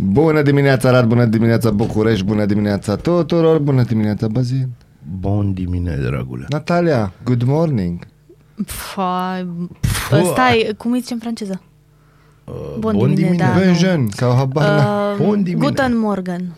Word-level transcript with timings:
Bună 0.00 0.42
dimineața, 0.42 0.88
Arad, 0.88 1.06
bună 1.06 1.24
dimineața, 1.24 1.70
București, 1.70 2.24
bună 2.24 2.44
dimineața 2.44 2.96
tuturor, 2.96 3.58
bună 3.58 3.82
dimineața, 3.82 4.28
Bazin. 4.28 4.68
Bun 5.20 5.52
dimineața, 5.52 6.02
dragule. 6.02 6.44
Natalia, 6.48 7.12
good 7.24 7.42
morning. 7.42 8.06
Fa... 8.66 9.46
Stai, 10.32 10.70
cum 10.76 10.92
îi 10.92 11.00
zice 11.00 11.12
în 11.12 11.18
franceză? 11.18 11.60
Uh, 12.44 12.54
Bun 12.78 13.14
dimine, 13.14 13.36
da. 13.36 13.52
Benjen, 13.58 14.08
sau 14.12 14.34
habar 14.34 14.68
n-am. 14.68 15.12
Uh, 15.20 15.26
Bun 15.26 15.42
dimine. 15.42 15.66
Guten 15.66 15.98
Morgen. 15.98 16.56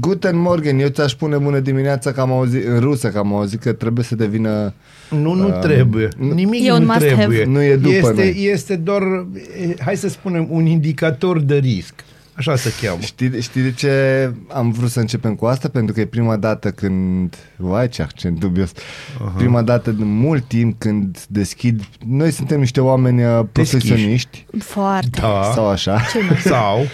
Guten 0.00 0.36
Morgen, 0.36 0.78
eu 0.78 0.88
ți-aș 0.88 1.10
spune 1.10 1.36
bună 1.36 1.58
dimineața 1.58 2.12
că 2.12 2.20
am 2.20 2.32
auzit, 2.32 2.66
în 2.66 2.80
rusă 2.80 3.08
că 3.08 3.18
am 3.18 3.34
auzit 3.34 3.60
că 3.60 3.72
trebuie 3.72 4.04
să 4.04 4.14
devină... 4.14 4.72
Nu, 5.10 5.32
nu 5.34 5.44
Um, 5.46 5.58
trebuie. 5.60 6.08
Nimic 6.18 6.64
E 6.66 6.72
un 6.72 6.78
nu 6.80 6.86
must 6.86 6.98
trebuie. 6.98 7.38
have. 7.38 7.44
Nu 7.44 7.62
e 7.62 7.76
după 7.76 7.94
este, 7.94 8.12
noi. 8.12 8.48
este 8.52 8.76
doar, 8.76 9.02
e, 9.02 9.74
hai 9.84 9.96
să 9.96 10.08
spunem, 10.08 10.46
un 10.50 10.66
indicator 10.66 11.40
de 11.40 11.56
risc. 11.56 11.94
Așa 12.34 12.56
se 12.56 12.72
cheamă. 12.80 13.00
Știi, 13.00 13.40
știi 13.40 13.62
de 13.62 13.72
ce 13.72 14.32
am 14.48 14.70
vrut 14.70 14.90
să 14.90 15.00
începem 15.00 15.34
cu 15.34 15.46
asta? 15.46 15.68
Pentru 15.68 15.94
că 15.94 16.00
e 16.00 16.06
prima 16.06 16.36
dată 16.36 16.70
când... 16.70 17.36
Vai, 17.56 17.88
ce 17.88 18.02
accent 18.02 18.38
dubios. 18.38 18.72
Uh-huh. 18.72 19.36
Prima 19.36 19.62
dată 19.62 19.90
de 19.90 20.04
mult 20.04 20.44
timp 20.44 20.78
când 20.78 21.24
deschid... 21.28 21.82
Noi 22.06 22.30
suntem 22.30 22.58
niște 22.58 22.80
oameni 22.80 23.24
uh, 23.24 23.44
profesioniști 23.52 24.46
Foarte. 24.58 25.20
Da. 25.20 25.50
sau 25.54 25.68
așa. 25.68 26.00
Sau, 26.44 26.86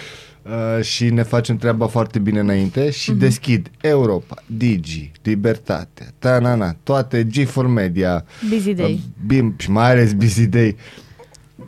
Uh, 0.43 0.83
și 0.83 1.09
ne 1.09 1.23
facem 1.23 1.57
treaba 1.57 1.87
foarte 1.87 2.19
bine 2.19 2.39
înainte 2.39 2.89
și 2.91 3.11
uh-huh. 3.11 3.17
deschid 3.17 3.71
Europa, 3.81 4.43
Digi, 4.45 5.11
Libertate, 5.23 6.13
Tanana, 6.19 6.75
toate 6.83 7.27
G4 7.27 7.67
Media, 7.67 8.25
Busy 8.49 8.73
day. 8.73 8.91
uh, 8.93 9.25
BIM 9.25 9.55
și 9.57 9.71
mai 9.71 9.91
ales 9.91 10.13
Busy 10.13 10.47
Day. 10.47 10.75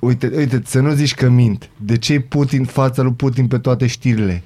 Uite, 0.04 0.32
uite, 0.36 0.62
să 0.66 0.80
nu 0.80 0.94
zici 0.94 1.16
că 1.16 1.30
mint. 1.30 1.70
De 1.78 1.98
ce 1.98 2.20
Putin, 2.20 2.66
fața 2.66 3.02
lui 3.02 3.14
Putin 3.14 3.48
pe 3.48 3.58
toate 3.58 3.88
știrile? 3.88 4.44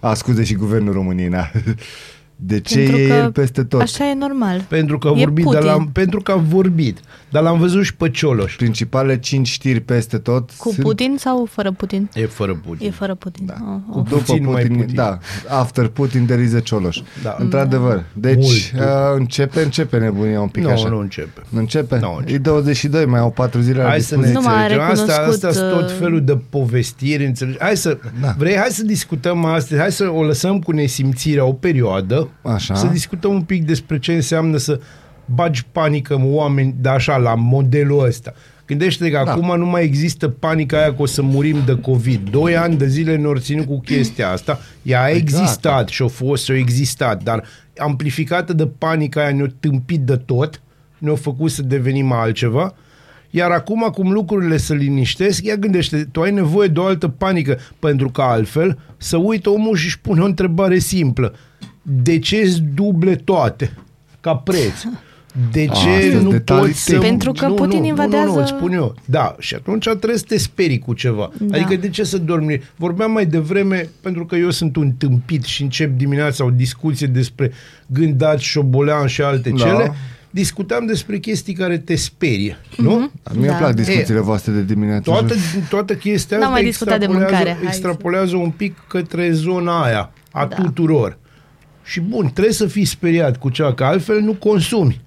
A, 0.00 0.14
scuze 0.14 0.44
și 0.44 0.54
guvernul 0.54 0.92
României, 0.92 1.28
na. 1.28 1.50
De 2.40 2.60
ce 2.60 2.78
Pentru 2.78 2.96
e 2.96 3.06
că 3.06 3.12
el 3.14 3.32
peste 3.32 3.64
tot? 3.64 3.80
Așa 3.80 4.08
e 4.08 4.14
normal. 4.14 4.64
pentru 4.68 4.98
că 4.98 5.08
a 5.08 5.10
E 5.16 5.18
vorbit, 5.20 5.44
dar 5.44 5.54
Putin. 5.54 5.68
l-am, 5.70 5.88
pentru 5.92 6.20
că 6.22 6.32
a 6.32 6.36
vorbit, 6.36 6.98
dar 7.30 7.42
l-am 7.42 7.58
văzut 7.58 7.84
și 7.84 7.94
pe 7.94 8.10
Cioloș. 8.10 8.56
Principalele 8.56 9.18
cinci 9.18 9.48
știri 9.48 9.80
peste 9.80 10.18
tot 10.18 10.50
Cu 10.56 10.70
sunt 10.70 10.82
Putin 10.86 11.14
sau 11.18 11.44
fără 11.50 11.72
Putin? 11.72 12.08
E 12.14 12.26
fără 12.26 12.54
Putin. 12.66 12.86
E 12.86 12.90
fără 12.90 13.14
Putin. 13.14 13.46
Da. 13.46 13.54
Oh, 13.60 13.80
Cu 13.90 13.98
oh. 13.98 14.04
După 14.08 14.16
puțin 14.16 14.36
Putin, 14.36 14.52
mai 14.52 14.64
Putin. 14.66 14.94
da, 14.94 15.18
after 15.48 15.86
Putin 15.88 16.26
there 16.26 16.42
is 16.42 16.54
a 16.54 16.60
Cioloș. 16.60 16.98
Da. 17.22 17.36
Într-adevăr. 17.38 18.04
Deci 18.12 18.72
Mult. 18.72 18.86
uh, 18.86 18.90
începe, 19.16 19.60
începe 19.62 19.98
nebunia 19.98 20.40
un 20.40 20.48
pic 20.48 20.62
Nu, 20.62 20.70
așa. 20.70 20.88
nu 20.88 20.98
începe. 20.98 21.42
Nu 21.48 21.58
începe? 21.58 21.98
Nu 21.98 22.14
începe. 22.18 22.32
E 22.32 22.38
22, 22.38 23.06
mai 23.06 23.20
au 23.20 23.30
4 23.30 23.60
zile 23.60 23.82
la 23.82 23.88
Hai 23.88 24.00
să 24.00 24.16
ne 24.16 24.22
dispoziție. 24.22 24.48
Nu 24.50 24.54
m-a 24.56 24.62
înțelegem. 24.62 24.90
Asta, 24.90 25.04
recunoscut, 25.16 25.44
asta 25.44 25.60
sunt 25.60 25.72
tot 25.80 25.88
uh, 25.90 25.96
felul 25.98 26.24
de 26.24 26.38
povestiri, 26.50 27.24
înțelegi? 27.26 27.58
Hai 27.60 27.76
să, 27.76 27.98
Da. 28.20 28.26
da. 28.26 28.34
vrei, 28.38 28.56
hai 28.56 28.68
să 28.70 28.82
discutăm 28.84 29.44
astăzi, 29.44 29.80
hai 29.80 29.92
să 29.92 30.10
o 30.14 30.22
lăsăm 30.24 30.58
cu 30.58 30.72
nesimțirea 30.72 31.44
o 31.44 31.52
perioadă, 31.52 32.27
Așa. 32.42 32.74
să 32.74 32.86
discutăm 32.86 33.32
un 33.32 33.42
pic 33.42 33.64
despre 33.64 33.98
ce 33.98 34.12
înseamnă 34.12 34.56
să 34.56 34.80
bagi 35.24 35.64
panică 35.72 36.14
în 36.14 36.22
oameni, 36.24 36.74
dar 36.80 36.94
așa, 36.94 37.16
la 37.16 37.34
modelul 37.34 38.04
ăsta. 38.04 38.32
Gândește 38.66 39.10
că 39.10 39.16
Da. 39.16 39.24
da. 39.24 39.30
acum 39.32 39.58
nu 39.58 39.66
mai 39.66 39.84
există 39.84 40.28
panica 40.28 40.78
aia 40.78 40.94
că 40.94 41.02
o 41.02 41.06
să 41.06 41.22
murim 41.22 41.56
de 41.66 41.74
COVID. 41.80 42.28
Doi 42.30 42.56
ani 42.56 42.76
de 42.76 42.86
zile 42.86 43.16
ne-au 43.16 43.36
ținut 43.36 43.66
cu 43.66 43.80
chestia 43.80 44.30
asta. 44.30 44.60
Ea 44.82 45.02
a 45.02 45.08
Exact. 45.08 45.42
existat 45.42 45.88
și 45.88 46.02
a 46.02 46.06
fost 46.06 46.44
și 46.44 46.50
a 46.50 46.56
existat, 46.56 47.22
dar 47.22 47.44
amplificată 47.78 48.52
de 48.52 48.66
panica 48.66 49.20
aia 49.20 49.32
ne-a 49.34 49.52
tâmpit 49.60 50.00
de 50.00 50.16
tot, 50.16 50.60
ne-a 50.98 51.14
făcut 51.14 51.50
să 51.50 51.62
devenim 51.62 52.12
altceva. 52.12 52.74
Iar 53.30 53.50
acum, 53.50 53.88
cum 53.92 54.10
lucrurile 54.12 54.56
se 54.56 54.74
liniștesc, 54.74 55.44
ia 55.44 55.56
gândește, 55.56 56.08
tu 56.12 56.20
ai 56.20 56.30
nevoie 56.30 56.68
de 56.68 56.78
o 56.78 56.84
altă 56.84 57.08
panică, 57.08 57.58
pentru 57.78 58.10
că 58.10 58.22
altfel 58.22 58.78
să 58.96 59.16
uită 59.16 59.50
omul 59.50 59.76
și 59.76 59.84
își 59.84 60.00
pune 60.00 60.20
o 60.20 60.24
întrebare 60.24 60.78
simplă. 60.78 61.34
De 62.02 62.18
ce 62.18 62.56
duble 62.74 63.14
toate 63.16 63.72
ca 64.20 64.34
preț? 64.36 64.82
De 65.52 65.64
ce 65.66 65.70
Astea-s 65.88 66.22
nu 66.22 66.30
detalii 66.30 66.62
poți 66.66 66.82
să... 66.84 66.90
tehnice. 66.90 67.08
Pentru 67.08 67.32
că 67.32 67.46
nu, 67.46 67.54
Putin 67.54 67.78
nu, 67.80 67.86
invadează- 67.86 68.26
Nu, 68.26 68.34
nu, 68.34 68.40
îți 68.40 68.48
spun 68.50 68.72
eu. 68.72 68.94
Da, 69.04 69.36
și 69.38 69.54
atunci 69.54 69.84
trebuie 69.88 70.16
să 70.18 70.24
te 70.28 70.38
sperii 70.38 70.78
cu 70.78 70.92
ceva. 70.94 71.30
Da. 71.40 71.56
Adică 71.56 71.76
de 71.80 71.88
ce 71.88 72.04
să 72.04 72.18
dormi? 72.18 72.60
Vorbeam 72.76 73.10
mai 73.12 73.26
devreme, 73.26 73.88
pentru 74.00 74.26
că 74.26 74.36
eu 74.36 74.50
sunt 74.50 74.76
un 74.76 74.90
tâmpit 74.90 75.44
și 75.44 75.62
încep 75.62 75.96
dimineața 75.96 76.44
o 76.44 76.50
discuție 76.50 77.06
despre 77.06 77.52
gândați, 77.86 78.44
șobolean 78.44 79.06
și 79.06 79.22
alte 79.22 79.50
Da. 79.50 79.56
cele. 79.56 79.92
Discutam 80.30 80.86
despre 80.86 81.18
chestii 81.18 81.54
care 81.54 81.78
te 81.78 81.94
sperie, 81.94 82.56
nu? 82.76 82.90
Mie 82.98 83.10
îmi 83.34 83.46
Da. 83.46 83.52
plac 83.54 83.74
discuțiile 83.74 84.20
voastre 84.20 84.52
de 84.52 84.62
dimineață. 84.62 85.02
Toată, 85.10 85.34
toată 85.68 85.94
chestia 85.94 86.36
N-am 86.36 86.46
asta 86.46 86.58
mai 86.60 86.68
discutat 86.68 86.98
de 86.98 87.04
extrapolează- 87.04 87.34
mâncare, 87.44 87.56
hai 87.58 87.66
extrapolează 87.68 88.36
un 88.36 88.50
pic 88.50 88.76
către 88.88 89.30
zona 89.32 89.82
aia 89.84 90.12
a 90.30 90.46
Da. 90.46 90.54
tuturor. 90.54 91.18
Și 91.90 92.00
bun, 92.00 92.26
trebuie 92.32 92.54
să 92.54 92.66
fii 92.66 92.84
speriat 92.84 93.36
cu 93.36 93.48
ceva, 93.48 93.74
că 93.74 93.84
altfel 93.84 94.20
nu 94.20 94.32
consumi. 94.32 95.00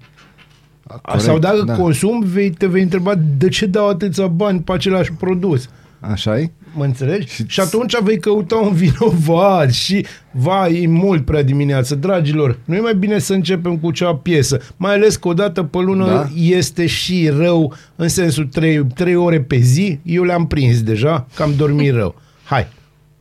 Corect, 1.01 1.23
Sau 1.23 1.39
dacă 1.39 1.61
da. 1.65 1.75
consumi, 1.75 2.25
vei, 2.25 2.49
te 2.49 2.67
vei 2.67 2.81
întreba 2.81 3.13
de 3.37 3.49
ce 3.49 3.65
dau 3.65 3.87
atâția 3.89 4.27
bani 4.27 4.59
pe 4.59 4.71
același 4.71 5.11
produs. 5.13 5.69
așa 5.99 6.39
e? 6.39 6.51
Mă 6.75 6.83
înțelegi? 6.83 7.27
Și- 7.27 7.35
Și, 7.35 7.45
și 7.47 7.59
atunci 7.59 7.99
vei 8.01 8.19
căuta 8.19 8.55
un 8.55 8.73
vinovat 8.73 9.71
și 9.71 10.05
vai, 10.31 10.81
e 10.83 10.87
mult 10.87 11.25
prea 11.25 11.43
dimineață. 11.43 11.95
Dragilor, 11.95 12.57
nu 12.65 12.75
e 12.75 12.79
mai 12.79 12.95
bine 12.95 13.19
să 13.19 13.33
începem 13.33 13.77
cu 13.77 13.91
cea 13.91 14.15
piesă, 14.15 14.59
mai 14.77 14.93
ales 14.93 15.15
că 15.15 15.27
o 15.27 15.33
dată 15.33 15.63
pe 15.63 15.77
lună 15.77 16.05
Da. 16.05 16.13
da. 16.13 16.27
este 16.35 16.85
și 16.85 17.29
rău 17.37 17.73
în 17.95 18.07
sensul 18.07 18.45
3, 18.45 18.85
3 18.85 19.15
ore 19.15 19.41
pe 19.41 19.57
zi. 19.57 19.99
Eu 20.03 20.23
le-am 20.23 20.47
prins 20.47 20.81
deja, 20.83 21.27
că 21.35 21.43
am 21.43 21.53
dormit 21.57 21.93
rău. 22.01 22.15
Hai, 22.43 22.67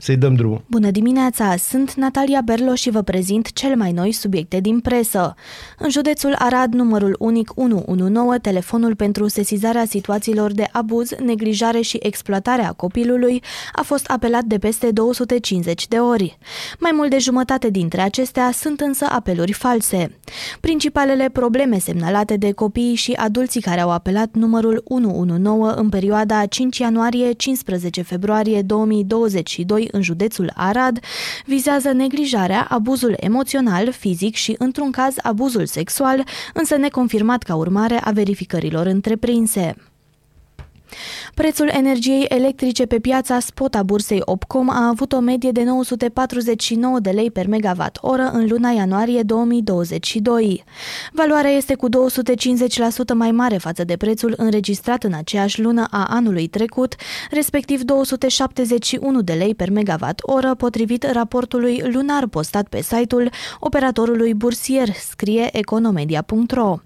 să-i 0.01 0.17
dăm 0.17 0.35
drumul. 0.35 0.63
Bună 0.67 0.91
dimineața! 0.91 1.57
Sunt 1.57 1.95
Natalia 1.95 2.41
Berlo 2.45 2.75
și 2.75 2.91
vă 2.91 3.03
prezint 3.03 3.53
cel 3.53 3.77
mai 3.77 3.93
noi 3.93 4.13
subiecte 4.13 4.61
din 4.61 4.81
presă. 4.81 5.35
În 5.79 5.91
județul 5.91 6.35
Arad, 6.39 6.73
numărul 6.73 7.17
unic 7.19 7.53
119, 7.55 8.49
telefonul 8.49 8.95
pentru 8.95 9.29
sesizarea 9.29 9.85
situațiilor 9.85 10.53
de 10.53 10.69
abuz, 10.73 11.11
neglijare 11.25 11.81
și 11.81 11.99
exploatare 12.03 12.63
a 12.63 12.73
copilului, 12.73 13.43
a 13.73 13.83
fost 13.83 14.07
apelat 14.07 14.45
de 14.45 14.59
peste 14.59 14.91
250 14.91 15.89
de 15.89 15.97
ori. 15.97 16.39
Mai 16.79 16.91
mult 16.95 17.11
de 17.11 17.19
jumătate 17.19 17.71
dintre 17.71 18.01
acestea 18.01 18.51
sunt 18.53 18.81
însă 18.81 19.07
apeluri 19.09 19.53
false. 19.53 20.19
Principalele 20.61 21.29
probleme 21.29 21.79
semnalate 21.79 22.37
de 22.37 22.53
copiii 22.53 22.95
și 22.95 23.13
adulții 23.13 23.61
care 23.61 23.81
au 23.81 23.91
apelat 23.91 24.29
numărul 24.33 24.83
119 24.85 25.81
în 25.81 25.89
perioada 25.89 26.47
5 26.47 26.79
ianuarie-15 26.79 28.05
februarie 28.05 28.63
2022 28.63 29.89
în 29.93 30.03
județul 30.03 30.53
Arad 30.55 30.99
vizează 31.45 31.93
neglijarea, 31.93 32.67
abuzul 32.69 33.17
emoțional, 33.21 33.93
fizic 33.93 34.35
și, 34.35 34.55
într-un 34.59 34.91
caz, 34.91 35.15
abuzul 35.23 35.67
sexual, 35.67 36.25
însă 36.55 36.77
neconfirmat 36.77 37.43
ca 37.43 37.55
urmare 37.55 38.01
a 38.05 38.11
verificărilor 38.11 38.87
întreprinse. 38.87 39.90
Prețul 41.35 41.69
energiei 41.73 42.25
electrice 42.29 42.87
pe 42.87 42.99
piața 42.99 43.41
spot 43.41 43.75
a 43.75 43.83
bursei 43.83 44.21
Opcom 44.25 44.71
a 44.71 44.89
avut 44.89 45.13
o 45.13 45.21
medie 45.21 45.51
de 45.51 45.63
949 45.63 46.99
de 47.01 47.11
lei 47.11 47.31
per 47.31 47.47
megawatt 47.47 47.99
oră 48.01 48.31
în 48.33 48.47
luna 48.49 48.71
ianuarie 48.71 49.23
2022. 49.23 50.65
Valoarea 51.13 51.51
este 51.51 51.75
cu 51.75 51.89
250% 51.89 51.93
mai 53.15 53.31
mare 53.31 53.57
față 53.57 53.85
de 53.85 53.97
prețul 53.97 54.35
înregistrat 54.37 55.05
în 55.05 55.13
aceeași 55.13 55.61
lună 55.61 55.87
a 55.91 56.07
anului 56.11 56.47
trecut, 56.47 56.95
respectiv 57.31 57.83
271 57.83 59.23
de 59.23 59.33
lei 59.33 59.55
per 59.55 59.71
megawatt 59.71 60.21
oră, 60.23 60.55
potrivit 60.55 61.11
raportului 61.13 61.83
lunar 61.93 62.27
postat 62.27 62.69
pe 62.69 62.83
site-ul 62.83 63.31
operatorului 63.61 64.35
bursier, 64.35 64.89
scrie 64.93 65.49
economedia.ro. 65.57 66.79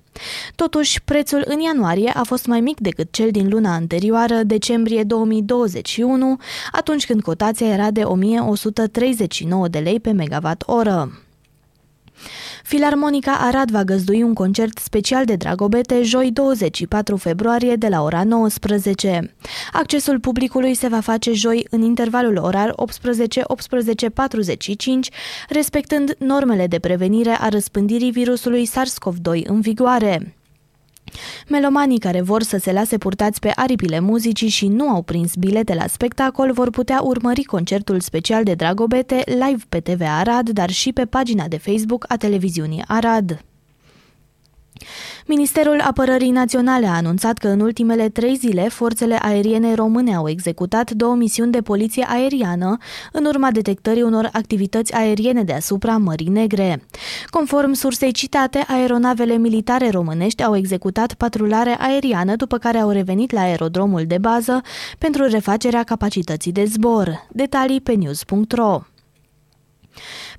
Totuși, 0.55 1.03
prețul 1.03 1.45
în 1.47 1.61
ianuarie 1.61 2.11
a 2.15 2.23
fost 2.23 2.47
mai 2.47 2.61
mic 2.61 2.81
decât 2.81 3.13
cel 3.13 3.31
din 3.31 3.49
luna 3.49 3.75
anterioară, 3.75 4.43
decembrie 4.43 5.03
2021, 5.03 6.37
atunci 6.73 7.07
când 7.07 7.23
cotația 7.23 7.67
era 7.67 7.91
de 7.91 8.03
1139 8.03 9.69
de 9.69 9.79
lei 9.79 10.01
pe 10.01 10.13
megawatt 10.13 10.63
oră. 10.67 11.25
Filarmonica 12.65 13.33
Arad 13.33 13.71
va 13.71 13.85
găzdui 13.85 14.23
un 14.23 14.35
concert 14.35 14.79
special 14.79 15.25
de 15.25 15.37
Dragobete 15.37 16.03
joi 16.03 16.31
24 16.33 17.17
februarie 17.17 17.77
de 17.77 17.89
la 17.89 18.03
ora 18.03 18.25
19. 18.25 19.35
Accesul 19.73 20.21
publicului 20.21 20.75
se 20.75 20.89
va 20.89 21.01
face 21.01 21.33
joi 21.33 21.67
în 21.71 21.83
intervalul 21.83 22.37
orar 22.37 22.75
18-18.45, 22.75 22.77
respectând 25.49 26.15
normele 26.19 26.67
de 26.67 26.79
prevenire 26.79 27.37
a 27.41 27.49
răspândirii 27.49 28.11
virusului 28.11 28.69
SARS-CoV-2 28.69 29.43
în 29.47 29.61
vigoare. 29.61 30.35
Melomanii 31.49 31.99
care 31.99 32.21
vor 32.21 32.43
să 32.43 32.59
se 32.59 32.73
lase 32.73 32.99
purtați 32.99 33.41
pe 33.41 33.53
aripile 33.55 34.01
muzicii 34.01 34.49
și 34.49 34.69
nu 34.69 34.89
au 34.89 35.03
prins 35.03 35.35
bilete 35.35 35.75
la 35.75 35.87
spectacol 35.87 36.53
vor 36.53 36.71
putea 36.71 37.01
urmări 37.03 37.43
concertul 37.43 38.01
special 38.01 38.45
de 38.45 38.55
Dragobete 38.55 39.23
live 39.27 39.63
pe 39.69 39.81
TV 39.81 40.01
Arad, 40.01 40.49
dar 40.51 40.71
și 40.71 40.93
pe 40.93 41.05
pagina 41.05 41.49
de 41.49 41.59
Facebook 41.59 42.05
a 42.09 42.17
televiziunii 42.17 42.85
Arad. 42.87 43.45
Ministerul 45.27 45.81
Apărării 45.81 46.31
Naționale 46.31 46.87
a 46.87 46.97
anunțat 46.97 47.39
că 47.39 47.49
în 47.49 47.61
ultimele 47.61 48.09
trei 48.09 48.37
zile 48.37 48.69
forțele 48.69 49.19
aeriene 49.23 49.75
române 49.75 50.15
au 50.15 50.29
executat 50.29 50.91
două 50.91 51.15
misiuni 51.15 51.53
de 51.53 51.61
poliție 51.61 52.07
aeriană 52.09 52.77
în 53.13 53.25
urma 53.25 53.51
detectării 53.51 54.03
unor 54.03 54.29
activități 54.33 54.95
aeriene 54.95 55.43
deasupra 55.43 55.97
Mării 55.97 56.29
Negre. 56.29 56.87
Conform 57.31 57.73
sursei 57.73 58.13
citate, 58.13 58.65
aeronavele 58.69 59.37
militare 59.37 59.91
românești 59.91 60.43
au 60.43 60.57
executat 60.57 61.15
patrulare 61.15 61.77
aeriană 61.79 62.37
după 62.37 62.59
care 62.59 62.79
au 62.79 62.91
revenit 62.91 63.33
la 63.33 63.41
aerodromul 63.41 64.05
de 64.07 64.19
bază 64.19 64.61
pentru 64.99 65.25
refacerea 65.27 65.83
capacității 65.83 66.53
de 66.53 66.65
zbor. 66.65 67.27
Detalii 67.33 67.81
pe 67.81 67.93
news.ro 67.93 68.81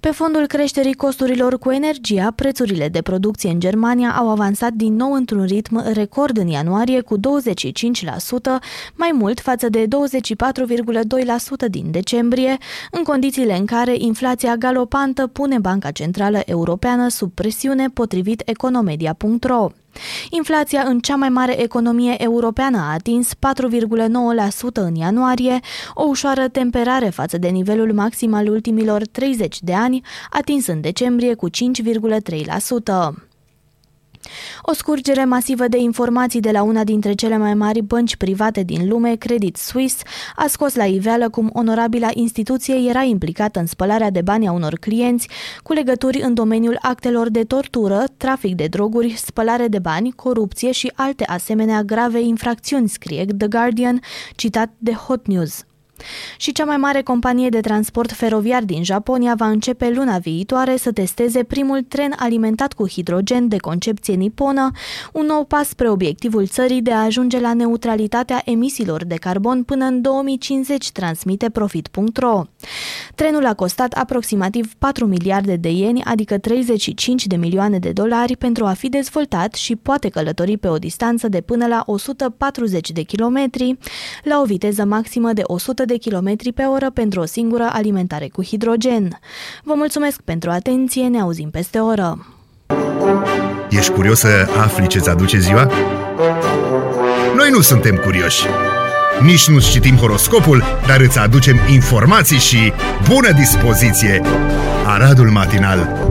pe 0.06 0.12
fondul 0.12 0.46
creșterii 0.48 0.94
costurilor 0.94 1.57
cu 1.57 1.72
energia, 1.72 2.31
prețurile 2.36 2.90
de 2.90 3.02
producție 3.02 3.50
în 3.50 3.60
Germania 3.60 4.12
au 4.12 4.30
avansat 4.30 4.72
din 4.72 4.96
nou 4.96 5.13
într-un 5.13 5.46
ritm 5.46 5.94
record 5.94 6.38
în 6.38 6.48
ianuarie 6.48 7.02
cu 7.02 7.18
25%, 7.18 7.22
mai 8.96 9.10
mult 9.13 9.40
față 9.40 9.69
de 9.69 9.88
24,2% 9.88 11.69
din 11.69 11.92
decembrie, 11.92 12.57
în 12.92 13.04
condițiile 13.04 13.57
în 13.57 13.66
care 13.66 13.94
inflația 13.98 14.56
galopantă 14.56 15.28
pune 15.28 15.60
Banca 15.60 15.92
Centrală 15.92 16.40
Europeană 16.46 17.07
sub 17.07 17.31
presiune 17.34 17.88
potrivit 17.90 18.42
economedia.ro. 18.46 19.69
Inflația 20.30 20.81
în 20.81 21.00
cea 21.00 21.15
mai 21.15 21.30
mare 21.30 21.62
economie 21.62 22.15
europeană 22.24 22.77
a 22.77 22.94
atins 22.94 23.33
4,9% 23.33 23.38
în 24.74 24.95
ianuarie, 24.95 25.59
o 25.94 26.03
ușoară 26.07 26.47
temperare 26.47 27.09
față 27.09 27.38
de 27.38 27.47
nivelul 27.47 27.94
maxim 27.94 28.33
al 28.33 28.47
ultimilor 28.47 29.06
30 29.06 29.62
de 29.62 29.74
ani, 29.74 30.01
atins 30.30 30.68
în 30.68 30.81
decembrie 30.81 31.33
cu 31.33 31.50
5,3%. 31.50 33.34
O 34.62 34.74
scurgere 34.74 35.25
masivă 35.25 35.68
de 35.68 35.77
informații 35.77 36.39
de 36.39 36.51
la 36.51 36.63
una 36.63 36.83
dintre 36.83 37.13
cele 37.13 37.38
mai 37.38 37.54
mari 37.54 37.81
bănci 37.81 38.16
private 38.16 38.63
din 38.63 38.88
lume, 38.88 39.16
Credit 39.16 39.56
Suisse, 39.56 40.04
a 40.36 40.45
scos 40.48 40.75
la 40.75 40.86
iveală 40.86 41.30
cum 41.30 41.50
onorabila 41.54 42.10
instituție 42.13 42.75
era 42.89 43.01
implicată 43.01 43.60
în 43.60 43.66
spălarea 43.66 44.10
de 44.10 44.22
bani 44.22 44.48
a 44.48 44.51
unor 44.51 44.74
clienți 44.74 45.30
cu 45.63 45.74
legături 45.74 46.22
în 46.22 46.33
domeniul 46.33 46.77
actelor 46.81 47.30
de 47.30 47.44
tortură, 47.44 48.04
trafic 48.18 48.56
de 48.56 48.68
droguri, 48.68 49.13
spălare 49.18 49.68
de 49.68 49.80
bani, 49.80 50.12
corupție 50.12 50.71
și 50.71 50.92
alte 50.95 51.24
asemenea 51.25 51.83
grave 51.83 52.21
infracțiuni, 52.21 52.89
scrie 52.89 53.25
The 53.38 53.48
Guardian, 53.48 54.00
citat 54.36 54.69
de 54.78 54.94
Hot 54.94 55.28
News. 55.28 55.66
Și 56.38 56.51
cea 56.51 56.65
mai 56.65 56.77
mare 56.77 57.01
companie 57.01 57.50
de 57.50 57.59
transport 57.59 58.12
feroviar 58.12 58.63
din 58.63 58.83
Japonia 58.83 59.33
va 59.38 59.47
începe 59.47 59.89
luna 59.89 60.18
viitoare 60.18 60.77
să 60.77 60.92
testeze 60.92 61.44
primul 61.44 61.81
tren 61.81 62.13
alimentat 62.18 62.74
cu 62.74 62.88
hidrogen 62.88 63.47
de 63.47 63.57
concepție 63.57 64.13
niponă, 64.13 64.71
un 65.13 65.25
nou 65.25 65.45
pas 65.45 65.68
spre 65.68 65.89
obiectivul 65.89 66.47
țării 66.47 66.81
de 66.81 66.92
a 66.92 67.03
ajunge 67.03 67.39
la 67.39 67.53
neutralitatea 67.53 68.42
emisiilor 68.45 69.06
de 69.06 69.15
carbon 69.15 69.63
până 69.63 69.86
în 69.86 70.01
2050, 70.01 70.92
transmite 70.92 71.50
Profit.ro. 71.50 72.44
Trenul 73.15 73.45
a 73.45 73.53
costat 73.53 73.94
aproximativ 73.94 74.74
4 74.77 75.06
miliarde 75.06 75.56
de 75.56 75.69
ieni, 75.69 76.03
adică 76.03 76.38
35 76.38 77.25
de 77.25 77.36
milioane 77.36 77.80
de 77.80 77.92
dolari, 77.92 78.38
pentru 78.38 78.65
a 78.65 78.74
fi 78.74 78.89
dezvoltat 78.89 79.53
și 79.53 79.75
poate 79.75 80.09
călători 80.09 80.57
pe 80.57 80.68
o 80.68 80.77
distanță 80.77 81.27
de 81.27 81.42
până 81.42 81.68
la 81.68 81.83
140 81.86 82.92
de 82.92 83.01
kilometri, 83.01 83.77
la 84.24 84.39
o 84.42 84.45
viteză 84.45 84.86
maximă 84.86 85.33
de 85.33 85.42
100 85.44 85.84
de 85.85 85.97
km 85.97 86.53
pe 86.53 86.63
oră 86.63 86.89
pentru 86.93 87.19
o 87.19 87.25
singură 87.25 87.69
alimentare 87.71 88.27
cu 88.27 88.43
hidrogen. 88.43 89.19
Vă 89.63 89.73
mulțumesc 89.75 90.21
pentru 90.21 90.49
atenție, 90.49 91.07
ne 91.07 91.19
auzim 91.19 91.49
peste 91.49 91.79
o 91.79 91.85
oră. 91.85 92.25
Ești 93.69 93.91
curios 93.91 94.19
să 94.19 94.47
afli 94.57 94.87
ce-ți 94.87 95.09
aduce 95.09 95.39
ziua? 95.39 95.71
Noi 97.35 97.49
nu 97.49 97.61
suntem 97.61 97.95
curioși. 97.95 98.45
Nici 99.21 99.47
nu 99.47 99.59
citim 99.59 99.95
horoscopul, 99.95 100.63
dar 100.87 100.99
îți 100.99 101.19
aducem 101.19 101.59
informații 101.69 102.37
și 102.37 102.73
bună 103.09 103.31
dispoziție! 103.31 104.21
Aradul 104.85 105.29
Matinal 105.29 106.05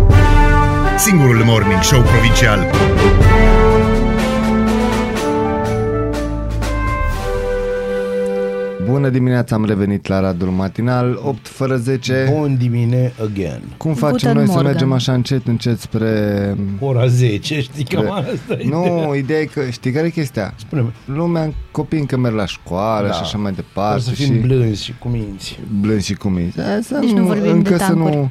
Singurul 0.98 1.44
morning 1.44 1.82
show 1.82 2.02
provincial 2.02 2.70
Bună 8.94 9.08
dimineața, 9.08 9.54
am 9.54 9.64
revenit 9.64 10.06
la 10.06 10.20
Radul 10.20 10.48
Matinal, 10.48 11.20
8 11.24 11.48
fără 11.48 11.76
10. 11.76 12.32
Bun 12.36 12.56
dimine 12.58 13.12
again. 13.22 13.62
Cum 13.76 13.94
facem 13.94 14.16
Guten 14.16 14.32
noi 14.34 14.44
să 14.46 14.50
Morgen. 14.52 14.70
mergem 14.70 14.92
așa 14.92 15.12
încet, 15.12 15.46
încet 15.46 15.78
spre... 15.80 16.56
Ora 16.80 17.06
10, 17.06 17.60
știi 17.60 17.84
cam 17.84 18.10
asta 18.10 18.54
e 18.58 18.68
Nu, 18.68 18.84
ideea. 18.84 19.14
ideea 19.16 19.40
e 19.40 19.44
că, 19.44 19.60
știi 19.70 19.90
care 19.92 20.06
e 20.06 20.10
chestia? 20.10 20.54
Spune-mi, 20.56 20.92
Lumea, 21.04 21.52
copii 21.70 21.98
încă 21.98 22.16
merg 22.16 22.34
la 22.34 22.46
școală 22.46 23.06
Da. 23.06 23.12
și 23.12 23.20
așa 23.22 23.38
mai 23.38 23.50
o 23.50 23.54
departe 23.54 24.00
să 24.00 24.10
și 24.12 24.22
fim 24.24 24.40
blânzi 24.40 24.84
și 24.84 24.94
cuminți. 24.98 25.58
blânzi 25.80 26.06
și 26.06 26.14
cuminți. 26.14 26.58
E, 26.58 26.82
Să 26.82 26.98
Deci 27.00 27.10
nu 27.10 27.24
vorbim 27.24 27.50
încă 27.50 27.70
de 27.70 27.78
să 27.78 27.84
tancuri. 27.86 28.14
nu... 28.16 28.30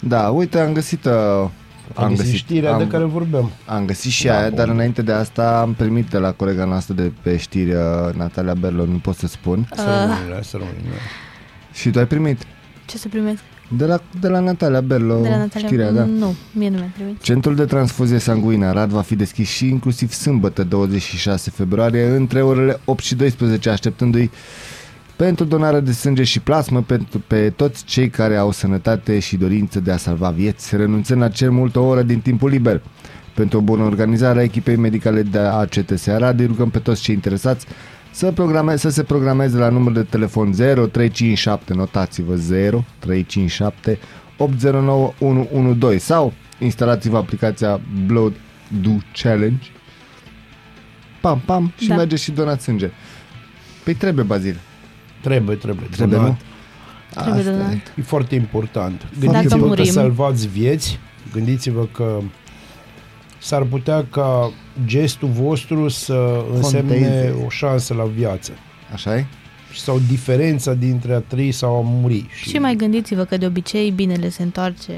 Da, 0.00 0.28
uite, 0.28 0.58
am 0.58 0.72
găsit... 0.72 1.04
Uh, 1.04 1.48
Am 1.94 2.14
găsit 2.14 2.34
știrea 2.34 2.72
am, 2.72 2.78
de 2.78 2.86
care 2.86 3.04
vorbeam. 3.04 3.50
Am 3.66 3.84
găsit 3.84 4.10
și 4.10 4.26
Da, 4.26 4.38
aia, 4.38 4.48
bun. 4.48 4.56
dar 4.56 4.68
înainte 4.68 5.02
de 5.02 5.12
asta 5.12 5.60
am 5.60 5.72
primit 5.74 6.06
de 6.06 6.18
la 6.18 6.32
colega 6.32 6.64
noastră 6.64 6.94
de 6.94 7.12
pe 7.22 7.36
știri, 7.36 7.72
uh, 7.72 7.80
Natalia 8.16 8.54
Berlo, 8.54 8.84
nu 8.84 8.96
pot 8.98 9.16
să 9.16 9.26
spun. 9.26 9.68
Să 9.74 9.82
rămânem, 9.84 10.42
să 10.42 10.56
rămânem. 10.56 10.82
Și 11.72 11.90
tu 11.90 11.98
ai 11.98 12.06
primit? 12.06 12.42
Ce 12.86 12.98
să 12.98 13.08
primesc? 13.08 13.38
De 13.76 13.84
la, 13.84 14.00
de 14.20 14.28
la 14.28 14.38
Natalia 14.40 14.80
Berlo, 14.80 15.20
De 15.20 15.28
la 15.28 15.36
Natalia? 15.36 15.66
știrea, 15.68 15.90
da. 15.92 16.04
Nu, 16.04 16.34
mie 16.52 16.68
nu 16.68 16.76
mi-a 16.76 16.92
primit. 16.94 17.22
Centrul 17.22 17.54
de 17.54 17.64
transfuzie 17.64 18.18
sanguină 18.18 18.66
Arad 18.66 18.90
va 18.90 19.00
fi 19.00 19.16
deschis 19.16 19.48
și 19.48 19.66
inclusiv 19.68 20.12
sâmbătă 20.12 20.64
26 20.64 21.50
februarie 21.50 22.04
între 22.06 22.42
orele 22.42 22.80
8 22.84 23.02
și 23.04 23.14
12 23.14 23.70
așteptându-i 23.70 24.30
pentru 25.18 25.44
donarea 25.44 25.80
de 25.80 25.92
sânge 25.92 26.24
și 26.24 26.40
plasmă 26.40 26.82
pentru 26.82 27.22
pe 27.26 27.50
toți 27.50 27.84
cei 27.84 28.08
care 28.08 28.36
au 28.36 28.50
sănătate 28.50 29.18
și 29.18 29.36
dorință 29.36 29.80
de 29.80 29.92
a 29.92 29.96
salva 29.96 30.30
vieți, 30.30 30.76
renunțând 30.76 31.20
la 31.20 31.28
cel 31.28 31.50
mult 31.50 31.76
o 31.76 31.82
oră 31.82 32.02
din 32.02 32.20
timpul 32.20 32.50
liber. 32.50 32.82
Pentru 33.34 33.58
o 33.58 33.60
bună 33.60 33.82
organizare 33.82 34.38
a 34.38 34.42
echipei 34.42 34.76
medicale 34.76 35.22
de 35.22 35.38
ACTS 35.38 36.06
Arad, 36.06 36.40
îi 36.40 36.46
rugăm 36.46 36.70
pe 36.70 36.78
toți 36.78 37.02
cei 37.02 37.14
interesați 37.14 37.66
să, 38.10 38.32
programe, 38.32 38.76
să 38.76 38.88
se 38.88 39.02
programeze 39.02 39.56
la 39.56 39.68
numărul 39.68 39.94
de 39.94 40.02
telefon 40.02 40.52
0357, 40.52 41.74
notați-vă 41.74 42.34
0357 43.00 43.98
809 44.36 45.12
112 45.18 45.98
sau 45.98 46.32
instalați-vă 46.58 47.16
aplicația 47.16 47.80
Blood 48.06 48.32
Do 48.82 48.96
Challenge 49.22 49.66
pam, 51.20 51.42
pam 51.44 51.72
și 51.78 51.88
Da. 51.88 51.96
mergeți 51.96 52.22
și 52.22 52.30
donați 52.30 52.64
sânge. 52.64 52.90
Păi 53.84 53.94
trebuie, 53.94 54.24
Bazil. 54.24 54.60
Trebuie, 55.20 55.56
trebuie. 55.56 55.86
Trebuie, 55.90 56.16
donat. 56.18 56.30
nu? 56.32 56.38
Trebuie 57.10 57.34
Asta 57.40 57.50
donat. 57.50 57.72
e. 57.72 57.82
E 57.96 58.02
foarte 58.02 58.34
important. 58.34 59.06
Dacă 59.18 59.32
Gândiți-vă 59.32 59.60
că 59.60 59.66
murim. 59.66 59.84
salvați 59.84 60.48
vieți, 60.48 60.98
gândiți-vă 61.32 61.86
că 61.92 62.18
s-ar 63.38 63.62
putea 63.62 64.04
ca 64.10 64.52
gestul 64.86 65.28
vostru 65.28 65.88
să 65.88 66.44
însemne 66.54 66.92
Conteze. 66.92 67.34
o 67.46 67.48
șansă 67.48 67.94
la 67.94 68.04
viață. 68.04 68.52
Așa 68.92 69.16
e? 69.16 69.26
Sau 69.74 70.00
diferența 70.08 70.74
dintre 70.74 71.14
a 71.14 71.18
trăi 71.18 71.52
sau 71.52 71.76
a 71.76 71.80
muri. 71.84 72.26
Și 72.48 72.58
mai 72.58 72.74
gândiți-vă 72.74 73.24
că 73.24 73.36
de 73.36 73.46
obicei 73.46 73.90
binele 73.90 74.28
se 74.28 74.42
întoarce 74.42 74.92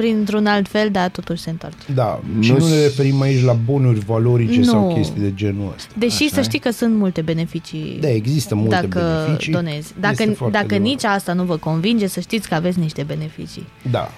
printr-un 0.00 0.46
alt 0.46 0.68
fel, 0.68 0.88
dar 0.90 1.08
totuși 1.08 1.42
se 1.42 1.50
întoarce. 1.50 1.78
Da, 1.94 2.20
și 2.40 2.50
Nu 2.50 2.58
nu 2.58 2.64
ne 2.68 2.74
s- 2.74 2.82
referim 2.82 3.20
aici 3.20 3.42
la 3.44 3.52
bunuri 3.52 3.98
valorice 3.98 4.58
Nu. 4.58 4.64
sau 4.64 4.92
chestii 4.94 5.20
de 5.20 5.34
genul 5.34 5.72
ăsta. 5.76 5.92
Deși 5.98 6.22
Așa 6.22 6.32
să 6.34 6.40
e. 6.40 6.42
știi 6.42 6.58
că 6.58 6.70
sunt 6.70 6.94
multe 6.96 7.20
beneficii 7.20 7.98
Da, 8.00 8.10
există 8.10 8.54
multe 8.54 8.74
dacă 8.74 9.22
beneficii. 9.24 9.52
donezi. 9.52 9.76
Este 9.76 9.94
Dacă, 10.00 10.14
foarte 10.14 10.36
dacă 10.58 10.64
adevărat. 10.64 10.82
nici 10.82 11.04
asta 11.04 11.32
nu 11.32 11.44
vă 11.44 11.56
convinge, 11.56 12.06
să 12.06 12.20
știți 12.20 12.48
că 12.48 12.54
aveți 12.54 12.78
niște 12.78 13.02
beneficii. 13.02 13.66
Da. 13.90 14.10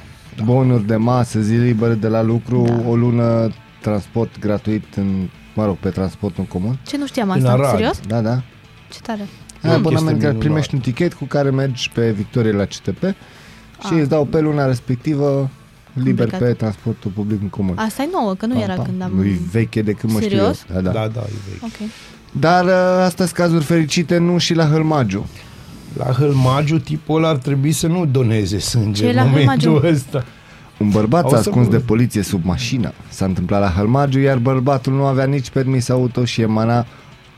Bonuri 0.44 0.86
de 0.86 0.96
masă, 0.96 1.40
zi 1.40 1.52
liberă 1.54 1.92
de 1.94 2.08
la 2.08 2.22
lucru, 2.22 2.64
Da. 2.66 2.88
o 2.88 2.96
lună 2.96 3.50
transport 3.80 4.38
gratuit 4.38 4.84
în, 4.96 5.28
mă 5.54 5.64
rog, 5.64 5.76
pe 5.76 5.88
transportul 5.88 6.40
în 6.48 6.60
comun. 6.60 6.78
Ce 6.86 6.96
nu 6.96 7.06
știam 7.06 7.30
În 7.30 7.36
asta? 7.36 7.50
Arad. 7.52 7.70
Serios? 7.70 8.00
Da, 8.06 8.20
da. 8.20 8.42
Ce 8.92 8.98
tare. 9.02 9.20
Ai 9.20 9.26
Mm. 9.62 9.70
abonament 9.70 9.82
Chestie 9.84 10.04
care 10.04 10.16
minunată. 10.18 10.38
primești 10.38 10.74
un 10.74 10.80
tichet 10.80 11.14
cu 11.14 11.24
care 11.24 11.50
mergi 11.50 11.90
pe 11.94 12.10
Victorie 12.10 12.52
la 12.52 12.64
CTP 12.64 13.02
și 13.86 13.92
Ah. 13.92 13.98
îți 14.00 14.08
dau 14.08 14.24
pe 14.24 14.40
luna 14.40 14.66
respectivă 14.66 15.50
liber 15.92 16.26
Complicat. 16.28 16.48
pe 16.48 16.54
transportul 16.54 17.10
public 17.10 17.42
în 17.42 17.48
comun. 17.48 17.76
Asta 17.78 18.02
e 18.02 18.08
nouă, 18.12 18.34
că 18.34 18.46
nu 18.46 18.52
Pam, 18.52 18.62
era 18.62 18.74
pam. 18.74 18.84
când 18.84 19.02
am... 19.02 19.12
Nu 19.14 19.24
e 19.24 19.38
veche 19.50 19.82
de 19.82 19.92
când 19.92 20.12
mă 20.12 20.20
știu 20.20 20.30
Serios? 20.36 20.64
eu. 20.74 20.80
Da, 20.80 20.80
da. 20.80 20.90
Da, 20.90 21.08
da, 21.14 21.20
e 21.20 21.32
vechi. 21.50 21.62
Ok. 21.62 21.88
Dar 22.40 22.64
uh, 22.64 22.70
astea 23.04 23.24
sunt 23.24 23.36
cazuri 23.36 23.64
fericite, 23.64 24.18
nu 24.18 24.38
și 24.38 24.54
la 24.54 24.64
Hălmagiu. 24.66 25.26
La 25.96 26.04
Hălmagiu, 26.04 26.78
tipul 26.78 27.16
ăla 27.16 27.28
ar 27.28 27.36
trebui 27.36 27.72
să 27.72 27.86
nu 27.86 28.06
doneze 28.06 28.58
sânge 28.58 29.00
Ce 29.02 29.06
e 29.06 29.10
în 29.10 29.16
la 29.16 29.22
momentul 29.24 29.70
Hălmagiu? 29.70 29.88
ăsta. 29.94 30.24
Un 30.78 30.88
bărbat 30.88 31.24
O 31.24 31.28
s-a 31.28 31.34
să 31.42 31.48
ascuns 31.48 31.66
vă- 31.66 31.72
de 31.72 31.78
poliție 31.78 32.22
sub 32.22 32.44
mașină. 32.44 32.92
S-a 33.08 33.24
întâmplat 33.24 33.60
la 33.60 33.68
Hălmagiu, 33.68 34.18
iar 34.18 34.38
bărbatul 34.38 34.92
nu 34.92 35.04
avea 35.04 35.24
nici 35.24 35.50
permis 35.50 35.88
auto 35.88 36.24
și 36.24 36.40
emana 36.40 36.86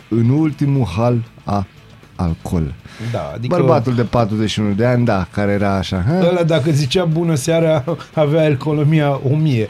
în 0.09 0.29
ultimul 0.29 0.87
hal 0.97 1.23
a 1.45 1.67
alcool. 2.17 2.75
Da, 3.13 3.33
adică 3.35 3.57
Bărbatul 3.57 3.95
de 3.95 4.03
41 4.05 4.73
de 4.73 4.85
ani, 4.87 5.05
da, 5.05 5.27
care 5.31 5.53
era 5.53 5.77
așa, 5.77 6.05
hă? 6.09 6.27
ăla 6.29 6.43
dacă 6.43 6.71
zicea 6.71 7.05
bună 7.05 7.35
seara 7.35 7.85
avea 8.15 8.47
economia 8.49 9.21
1000. 9.31 9.69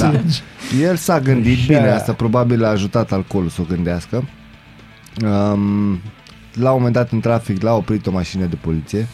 Da. 0.00 0.12
El 0.82 0.96
s-a 0.96 1.20
gândit, 1.20 1.58
Și 1.58 1.66
bine, 1.66 1.78
aia. 1.82 1.94
asta 1.94 2.12
probabil 2.12 2.64
a 2.64 2.68
ajutat 2.68 3.12
alcoolul 3.12 3.48
să 3.48 3.60
o 3.60 3.64
gândească. 3.68 4.28
Um, 5.24 6.00
la 6.54 6.70
un 6.70 6.76
moment 6.76 6.94
dat 6.94 7.10
în 7.10 7.20
trafic 7.20 7.62
l-a 7.62 7.74
oprit 7.74 8.06
o 8.06 8.10
mașină 8.10 8.44
de 8.44 8.56
poliție 8.60 9.06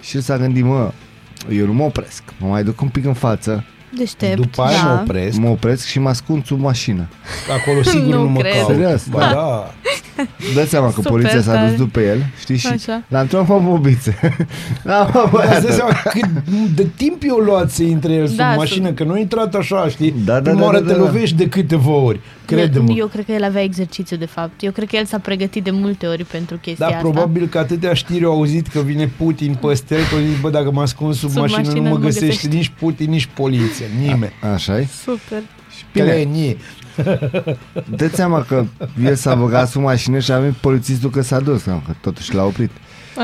și 0.00 0.16
el 0.16 0.22
s-a 0.22 0.36
gândit, 0.36 0.64
mă, 0.64 0.92
eu 1.50 1.66
nu 1.66 1.72
mă 1.72 1.82
opresc, 1.84 2.22
mă 2.38 2.48
mai 2.48 2.64
duc 2.64 2.80
un 2.80 2.88
pic 2.88 3.04
în 3.04 3.12
față, 3.14 3.64
Deștept. 3.96 4.36
După 4.36 4.62
aia 4.62 4.82
da. 4.82 4.88
mă 4.92 5.00
opresc, 5.00 5.38
mă 5.38 5.48
opresc 5.48 5.86
și 5.86 5.98
mă 5.98 6.08
ascund 6.08 6.44
sub 6.46 6.60
mașină. 6.60 7.08
acolo 7.60 7.82
sigur 7.82 8.14
Nu 8.14 8.22
nu, 8.22 8.28
mă 8.28 8.40
cred. 8.40 8.52
caut. 8.52 8.66
Serios, 8.66 9.06
Ba 9.08 9.18
da. 9.18 9.26
da. 9.32 9.70
Dă 10.54 10.64
seama 10.64 10.86
că 10.86 10.92
Super 10.92 11.10
poliția 11.10 11.40
s-a 11.40 11.52
dus 11.52 11.60
tare. 11.62 11.74
după 11.76 12.00
el, 12.00 12.24
știi, 12.40 12.56
și 12.56 12.66
Așa. 12.66 13.02
l-a 13.08 13.20
întrebat 13.20 13.48
mă 13.48 13.60
bobițe. 13.64 14.18
da, 14.84 15.10
mă, 15.14 15.20
Îți 15.24 15.30
băiată. 15.32 15.60
dai 15.66 15.72
seama 15.72 15.92
cât 16.10 16.28
de 16.74 16.86
timp 16.96 17.22
eu 17.26 17.36
luat 17.36 17.70
să 17.70 17.82
intre 17.82 18.12
el 18.12 18.26
sub 18.26 18.36
Da, 18.36 18.54
mașină, 18.54 18.92
că 18.92 19.04
nu 19.04 19.12
a 19.12 19.18
intrat 19.18 19.54
așa, 19.54 19.88
știi? 19.88 20.14
Da, 20.24 20.32
da, 20.40 20.40
Prima 20.40 20.58
da, 20.58 20.64
oară 20.66 20.80
da, 20.80 20.86
te 20.92 20.98
da. 20.98 21.04
lovești 21.04 21.36
de 21.36 21.48
câteva 21.48 21.90
ori, 21.92 22.20
crede-mă. 22.44 22.90
Eu, 22.90 22.96
eu 22.96 23.06
cred 23.06 23.24
că 23.24 23.32
el 23.32 23.44
avea 23.44 23.62
exercițiu 23.62 24.16
de 24.16 24.26
fapt. 24.26 24.62
Eu 24.62 24.70
cred 24.72 24.88
că 24.88 24.96
el 24.96 25.04
s-a 25.04 25.18
pregătit 25.18 25.64
de 25.64 25.70
multe 25.70 26.06
ori 26.06 26.24
pentru 26.24 26.56
chestia 26.56 26.86
Da, 26.88 26.96
asta. 26.96 27.08
probabil 27.08 27.46
că 27.46 27.58
atâtea 27.58 27.92
știri 27.94 28.24
au 28.24 28.32
auzit 28.32 28.66
că 28.66 28.80
vine 28.80 29.10
Putin 29.16 29.54
pe 29.60 29.74
stele, 29.74 30.00
că 30.10 30.14
au 30.14 30.20
zis, 30.20 30.40
bă, 30.40 30.50
dacă 30.50 30.70
mă 30.70 30.80
ascund 30.80 31.14
sub, 31.14 31.30
Sub 31.30 31.38
mașină, 31.40 31.58
mașină 31.58 31.74
nu 31.76 31.82
mă 31.82 31.88
nu 31.88 31.94
mă 31.94 32.00
găsește 32.04 32.26
găsește. 32.26 32.48
nici 32.56 32.72
Putin, 32.78 33.10
nici 33.10 33.28
poliție, 33.34 33.86
nimeni. 34.00 34.32
așa 34.54 34.78
e? 34.78 34.86
Super. 35.04 35.42
Bine. 35.92 36.06
Clenii. 36.06 36.56
dă 37.96 38.08
seama 38.12 38.42
că 38.42 38.64
el 39.04 39.14
s-a 39.14 39.34
băgat 39.34 39.68
sub 39.68 39.82
mașină 39.82 40.18
și 40.18 40.32
a 40.32 40.38
venit 40.38 40.54
polițistul 40.54 41.10
că 41.10 41.20
s-a 41.20 41.40
dus, 41.40 41.62
că 41.62 41.80
totuși 42.00 42.34
l-a 42.34 42.44
oprit. 42.44 42.70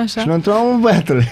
Așa. 0.02 0.20
Și 0.20 0.26
l-a 0.26 0.34
întrebat, 0.34 0.60
mă, 0.60 0.78
băiatule, 0.80 1.30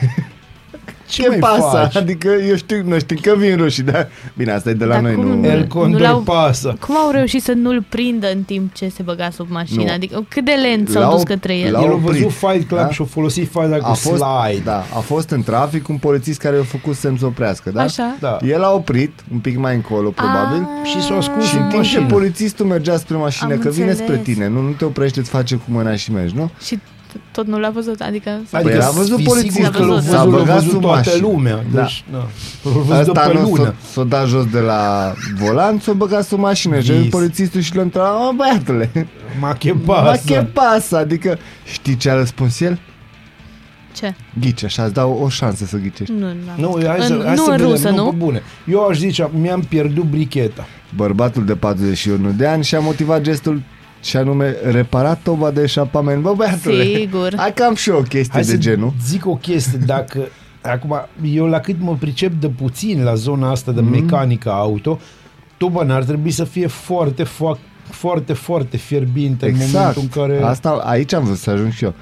Ce 1.15 1.23
ce 1.23 1.29
mai 1.29 1.39
pasă? 1.39 1.61
faci? 1.77 1.97
Adică 1.97 2.29
eu 2.49 2.57
știu, 2.57 2.83
noi 2.87 2.99
știm 3.01 3.17
că 3.23 3.35
vin 3.37 3.57
rușii, 3.57 3.83
dar 3.83 4.09
bine, 4.37 4.53
asta 4.53 4.71
e 4.71 4.73
de 4.73 4.85
la 4.85 4.93
Dar 4.95 5.03
noi, 5.03 5.15
cum 5.15 5.25
nu... 5.27 5.35
nu- 5.35 5.47
El 5.47 5.59
Nu 5.59 5.67
condor 5.67 6.01
l-au- 6.01 6.21
pasă. 6.21 6.77
Cum 6.87 6.97
au 6.97 7.11
reușit 7.11 7.43
să 7.43 7.53
nu-l 7.53 7.85
prindă 7.89 8.31
în 8.33 8.43
timp 8.43 8.75
ce 8.75 8.89
se 8.89 9.03
băga 9.03 9.31
sub 9.31 9.47
mașină? 9.51 9.83
Nu. 9.85 9.93
Adică 9.93 10.25
cât 10.29 10.45
de 10.45 10.53
lent 10.53 10.89
s-au 10.89 11.03
L-au- 11.03 11.13
dus 11.13 11.23
către 11.23 11.57
el? 11.57 11.73
l-au- 11.73 11.83
El 11.83 11.91
a 11.91 11.93
oprit. 11.95 12.07
văzut 12.11 12.31
Fight 12.33 12.69
Club 12.69 12.81
Da? 12.81 12.91
și 12.91 13.03
a 13.03 13.05
folosit 13.05 13.51
faza 13.51 13.77
cu 13.77 13.87
a 13.87 13.93
fost, 13.93 14.23
slide. 14.23 14.63
da, 14.65 14.77
a 14.95 14.99
fost 14.99 15.31
în 15.31 15.43
trafic 15.43 15.89
un 15.89 15.97
polițist 15.97 16.41
care 16.41 16.57
i-a 16.57 16.63
făcut 16.63 16.95
semn 16.97 17.17
să 17.19 17.27
oprească, 17.27 17.71
da? 17.71 17.83
Așa. 17.83 18.17
Da. 18.21 18.37
El 18.47 18.63
a 18.63 18.71
oprit, 18.73 19.13
un 19.33 19.39
pic 19.39 19.59
mai 19.59 19.75
încolo, 19.75 20.11
probabil, 20.11 20.69
Ah, 20.83 20.89
Și 20.89 21.03
s-a 21.03 21.15
ascuns 21.17 21.45
și 21.47 21.57
în 21.57 21.63
în 21.63 21.69
timp 21.69 21.83
ce 21.83 21.89
mașină. 21.99 22.07
polițistul 22.15 22.67
mergea 22.67 22.97
spre 22.97 23.17
mașină, 23.17 23.53
Am 23.53 23.59
că 23.59 23.69
vine 23.69 23.93
spre 23.93 24.15
înțeles. 24.15 24.23
tine, 24.37 24.49
nu, 24.49 24.61
nu 24.61 24.71
te 24.71 24.85
oprește, 24.85 25.21
îți 25.21 25.31
face 25.31 25.55
cu 25.55 25.63
mâna 25.67 25.95
și 25.97 26.13
mergi, 26.13 26.35
nu? 26.37 26.51
Și 26.65 26.77
t- 26.77 26.93
tot 27.33 27.47
nu 27.47 27.59
l-a 27.59 27.71
văzut, 27.71 28.01
adică... 28.01 28.31
s-a- 28.49 28.59
Adică 28.59 28.77
Păi 28.77 28.87
a 28.87 28.91
văzut 28.91 29.17
fii 29.17 29.25
polițistul, 29.27 29.65
sigur 29.65 29.81
că 29.81 29.93
l-a 29.93 30.01
s-a 30.01 30.25
văzut, 30.25 30.33
l-a 30.33 30.39
băgat 30.39 30.55
văzut 30.55 30.71
sub 30.71 30.81
toată 30.81 31.09
mașină. 31.11 31.27
lumea. 31.27 31.65
Da. 31.73 31.81
Deci, 31.81 32.05
da. 32.13 32.19
L-a 32.19 32.71
văzut 32.97 33.15
de 33.15 33.21
Asta 33.21 33.29
pe 33.33 33.39
nu 33.39 33.43
lună. 33.49 33.75
s-o, 33.83 33.91
s-o 33.93 34.05
dat 34.05 34.27
jos 34.27 34.47
de 34.51 34.59
la 34.61 35.13
volan, 35.39 35.79
s-o 35.79 35.93
băgat 35.95 36.25
sub 36.25 36.39
mașină 36.39 36.81
și 36.81 36.91
a 36.91 36.93
venit 36.93 37.03
Vis. 37.03 37.13
polițistul 37.13 37.61
și 37.61 37.77
l-a 37.77 37.83
întrebat, 37.83 38.19
mă 38.19 38.33
băiatule, 38.37 38.91
Ma 39.41 39.53
che 39.53 39.73
ma 39.85 39.95
pasă. 40.03 40.23
ce 40.27 40.47
pasă? 40.53 40.97
Adică, 40.97 41.39
știi 41.73 41.97
ce 41.97 42.11
a 42.11 42.15
răspuns 42.15 42.61
el? 42.61 42.79
Ce? 43.95 44.15
Ghice, 44.41 44.65
așa, 44.65 44.85
îți 44.85 44.95
dau 44.95 45.19
o 45.23 45.29
șansă 45.29 45.65
să 45.65 45.77
ghicești. 45.77 46.13
Nu, 46.19 46.27
Nu, 46.57 46.77
nu. 46.79 46.87
hai 46.87 47.01
să, 47.01 47.13
În- 47.13 47.23
hai 47.25 47.35
nu 47.35 47.43
să 47.43 47.51
în 47.51 47.57
vedem, 47.57 47.71
rusă, 47.73 47.89
nu? 47.91 47.97
nu? 47.97 48.11
Pe 48.11 48.17
bune. 48.17 48.43
Eu 48.71 48.87
aș 48.87 48.97
zice, 48.99 49.31
mi-am 49.41 49.61
pierdut 49.61 50.05
bricheta. 50.05 50.67
Bărbatul 50.97 51.45
de 51.45 51.55
41 51.57 52.31
de 52.31 52.47
ani 52.47 52.65
și-a 52.65 52.81
motivat 52.81 53.21
gestul 53.21 53.63
și 54.05 54.17
anume 54.17 54.57
reparat 54.71 55.21
toba 55.23 55.51
de 55.51 55.63
eșapament. 55.63 56.23
Bă, 56.23 56.33
băiatule, 56.37 56.85
Sigur. 56.85 57.33
hai 57.37 57.53
că 57.55 57.63
am 57.63 57.75
și 57.75 57.91
eu 57.91 57.97
o 57.97 58.01
chestie 58.03 58.33
Hai 58.33 58.43
de 58.43 58.47
să 58.49 58.57
genul. 58.57 58.93
zic 59.05 59.27
o 59.27 59.37
chestie, 59.37 59.79
dacă... 59.87 60.29
Acum, 60.61 61.07
eu 61.23 61.47
la 61.47 61.61
cât 61.61 61.77
mă 61.81 61.97
pricep 62.01 62.33
de 62.41 62.49
puțin 62.49 63.03
la 63.03 63.15
zona 63.15 63.51
asta 63.51 63.73
de 63.73 63.81
mecanică 63.81 64.51
auto, 64.51 64.99
toba 65.57 65.83
n-ar 65.83 66.05
trebui 66.05 66.31
să 66.31 66.45
fie 66.45 66.67
foarte, 66.67 67.23
foarte, 67.23 67.63
foarte, 67.91 68.33
foarte 68.33 68.77
fierbinte 68.77 69.47
în 69.47 69.55
Exact. 69.55 69.73
momentul 69.75 70.03
în 70.03 70.09
care... 70.09 70.43
Asta, 70.43 70.71
aici 70.71 71.13
am 71.13 71.25
vrut 71.25 71.37
să 71.39 71.51
ajung 71.51 71.73
și 71.73 71.85
eu. 71.85 71.95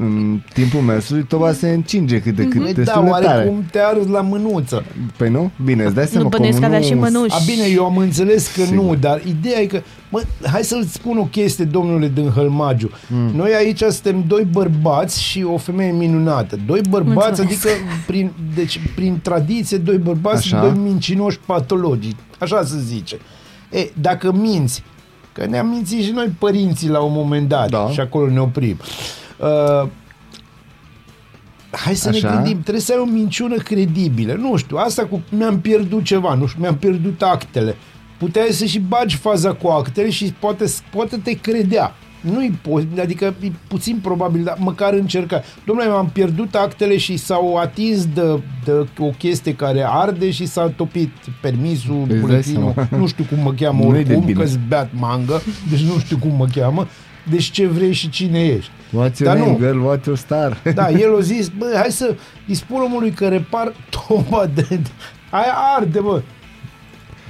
În 0.00 0.40
timpul 0.52 0.80
mersului 0.80 1.22
toba 1.22 1.52
se 1.52 1.68
încinge 1.70 2.20
cât 2.20 2.34
de 2.34 2.44
cât 2.44 2.62
Păi 2.62 2.74
destul 2.74 3.04
da, 3.10 3.18
de 3.18 3.24
tare. 3.24 3.36
oarecum 3.36 3.64
te 3.70 3.78
arzi 3.80 4.08
la 4.08 4.20
mânuță. 4.20 4.84
Păi 5.16 5.30
nu? 5.30 5.50
Bine, 5.64 5.84
îți 5.84 5.94
dai 5.94 6.06
seama 6.06 6.22
Nu 6.22 6.28
că 6.28 6.36
bănuiesc 6.36 6.58
că 6.58 6.64
omul 6.64 6.76
avea 6.76 6.88
și 6.88 6.94
nu- 6.94 7.00
mănuși. 7.00 7.34
A, 7.34 7.38
bine, 7.46 7.64
eu 7.74 7.84
am 7.84 7.96
înțeles 7.96 8.46
că 8.54 8.62
Sigur. 8.64 8.84
nu, 8.84 8.94
dar 8.94 9.20
ideea 9.26 9.60
e 9.60 9.66
că, 9.66 9.80
mă, 10.10 10.22
hai 10.52 10.62
să-ți 10.62 10.92
spun 10.92 11.18
o 11.18 11.22
chestie, 11.24 11.64
domnule 11.64 12.10
din 12.14 12.28
Hălmagiu. 12.30 12.90
Mm. 13.08 13.30
Noi 13.36 13.52
aici 13.54 13.80
suntem 13.82 14.24
doi 14.26 14.46
bărbați 14.52 15.22
și 15.22 15.42
o 15.42 15.56
femeie 15.56 15.92
minunată. 15.92 16.58
Doi 16.66 16.80
bărbați, 16.88 17.14
Mulțumesc. 17.40 17.66
adică 17.66 17.68
prin, 18.06 18.30
deci, 18.54 18.80
prin 18.94 19.18
tradiție, 19.22 19.76
doi 19.76 19.96
bărbați 19.96 20.36
Așa. 20.36 20.56
și 20.56 20.62
doi 20.62 20.82
mincinoși 20.84 21.38
patologici. 21.46 22.16
Așa 22.38 22.64
se 22.64 22.76
zice. 22.86 23.16
E, 23.70 23.88
dacă 24.00 24.32
minți, 24.32 24.82
că 25.32 25.46
ne-am 25.46 25.66
mințit 25.68 26.02
și 26.04 26.10
noi 26.10 26.32
părinții 26.38 26.88
la 26.88 26.98
un 27.00 27.12
moment 27.14 27.48
dat 27.48 27.70
Da. 27.70 27.88
și 27.90 28.00
acolo 28.00 28.30
ne 28.30 28.40
oprim. 28.40 28.76
Uh, 29.38 29.88
Hai 31.70 31.94
să 31.94 32.08
Așa. 32.08 32.28
ne 32.28 32.34
gândim, 32.34 32.60
trebuie 32.60 32.82
să 32.82 32.92
ai 32.92 32.98
o 32.98 33.04
minciună 33.04 33.54
credibilă. 33.56 34.32
Nu 34.32 34.56
știu, 34.56 34.76
asta 34.76 35.04
cu 35.06 35.22
mi-am 35.30 35.60
pierdut 35.60 36.02
ceva, 36.04 36.34
nu 36.34 36.46
știu, 36.46 36.60
mi-am 36.60 36.76
pierdut 36.76 37.22
actele. 37.22 37.76
Puteai 38.18 38.48
să 38.50 38.64
și 38.64 38.78
bagi 38.78 39.16
faza 39.16 39.52
cu 39.52 39.68
actele 39.68 40.10
și 40.10 40.34
poate, 40.38 40.64
poate 40.94 41.16
te 41.16 41.32
credea. 41.32 41.94
Nu-i 42.20 42.58
po- 42.60 43.00
adică 43.00 43.34
e 43.40 43.50
puțin 43.68 43.98
probabil, 44.02 44.44
dar 44.44 44.56
măcar 44.60 44.92
încerca. 44.92 45.42
Domnule, 45.64 45.88
m-am 45.88 46.10
pierdut 46.12 46.54
actele 46.54 46.96
și 46.96 47.16
s-au 47.16 47.56
atins 47.56 48.06
de, 48.06 48.40
de 48.64 48.86
o 48.98 49.08
chestie 49.18 49.54
care 49.54 49.84
arde 49.88 50.30
și 50.30 50.46
s-a 50.46 50.68
topit 50.76 51.12
permisul, 51.42 52.04
dai 52.08 52.18
buletinul, 52.18 52.72
seama. 52.74 52.88
nu 52.98 53.06
știu 53.06 53.24
cum 53.24 53.38
mă 53.42 53.52
cheamă 53.52 53.84
Nu-i 53.84 53.92
de 54.04 54.10
oricum, 54.12 54.24
bine. 54.26 54.40
că-s 54.40 54.58
beat 54.68 54.90
mangă, 54.92 55.42
deci 55.70 55.80
nu 55.82 55.98
știu 55.98 56.16
cum 56.18 56.34
mă 56.36 56.46
cheamă, 56.54 56.86
deci 57.30 57.50
ce 57.50 57.66
vrei 57.66 57.92
și 57.92 58.08
cine 58.08 58.40
ești. 58.44 58.70
What's 58.88 59.18
your 59.18 59.34
Dar 59.34 59.36
name, 59.36 59.50
nu. 59.50 59.56
girl? 59.58 59.78
What's 59.92 60.04
your 60.06 60.16
star? 60.16 60.56
Da, 60.74 60.90
el 61.04 61.16
a 61.16 61.20
zis, 61.20 61.48
bă, 61.48 61.72
hai 61.74 61.90
să 61.90 62.14
îi 62.48 62.54
spun 62.54 62.80
omului 62.80 63.10
că 63.10 63.28
repar 63.28 63.72
toba 64.08 64.46
de... 64.54 64.80
Aia 65.30 65.54
arde, 65.76 66.00
bă. 66.00 66.22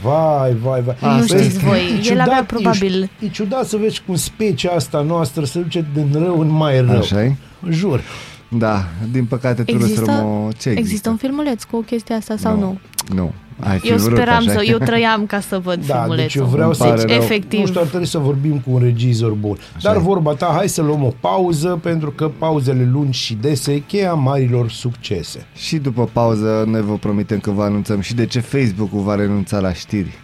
Vai, 0.02 0.54
vai, 0.62 0.80
vai. 0.82 0.96
Nu 1.00 1.08
Asta 1.08 1.24
știți 1.24 1.42
este. 1.56 1.66
voi. 1.66 1.78
E 1.78 1.94
El 1.94 2.00
ciudat, 2.02 2.26
avea 2.26 2.38
e- 2.38 2.44
probabil... 2.44 3.10
E, 3.20 3.28
ciudat 3.28 3.66
să 3.66 3.76
vezi 3.76 4.02
cum 4.06 4.14
specia 4.14 4.70
asta 4.70 5.00
noastră 5.00 5.44
se 5.44 5.58
duce 5.60 5.86
din 5.94 6.08
rău 6.12 6.40
în 6.40 6.48
mai 6.48 6.80
rău. 6.80 6.98
Așa 6.98 7.22
e? 7.24 7.36
Jur. 7.68 8.00
Da, 8.48 8.84
din 9.12 9.24
păcate 9.24 9.62
trebuie 9.62 9.86
să 9.86 9.92
Există, 9.92 10.10
rămă... 10.20 10.38
Ce 10.42 10.48
există? 10.68 10.78
există 10.78 11.08
un 11.10 11.16
filmuleț 11.16 11.62
cu 11.64 11.80
chestia 11.82 12.16
asta 12.16 12.36
sau 12.36 12.58
nu? 12.58 12.78
Nu. 13.14 13.32
Ai 13.60 13.78
fi 13.78 13.88
Eu 13.88 13.96
vrut, 13.96 14.16
speram 14.16 14.36
așa 14.48 14.52
să... 14.52 14.62
e? 14.64 14.70
Eu 14.70 14.78
trăiam 14.78 15.26
ca 15.26 15.40
să 15.40 15.58
văd 15.58 15.86
Da, 15.86 15.94
filmulețul. 15.94 16.16
deci 16.16 16.34
eu 16.34 16.44
vreau 16.44 16.66
Îmi 16.66 16.76
să... 16.76 16.84
pare 16.84 16.96
Deci, 17.00 17.08
rău. 17.10 17.22
efectiv. 17.22 17.60
Nu 17.60 17.66
știu, 17.66 17.80
ar 17.80 17.86
trebui 17.86 18.06
să 18.06 18.18
vorbim 18.18 18.58
cu 18.58 18.70
un 18.72 18.80
regizor 18.82 19.32
bun. 19.32 19.56
Dar 19.82 19.96
e. 19.96 19.98
vorba 19.98 20.32
ta, 20.34 20.52
hai 20.56 20.68
să 20.68 20.82
luăm 20.82 21.04
o 21.04 21.12
pauză, 21.20 21.78
pentru 21.82 22.10
că 22.10 22.30
pauzele 22.38 22.88
lungi 22.92 23.18
și 23.18 23.34
dese 23.34 23.72
e 23.72 23.78
cheia 23.78 24.12
marilor 24.12 24.70
succese. 24.70 25.46
Și 25.56 25.76
după 25.76 26.08
pauză 26.12 26.64
noi 26.66 26.82
vă 26.82 26.94
promitem 26.94 27.38
că 27.38 27.50
vă 27.50 27.62
anunțăm 27.62 28.00
și 28.00 28.14
de 28.14 28.26
ce 28.26 28.40
Facebook-ul 28.40 29.00
va 29.00 29.14
renunța 29.14 29.58
la 29.60 29.72
știri, 29.72 30.18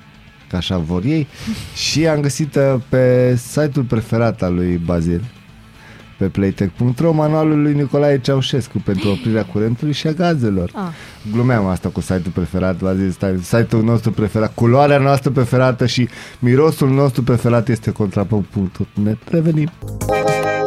că 0.48 0.56
așa 0.56 0.78
vor 0.78 1.04
ei. 1.04 1.26
și 1.90 2.06
am 2.06 2.20
găsit 2.20 2.54
uh, 2.54 2.74
pe 2.88 3.34
site-ul 3.36 3.84
preferat 3.84 4.42
al 4.42 4.54
lui 4.54 4.80
Bazil, 4.84 5.24
pe 6.24 6.30
playtech.ro, 6.30 7.12
manualul 7.12 7.62
lui 7.62 7.74
Nicolae 7.74 8.18
Ceaușescu 8.18 8.78
pentru 8.84 9.08
oprirea 9.08 9.44
curentului 9.44 9.92
și 9.92 10.06
a 10.06 10.12
gazelor. 10.12 10.70
Ah. 10.74 10.82
Glumeam 11.32 11.66
asta 11.66 11.88
cu 11.88 12.00
site-ul 12.00 12.32
preferat, 12.34 12.76
v-a 12.76 12.94
zis, 12.94 13.12
stai, 13.12 13.38
site-ul 13.42 13.82
nostru 13.82 14.10
preferat, 14.10 14.54
culoarea 14.54 14.98
noastră 14.98 15.30
preferată 15.30 15.86
și 15.86 16.08
mirosul 16.38 16.90
nostru 16.90 17.22
preferat 17.22 17.68
este 17.68 17.90
contrapunct.net. 17.90 19.18
Revenim. 19.30 19.70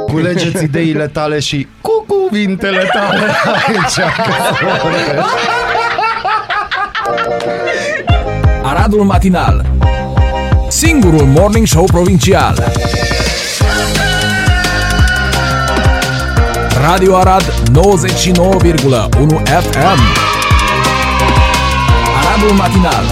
Culegeți 0.06 0.64
ideile 0.64 1.08
tale 1.08 1.40
și 1.40 1.68
cu 1.82 2.06
cuvintele 2.08 2.84
tale 2.94 3.20
aici. 3.56 4.00
Aradul 8.64 9.04
Matinal 9.04 9.66
Singurul 10.70 11.26
Morning 11.26 11.66
Show 11.66 11.84
Provincial 11.84 12.72
Radio 16.82 17.16
Arad 17.16 17.44
99,1 17.44 17.50
FM 19.46 20.00
Aradul 22.18 22.56
Matinal 22.58 23.04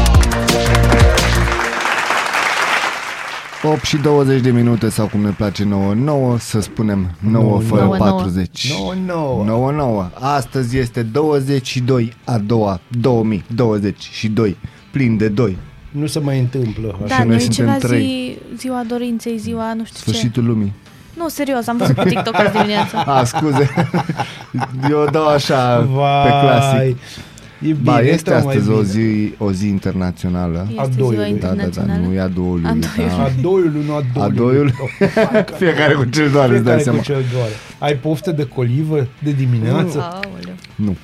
8 3.63 3.83
și 3.83 3.97
20 3.97 4.41
de 4.41 4.51
minute 4.51 4.89
sau 4.89 5.07
cum 5.07 5.19
ne 5.21 5.29
place 5.29 5.63
9 5.63 5.93
9 5.93 6.37
să 6.39 6.59
spunem 6.59 7.11
9 7.19 7.43
Nouă, 7.43 7.59
fără 7.59 7.81
nouă. 7.81 7.95
40 7.97 8.73
Nouă, 8.77 8.93
nouă. 9.05 9.43
9 9.45 9.71
9 9.71 10.09
Astăzi 10.19 10.77
este 10.77 11.01
22 11.03 12.13
a 12.25 12.37
doua 12.37 12.79
2022 13.01 14.57
Plin 14.91 15.17
de 15.17 15.27
2 15.27 15.57
Nu 15.91 16.05
se 16.05 16.19
mai 16.19 16.39
întâmplă 16.39 16.95
așa. 17.05 17.15
Da, 17.17 17.17
noi 17.23 17.27
nu 17.27 17.33
e 17.33 17.39
suntem 17.39 17.65
ceva 17.65 17.77
trei. 17.77 18.01
zi, 18.01 18.37
ziua 18.57 18.83
dorinței, 18.87 19.37
ziua 19.37 19.73
nu 19.73 19.83
știu 19.85 19.97
ce. 19.97 20.01
Sfârșitul 20.09 20.45
lumii 20.45 20.73
Nu, 21.17 21.27
serios, 21.29 21.67
am 21.67 21.77
văzut 21.77 21.95
pe 21.95 22.03
TikTok 22.09 22.35
azi 22.35 22.51
dimineața. 22.51 22.97
A, 23.17 23.23
scuze. 23.23 23.69
Eu 24.89 24.99
o 24.99 25.05
dau 25.05 25.27
așa 25.27 25.79
Vai, 25.81 26.23
pe 26.23 26.29
clasic. 26.29 26.97
E 27.61 27.67
bine, 27.67 27.77
Ba, 27.81 27.99
este 28.01 28.31
tocmai 28.31 28.53
astăzi 28.55 28.69
o 28.69 28.73
bine. 28.79 28.85
zi, 28.87 29.33
o 29.37 29.51
zi 29.51 29.67
internațională. 29.67 30.67
Este 30.69 30.81
A 30.81 30.85
ziua 30.87 31.07
doiului. 31.07 31.39
Da, 31.39 31.47
da, 31.47 31.53
da, 31.53 31.63
internațională. 31.63 32.05
nu 32.07 32.13
e 32.13 32.19
a 32.19 32.27
doului. 32.27 32.65
A 32.69 32.73
doiului. 32.73 33.15
Da. 33.17 33.23
A 33.23 33.29
doiului, 33.41 33.83
nu 33.85 33.93
a 33.93 34.01
doiului. 34.13 34.21
A 34.21 34.29
doiului? 34.43 34.73
Fiecare 35.57 35.93
cu 35.93 36.03
cel 36.05 36.29
doar, 36.29 36.49
îți 36.49 36.63
dai 36.63 36.79
Fiecare 36.79 36.81
seama. 36.83 36.97
cu 36.97 37.03
cel 37.03 37.23
doare. 37.33 37.51
Ai 37.79 37.93
poftă 37.95 38.31
de 38.31 38.43
colivă 38.47 39.07
de 39.23 39.31
dimineață? 39.31 39.99
Aoleu. 40.01 40.53
Nu. 40.75 40.95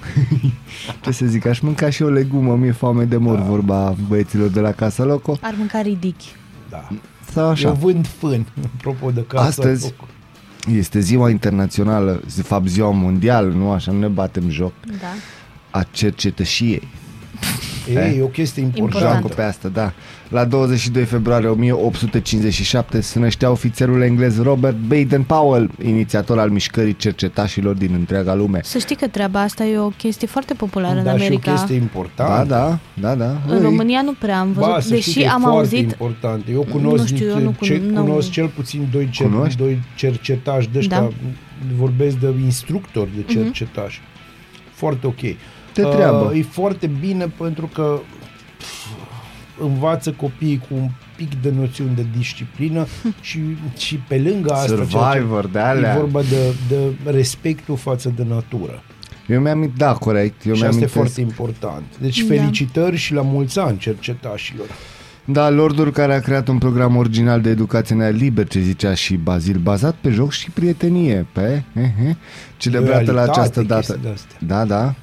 Ce 1.03 1.11
să 1.11 1.25
zic, 1.25 1.45
aș 1.45 1.59
mânca 1.59 1.89
și 1.89 2.03
o 2.03 2.09
legumă, 2.09 2.55
mi-e 2.55 2.71
foame 2.71 3.03
de 3.03 3.17
mor, 3.17 3.39
vorba 3.41 3.95
băieților 4.07 4.47
de 4.49 4.59
la 4.59 4.71
Casa 4.71 5.03
Loco. 5.03 5.37
Ar 5.41 5.53
mânca 5.57 5.81
ridichi. 5.81 6.35
Da. 6.69 6.87
Sau 7.31 7.43
Eu 7.43 7.49
așa. 7.49 7.71
vând 7.71 8.07
fân, 8.07 8.45
apropo 8.75 9.11
de 9.11 9.23
casa. 9.27 9.45
Astăzi 9.45 9.93
este 10.73 10.99
ziua 10.99 11.29
internațională, 11.29 12.21
de 12.35 12.41
fapt 12.41 12.67
ziua 12.67 12.91
mondială, 12.91 13.53
nu 13.53 13.71
așa, 13.71 13.91
nu 13.91 13.99
ne 13.99 14.07
batem 14.07 14.49
joc, 14.49 14.73
Da. 14.85 15.07
a 15.79 15.83
cercetășiei. 15.91 16.87
E, 17.93 17.99
e 18.17 18.21
o 18.21 18.25
chestie 18.25 18.61
Important. 18.63 18.91
Joacă 19.01 19.15
importantă. 19.15 19.41
pe 19.41 19.47
asta, 19.47 19.67
da. 19.67 19.93
La 20.29 20.45
22 20.45 21.03
februarie 21.05 21.47
1857 21.47 23.01
se 23.01 23.19
năștea 23.19 23.51
ofițerul 23.51 24.01
englez 24.01 24.41
Robert 24.41 24.75
Baden-Powell, 24.87 25.69
inițiator 25.85 26.39
al 26.39 26.49
mișcării 26.49 26.95
cercetașilor 26.95 27.75
din 27.75 27.89
întreaga 27.93 28.33
lume. 28.35 28.59
Să 28.63 28.77
știi 28.77 28.95
că 28.95 29.07
treaba 29.07 29.41
asta 29.41 29.63
e 29.63 29.77
o 29.77 29.87
chestie 29.89 30.27
foarte 30.27 30.53
populară 30.53 30.97
în 30.97 31.03
Da, 31.03 31.09
și 31.09 31.21
o 31.21 31.25
America. 31.25 31.51
chestie 31.51 31.75
Da, 31.77 31.81
importantă. 31.81 32.47
da, 32.53 32.79
da, 32.93 33.15
da. 33.15 33.41
În 33.47 33.55
Ei, 33.55 33.61
România 33.61 34.01
nu 34.01 34.13
prea 34.19 34.39
am 34.39 34.51
văzut, 34.51 34.69
Ba, 34.71 34.79
să 34.79 34.81
știi 34.95 34.95
deși 34.95 35.13
că 35.13 35.19
e 35.23 35.29
am 35.29 35.41
foarte 35.41 35.57
auzit 35.57 35.77
important. 35.79 36.43
Eu 36.51 36.67
cunosc, 36.71 36.99
Nu 37.09 37.15
știu, 37.15 37.27
eu 37.27 37.33
niște- 37.35 37.43
nu 37.59 37.65
ce, 37.65 37.79
cun- 37.79 37.91
nu- 37.93 38.03
cunosc 38.03 38.29
cel 38.29 38.47
puțin 38.47 38.87
doi, 38.91 39.09
cer, 39.11 39.27
Cunoști? 39.29 39.57
doi 39.57 39.81
cercetași 39.95 40.69
de 40.71 40.77
ăștia, 40.77 40.99
Da. 40.99 41.09
vorbesc 41.77 42.15
de 42.15 42.33
instructori 42.43 43.09
de 43.15 43.33
cercetași. 43.33 44.01
Foarte 44.73 45.07
ok. 45.07 45.19
De 45.73 45.81
treabă. 45.81 46.29
Uh, 46.33 46.39
e 46.39 46.43
foarte 46.43 46.87
bine 46.99 47.31
pentru 47.37 47.69
că 47.73 47.99
pf, 48.57 48.85
învață 49.63 50.11
copiii 50.11 50.57
cu 50.69 50.75
un 50.75 50.89
pic 51.15 51.41
de 51.41 51.53
noțiuni 51.57 51.95
de 51.95 52.05
disciplină 52.17 52.85
și, 53.21 53.39
și 53.77 53.95
pe 54.07 54.17
lângă 54.17 54.53
asta 54.53 54.65
ceea 54.73 54.85
ce- 54.85 54.97
Survivor, 54.97 55.47
de 55.47 55.59
alea. 55.59 55.93
E 55.93 55.97
vorba 55.99 56.21
de, 56.21 56.53
de 56.69 57.11
respectul 57.11 57.75
față 57.77 58.13
de 58.15 58.25
natură. 58.29 58.83
Eu 59.27 59.41
mi-am 59.41 59.71
da, 59.77 59.93
corect. 59.93 60.45
Eu 60.45 60.53
și 60.53 60.59
mi-am 60.59 60.71
asta 60.73 60.83
e 60.83 60.87
foarte 60.87 61.21
important. 61.21 61.83
Deci 61.99 62.21
Da. 62.23 62.35
felicitări 62.35 62.95
și 62.95 63.13
la 63.13 63.21
mulți 63.21 63.59
ani 63.59 63.77
cercetașilor. 63.77 64.65
Da, 65.25 65.49
Lordul 65.49 65.91
care 65.91 66.13
a 66.13 66.19
creat 66.19 66.47
un 66.47 66.57
program 66.57 66.95
original 66.95 67.41
de 67.41 67.49
educație 67.49 67.95
nea 67.95 68.09
liber, 68.09 68.47
ce 68.47 68.59
zicea 68.59 68.93
și 68.93 69.15
Bazil, 69.15 69.57
bazat 69.57 69.95
pe 70.01 70.09
joc 70.09 70.31
și 70.31 70.49
prietenie, 70.51 71.25
pe 71.31 71.63
eh, 71.73 71.83
celebrată 72.57 72.97
la 72.97 73.11
Loialitate, 73.11 73.39
această 73.39 73.61
dată. 73.61 73.79
chestii 73.79 74.01
de-astea. 74.03 74.37
Da, 74.47 74.65
da. 74.65 74.93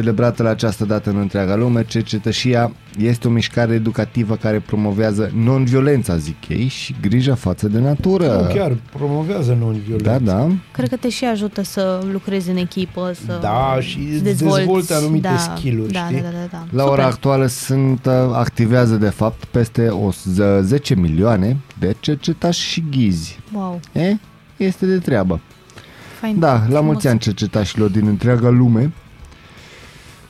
Celebrată 0.00 0.42
la 0.42 0.48
această 0.50 0.84
dată 0.84 1.10
în 1.10 1.16
întreaga 1.16 1.54
lume, 1.54 1.84
cercetășia 1.84 2.72
este 2.98 3.28
o 3.28 3.30
mișcare 3.30 3.74
educativă 3.74 4.34
care 4.36 4.58
promovează 4.60 5.30
non-violența, 5.34 6.16
zic 6.16 6.48
ei, 6.48 6.66
și 6.66 6.94
grija 7.00 7.34
față 7.34 7.68
de 7.68 7.78
natură. 7.78 8.46
Nu, 8.48 8.54
chiar 8.54 8.76
promovează 8.92 9.52
non-violență. 9.60 10.04
Da, 10.10 10.18
da. 10.18 10.48
Cred 10.72 10.88
că 10.88 10.96
te 10.96 11.08
și 11.08 11.24
ajută 11.24 11.62
să 11.62 12.02
lucrezi 12.12 12.50
în 12.50 12.56
echipă, 12.56 13.12
să 13.26 13.38
Da, 13.40 13.76
și 13.80 13.98
îți 13.98 14.12
îți 14.14 14.22
dezvolți. 14.22 14.56
dezvoltă 14.56 14.94
anumite 14.94 15.28
da, 15.28 15.36
skill-uri, 15.36 15.92
da, 15.92 16.04
știi? 16.06 16.20
Da, 16.20 16.28
da, 16.28 16.46
da. 16.50 16.64
La 16.70 16.82
Super. 16.82 16.98
ora 16.98 17.04
actuală 17.06 17.46
sunt, 17.46 18.06
uh, 18.06 18.12
activează 18.32 18.96
de 18.96 19.08
fapt 19.08 19.44
peste 19.44 19.88
o 19.88 20.10
z- 20.10 20.60
10 20.62 20.94
milioane 20.94 21.56
de 21.78 21.96
cercetași 22.00 22.60
și 22.68 22.84
ghizi. 22.90 23.38
Wow, 23.52 23.80
E? 23.92 24.14
Este 24.56 24.86
de 24.86 24.98
treabă. 24.98 25.40
fain. 26.20 26.38
Da, 26.38 26.52
la 26.52 26.58
frumos. 26.58 26.82
mulți 26.84 27.08
ani 27.08 27.18
cercetașilor 27.18 27.88
din 27.90 28.06
întreaga 28.06 28.48
lume. 28.48 28.92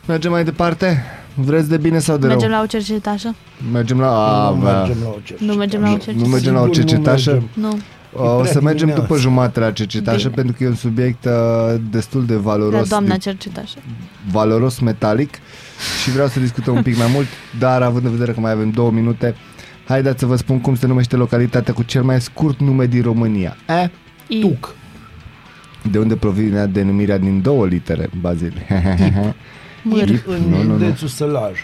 Mergem 0.06 0.30
mai 0.30 0.44
departe? 0.44 1.04
Vreți 1.34 1.68
de 1.68 1.76
bine 1.76 1.98
sau 1.98 2.16
de 2.16 2.26
Mergem 2.26 2.48
rău? 2.48 2.56
la 2.58 2.62
o 2.64 2.66
cercetașă? 2.66 3.34
Mergem 3.72 4.00
la... 4.00 4.44
A, 4.46 4.50
nu 4.50 4.56
bă. 4.56 4.64
mergem 4.86 4.96
la 5.02 5.08
o 5.08 5.18
cercetașă. 5.24 5.44
Nu 5.44 5.54
mergem 5.56 5.82
la 5.82 5.90
o 5.90 5.96
cercetașă. 5.96 6.20
Nu 6.24 6.28
mergem 6.30 6.52
la 6.54 6.60
o 6.60 6.64
Sigur 6.64 6.76
nu 6.82 6.88
cercetașă? 6.88 7.30
mergem. 7.30 7.48
Nu. 7.54 7.78
O 8.12 8.38
prea 8.40 8.52
să 8.52 8.60
mergem 8.60 8.76
dimineață. 8.86 9.00
după 9.00 9.16
jumate 9.20 9.60
la 9.60 9.70
cercetașă 9.70 10.16
Bine. 10.28 10.30
pentru 10.34 10.54
că 10.58 10.64
e 10.64 10.68
un 10.68 10.74
subiect 10.74 11.24
uh, 11.24 11.32
destul 11.90 12.26
de 12.26 12.34
La 12.34 12.40
valoros, 12.40 12.88
doamna 12.88 13.12
de, 13.12 13.18
cercetașă. 13.18 13.78
valoros 14.30 14.78
metalic 14.78 15.34
și 16.02 16.10
vreau 16.10 16.28
să 16.28 16.40
discutăm 16.40 16.74
un 16.76 16.82
pic 16.82 16.96
mai 16.96 17.06
mult, 17.14 17.26
dar 17.58 17.82
având 17.82 18.04
în 18.04 18.10
vedere 18.10 18.32
că 18.32 18.40
mai 18.40 18.50
avem 18.52 18.70
două 18.70 18.90
minute, 18.90 19.34
haideți 19.88 20.18
să 20.18 20.26
vă 20.26 20.36
spun 20.36 20.60
cum 20.60 20.74
se 20.74 20.86
numește 20.86 21.16
localitatea 21.16 21.74
cu 21.74 21.82
cel 21.82 22.02
mai 22.02 22.20
scurt 22.20 22.60
nume 22.60 22.86
din 22.86 23.02
România. 23.02 23.56
E? 23.68 23.90
I. 24.26 24.40
Tuc. 24.40 24.74
De 25.90 25.98
unde 25.98 26.16
provine 26.16 26.66
denumirea 26.66 27.18
din 27.18 27.42
două 27.42 27.66
litere, 27.66 28.10
Bazil? 28.20 28.52
Mâr. 29.88 30.08
Ip. 30.08 30.26
În 30.28 30.40
Nu, 30.50 30.56
nu, 30.56 30.62
nu. 30.62 30.78
județul 30.78 31.08
Sălaj. 31.08 31.58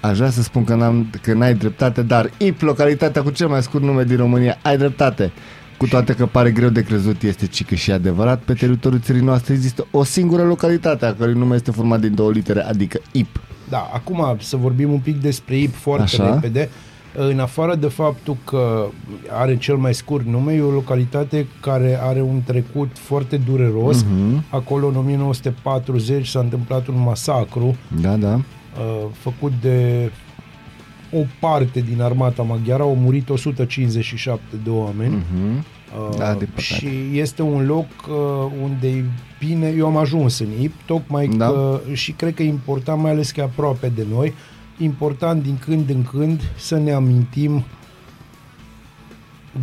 Aș 0.00 0.16
vrea 0.16 0.30
să 0.30 0.42
spun 0.42 0.64
că, 0.64 0.74
n-am, 0.74 1.06
că 1.22 1.32
n-ai 1.32 1.54
dreptate, 1.54 2.02
dar 2.02 2.30
IP, 2.36 2.60
localitatea 2.60 3.22
cu 3.22 3.30
cel 3.30 3.48
mai 3.48 3.62
scurt 3.62 3.82
nume 3.84 4.04
din 4.04 4.16
România, 4.16 4.58
ai 4.62 4.76
dreptate. 4.76 5.32
Cu 5.76 5.86
toate 5.86 6.12
că 6.14 6.26
pare 6.26 6.50
greu 6.50 6.68
de 6.68 6.82
crezut, 6.82 7.22
este 7.22 7.46
cică 7.46 7.74
și 7.74 7.92
adevărat, 7.92 8.40
pe 8.42 8.52
teritoriul 8.52 9.00
țării 9.00 9.20
noastre 9.22 9.54
există 9.54 9.86
o 9.90 10.04
singură 10.04 10.42
localitate 10.42 11.06
a 11.06 11.14
cărui 11.14 11.34
nume 11.34 11.54
este 11.54 11.70
format 11.70 12.00
din 12.00 12.14
două 12.14 12.30
litere, 12.30 12.60
adică 12.60 13.00
IP. 13.12 13.40
Da, 13.68 13.90
acum 13.94 14.36
să 14.40 14.56
vorbim 14.56 14.92
un 14.92 14.98
pic 14.98 15.20
despre 15.20 15.56
IP 15.56 15.74
foarte 15.74 16.02
Așa. 16.02 16.32
repede. 16.34 16.68
În 17.18 17.38
afară 17.38 17.74
de 17.74 17.86
faptul 17.86 18.36
că 18.44 18.86
are 19.30 19.56
cel 19.56 19.76
mai 19.76 19.94
scurt 19.94 20.24
nume, 20.26 20.52
e 20.54 20.60
o 20.60 20.70
localitate 20.70 21.46
care 21.60 21.98
are 22.02 22.20
un 22.22 22.42
trecut 22.46 22.90
foarte 22.98 23.36
dureros. 23.36 24.02
Mhm. 24.02 24.44
Acolo 24.50 24.86
în 24.86 24.96
1940 24.96 26.26
s-a 26.28 26.38
întâmplat 26.40 26.86
un 26.86 27.02
masacru 27.04 27.76
Da, 28.00 28.16
da. 28.16 28.34
uh, 28.34 29.08
făcut 29.12 29.52
de 29.60 30.10
o 31.12 31.18
parte 31.40 31.80
din 31.80 32.00
armata 32.02 32.42
maghiară, 32.42 32.82
au 32.82 32.94
murit 32.94 33.28
157 33.30 34.40
de 34.64 34.70
oameni. 34.70 35.14
Mhm. 35.14 35.64
Uh, 36.10 36.16
Da, 36.18 36.24
din 36.32 36.38
păcate. 36.54 36.60
și 36.62 36.88
este 37.12 37.42
un 37.42 37.66
loc 37.66 37.86
uh, 38.08 38.52
unde 38.62 38.88
e 38.88 39.04
bine, 39.38 39.74
eu 39.78 39.86
am 39.86 39.96
ajuns 39.96 40.38
în 40.38 40.46
IP, 40.60 40.72
tocmai 40.86 41.26
Da. 41.26 41.46
că 41.46 41.80
și 41.92 42.12
cred 42.12 42.34
că 42.34 42.42
e 42.42 42.48
important, 42.48 43.02
mai 43.02 43.10
ales 43.10 43.30
că 43.30 43.40
e 43.40 43.42
aproape 43.42 43.92
de 43.94 44.06
noi, 44.14 44.34
important 44.78 45.42
din 45.42 45.58
când 45.64 45.90
în 45.90 46.02
când 46.02 46.40
să 46.56 46.78
ne 46.78 46.92
amintim 46.92 47.64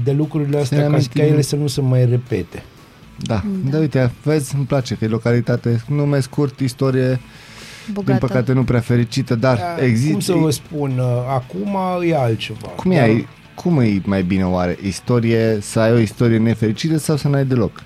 de 0.04 0.12
lucrurile 0.12 0.60
astea 0.60 0.78
ne 0.78 0.84
ca, 0.84 0.90
amintim. 0.90 1.22
ca 1.22 1.28
ele 1.28 1.42
să 1.42 1.56
nu 1.56 1.68
se 1.68 1.82
mai 1.82 2.06
repete. 2.06 2.64
Da. 3.18 3.44
da, 3.70 3.78
uite, 3.78 4.12
vezi, 4.24 4.56
îmi 4.56 4.66
place 4.66 4.96
că 4.96 5.06
e 5.06 5.08
localitate, 5.08 5.84
nume 5.88 6.20
scurt, 6.20 6.60
istorie, 6.60 7.20
Bogată. 7.92 8.12
din 8.12 8.28
păcate 8.28 8.54
nu 8.54 8.64
prea 8.64 8.80
fericită, 8.80 9.36
dar 9.36 9.58
Da, 9.58 9.86
există... 9.86 10.12
Cum 10.12 10.20
să 10.20 10.34
vă 10.34 10.50
spun, 10.50 10.98
uh, 10.98 11.06
acum 11.28 11.78
e 12.04 12.16
altceva. 12.16 12.68
Cum 12.68 12.92
e, 12.92 12.96
Dar 12.96 13.04
ai, 13.04 13.28
cum 13.56 13.80
e 13.80 14.02
mai 14.06 14.24
bine 14.24 14.46
oare? 14.46 14.78
Istorie, 14.86 15.58
să 15.62 15.80
ai 15.80 15.92
o 15.92 15.98
istorie 15.98 16.38
nefericită 16.38 16.98
sau 16.98 17.16
să 17.16 17.28
n-ai 17.28 17.46
deloc? 17.46 17.84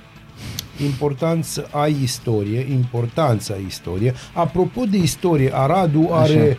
important 0.84 1.46
să 1.46 1.68
ai 1.72 1.96
istorie, 2.02 2.68
importanța 2.72 3.54
istorie. 3.68 4.14
Apropo 4.34 4.84
de 4.84 4.98
istorie, 4.98 5.52
Aradu 5.54 6.10
are 6.12 6.42
Așa. 6.42 6.58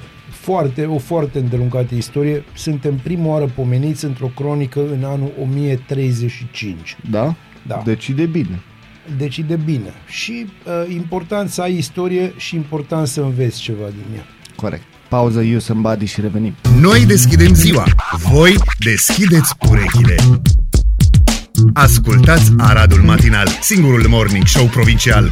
Foarte, 0.48 0.84
o 0.84 0.98
foarte 0.98 1.38
îndelungată 1.38 1.94
istorie. 1.94 2.44
Suntem 2.54 2.94
prima 3.02 3.26
oară 3.26 3.44
pomeniți 3.54 4.04
într-o 4.04 4.26
cronică 4.26 4.80
în 4.80 5.04
anul 5.04 5.32
1035. 5.42 6.96
Da? 7.10 7.34
Da. 7.66 7.82
Deci 7.84 8.08
e 8.08 8.12
de 8.12 8.26
bine. 8.26 8.62
Deci 9.16 9.36
e 9.36 9.42
de 9.42 9.56
bine. 9.56 9.92
Și 10.06 10.46
uh, 10.46 10.94
important 10.94 11.50
să 11.50 11.62
ai 11.62 11.76
istorie 11.76 12.32
și 12.36 12.54
important 12.54 13.06
să 13.06 13.20
înveți 13.20 13.60
ceva 13.60 13.84
din 13.84 14.16
ea. 14.16 14.26
Corect. 14.56 14.82
Pauză, 15.08 15.40
you 15.42 15.58
somebody 15.58 16.04
și 16.04 16.20
revenim. 16.20 16.54
Noi 16.80 17.06
deschidem 17.06 17.54
ziua, 17.54 17.84
voi 18.30 18.54
deschideți 18.78 19.54
urechile. 19.70 20.14
Ascultați 21.72 22.52
Aradul 22.58 23.02
Matinal, 23.02 23.48
singurul 23.60 24.08
morning 24.08 24.46
show 24.46 24.66
provincial. 24.66 25.30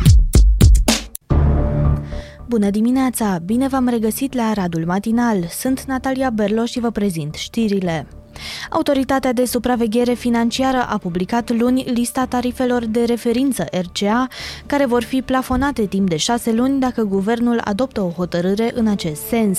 Bună 2.49 2.71
dimineața! 2.71 3.39
Bine 3.45 3.69
v-am 3.69 3.89
regăsit 3.89 4.35
la 4.35 4.43
Aradul 4.43 4.85
Matinal. 4.85 5.47
Sunt 5.49 5.83
Natalia 5.83 6.31
Berlo 6.31 6.65
și 6.65 6.81
vă 6.81 6.91
prezint 6.91 7.35
știrile. 7.35 8.07
Autoritatea 8.71 9.33
de 9.33 9.45
supraveghere 9.45 10.13
financiară 10.13 10.87
a 10.89 10.99
publicat 10.99 11.51
luni 11.51 11.83
lista 11.83 12.25
tarifelor 12.25 12.85
de 12.85 13.05
referință 13.05 13.65
RCA, 13.73 14.27
care 14.67 14.87
vor 14.87 15.03
fi 15.03 15.23
plafonate 15.23 15.87
timp 15.87 16.09
de 16.09 16.17
șase 16.17 16.53
luni 16.53 16.81
dacă 16.81 17.03
guvernul 17.03 17.61
adoptă 17.65 18.01
o 18.01 18.11
hotărâre 18.11 18.71
în 18.75 18.87
acest 18.87 19.27
sens. 19.27 19.59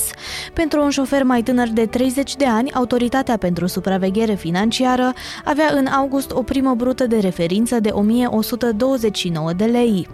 Pentru 0.54 0.84
un 0.84 0.90
șofer 0.90 1.24
mai 1.24 1.42
tânăr 1.42 1.68
de 1.68 1.86
30 1.86 2.36
de 2.36 2.46
ani, 2.46 2.72
Autoritatea 2.72 3.38
pentru 3.38 3.68
supraveghere 3.68 4.34
financiară 4.34 5.14
avea 5.46 5.70
în 5.74 5.86
august 5.86 6.32
o 6.32 6.44
primă 6.44 6.74
brută 6.74 7.08
de 7.08 7.20
referință 7.20 7.80
de 7.80 7.90
1129 7.90 9.54
de 9.54 9.66
lei. 9.66 10.08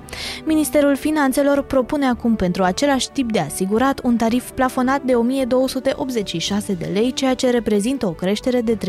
Ministerul 0.45 0.95
Finanțelor 0.95 1.61
propune 1.61 2.05
acum 2.05 2.35
pentru 2.35 2.63
același 2.63 3.09
tip 3.11 3.31
de 3.31 3.39
asigurat 3.39 3.99
un 4.03 4.15
tarif 4.15 4.49
plafonat 4.51 5.01
de 5.01 5.13
1286 5.13 6.73
de 6.73 6.89
lei, 6.93 7.13
ceea 7.13 7.33
ce 7.33 7.49
reprezintă 7.49 8.05
o 8.05 8.11
creștere 8.11 8.52
de 8.61 8.77
13%. 8.77 8.79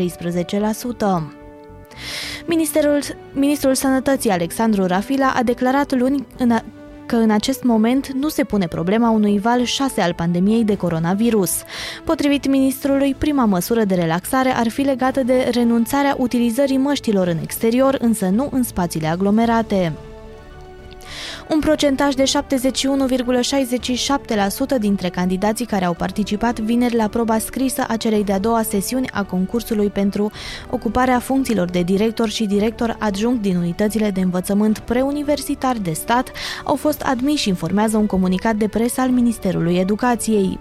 Ministerul, 2.45 2.99
Ministrul 3.33 3.73
Sănătății 3.73 4.29
Alexandru 4.29 4.85
Rafila 4.85 5.33
a 5.35 5.43
declarat 5.43 5.93
luni 5.93 6.27
în 6.37 6.51
a, 6.51 6.63
că 7.05 7.15
în 7.15 7.29
acest 7.29 7.63
moment 7.63 8.07
nu 8.13 8.29
se 8.29 8.43
pune 8.43 8.67
problema 8.67 9.09
unui 9.09 9.39
val 9.39 9.63
6 9.63 10.01
al 10.01 10.13
pandemiei 10.13 10.63
de 10.63 10.77
coronavirus. 10.77 11.63
Potrivit 12.03 12.47
ministrului, 12.47 13.15
prima 13.17 13.45
măsură 13.45 13.83
de 13.83 13.95
relaxare 13.95 14.49
ar 14.49 14.69
fi 14.69 14.81
legată 14.81 15.23
de 15.23 15.49
renunțarea 15.51 16.15
utilizării 16.17 16.77
măștilor 16.77 17.27
în 17.27 17.37
exterior, 17.41 17.97
însă 18.01 18.25
nu 18.25 18.49
în 18.51 18.63
spațiile 18.63 19.07
aglomerate. 19.07 19.93
Un 21.49 21.59
procentaj 21.59 22.13
de 22.13 22.23
71,67% 22.23 22.27
dintre 24.79 25.09
candidații 25.09 25.65
care 25.65 25.85
au 25.85 25.93
participat 25.93 26.59
vineri 26.59 26.95
la 26.95 27.07
proba 27.07 27.37
scrisă 27.37 27.85
a 27.87 27.97
celei 27.97 28.23
de-a 28.23 28.39
doua 28.39 28.61
sesiuni 28.61 29.09
a 29.11 29.23
concursului 29.23 29.87
pentru 29.87 30.31
ocuparea 30.69 31.19
funcțiilor 31.19 31.69
de 31.69 31.81
director 31.81 32.29
și 32.29 32.45
director 32.45 32.95
adjunct 32.99 33.41
din 33.41 33.55
unitățile 33.55 34.09
de 34.09 34.21
învățământ 34.21 34.79
preuniversitar 34.79 35.77
de 35.77 35.91
stat 35.91 36.31
au 36.63 36.75
fost 36.75 37.01
admiși, 37.01 37.49
informează 37.49 37.97
un 37.97 38.05
comunicat 38.05 38.55
de 38.55 38.67
presă 38.67 39.01
al 39.01 39.09
Ministerului 39.09 39.77
Educației. 39.77 40.59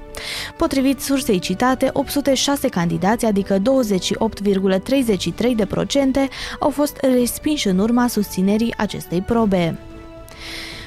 Potrivit 0.56 1.00
sursei 1.00 1.38
citate, 1.38 1.90
806 1.92 2.68
candidați, 2.68 3.24
adică 3.24 3.58
28,33%, 3.58 3.62
au 6.60 6.70
fost 6.70 6.96
respinși 7.00 7.68
în 7.68 7.78
urma 7.78 8.06
susținerii 8.06 8.74
acestei 8.76 9.20
probe. 9.20 9.78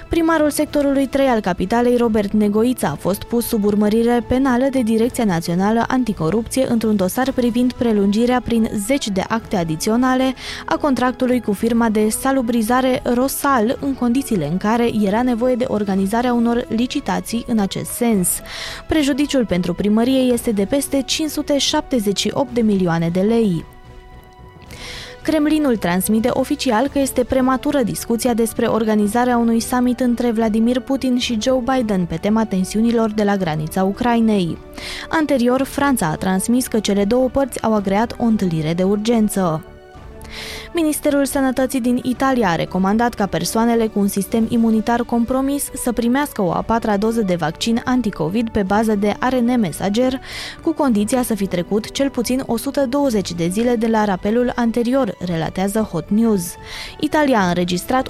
Primarul 0.09 0.49
sectorului 0.49 1.07
3 1.07 1.27
al 1.27 1.39
capitalei, 1.39 1.97
Robert 1.97 2.31
Negoița, 2.31 2.87
a 2.87 2.95
fost 2.95 3.23
pus 3.23 3.45
sub 3.45 3.63
urmărire 3.63 4.25
penală 4.27 4.67
de 4.71 4.81
Direcția 4.81 5.23
Națională 5.23 5.83
Anticorupție 5.87 6.65
într-un 6.69 6.95
dosar 6.95 7.31
privind 7.31 7.73
prelungirea 7.73 8.41
prin 8.41 8.69
zeci 8.85 9.07
de 9.07 9.23
acte 9.27 9.55
adiționale 9.55 10.33
a 10.65 10.77
contractului 10.77 11.41
cu 11.41 11.53
firma 11.53 11.89
de 11.89 12.09
salubrizare 12.09 13.01
Rosal 13.03 13.77
în 13.81 13.93
condițiile 13.93 14.47
în 14.47 14.57
care 14.57 14.89
era 15.05 15.21
nevoie 15.21 15.55
de 15.55 15.65
organizarea 15.67 16.33
unor 16.33 16.65
licitații 16.69 17.45
în 17.47 17.59
acest 17.59 17.91
sens. 17.91 18.29
Prejudiciul 18.87 19.45
pentru 19.45 19.73
primărie 19.73 20.19
este 20.19 20.51
de 20.51 20.65
peste 20.65 21.01
578 21.01 22.53
de 22.53 22.61
milioane 22.61 23.09
de 23.09 23.19
lei. 23.21 23.65
Kremlinul 25.27 25.77
transmite 25.77 26.29
oficial 26.31 26.87
că 26.87 26.99
este 26.99 27.23
prematură 27.23 27.81
discuția 27.81 28.33
despre 28.33 28.65
organizarea 28.65 29.37
unui 29.37 29.59
summit 29.59 29.99
între 29.99 30.31
Vladimir 30.31 30.79
Putin 30.79 31.17
și 31.17 31.37
Joe 31.41 31.63
Biden 31.73 32.05
pe 32.05 32.15
tema 32.15 32.45
tensiunilor 32.45 33.11
de 33.11 33.23
la 33.23 33.35
granița 33.35 33.83
Ucrainei. 33.83 34.57
Anterior, 35.09 35.63
Franța 35.63 36.07
a 36.07 36.15
transmis 36.15 36.67
că 36.67 36.79
cele 36.79 37.05
două 37.05 37.29
părți 37.29 37.63
au 37.63 37.73
agreat 37.73 38.15
o 38.17 38.23
întâlnire 38.23 38.73
de 38.73 38.83
urgență. 38.83 39.63
Ministerul 40.79 41.25
Sănătății 41.25 41.81
din 41.81 41.99
Italia 42.03 42.49
a 42.49 42.55
recomandat 42.55 43.13
ca 43.13 43.25
persoanele 43.25 43.87
cu 43.87 43.99
un 43.99 44.07
sistem 44.07 44.45
imunitar 44.49 45.01
compromis 45.01 45.69
să 45.73 45.91
primească 45.91 46.41
o 46.41 46.51
a 46.51 46.61
patra 46.61 46.97
doză 46.97 47.21
de 47.21 47.35
vaccin 47.35 47.81
anticovid 47.85 48.49
pe 48.49 48.63
bază 48.63 48.95
de 48.95 49.15
ARN 49.19 49.59
mesager, 49.59 50.21
cu 50.63 50.73
condiția 50.73 51.23
să 51.23 51.35
fi 51.35 51.47
trecut 51.47 51.91
cel 51.91 52.09
puțin 52.09 52.43
120 52.45 53.33
de 53.33 53.47
zile 53.47 53.75
de 53.75 53.87
la 53.87 54.05
rapelul 54.05 54.51
anterior, 54.55 55.15
relatează 55.19 55.79
Hot 55.79 56.09
News. 56.09 56.55
Italia 56.99 57.39
a 57.39 57.47
înregistrat 57.47 58.09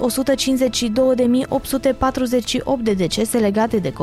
de 2.82 2.92
decese 2.92 3.38
legate 3.38 3.76
de 3.76 3.92
COVID-19 3.92 3.94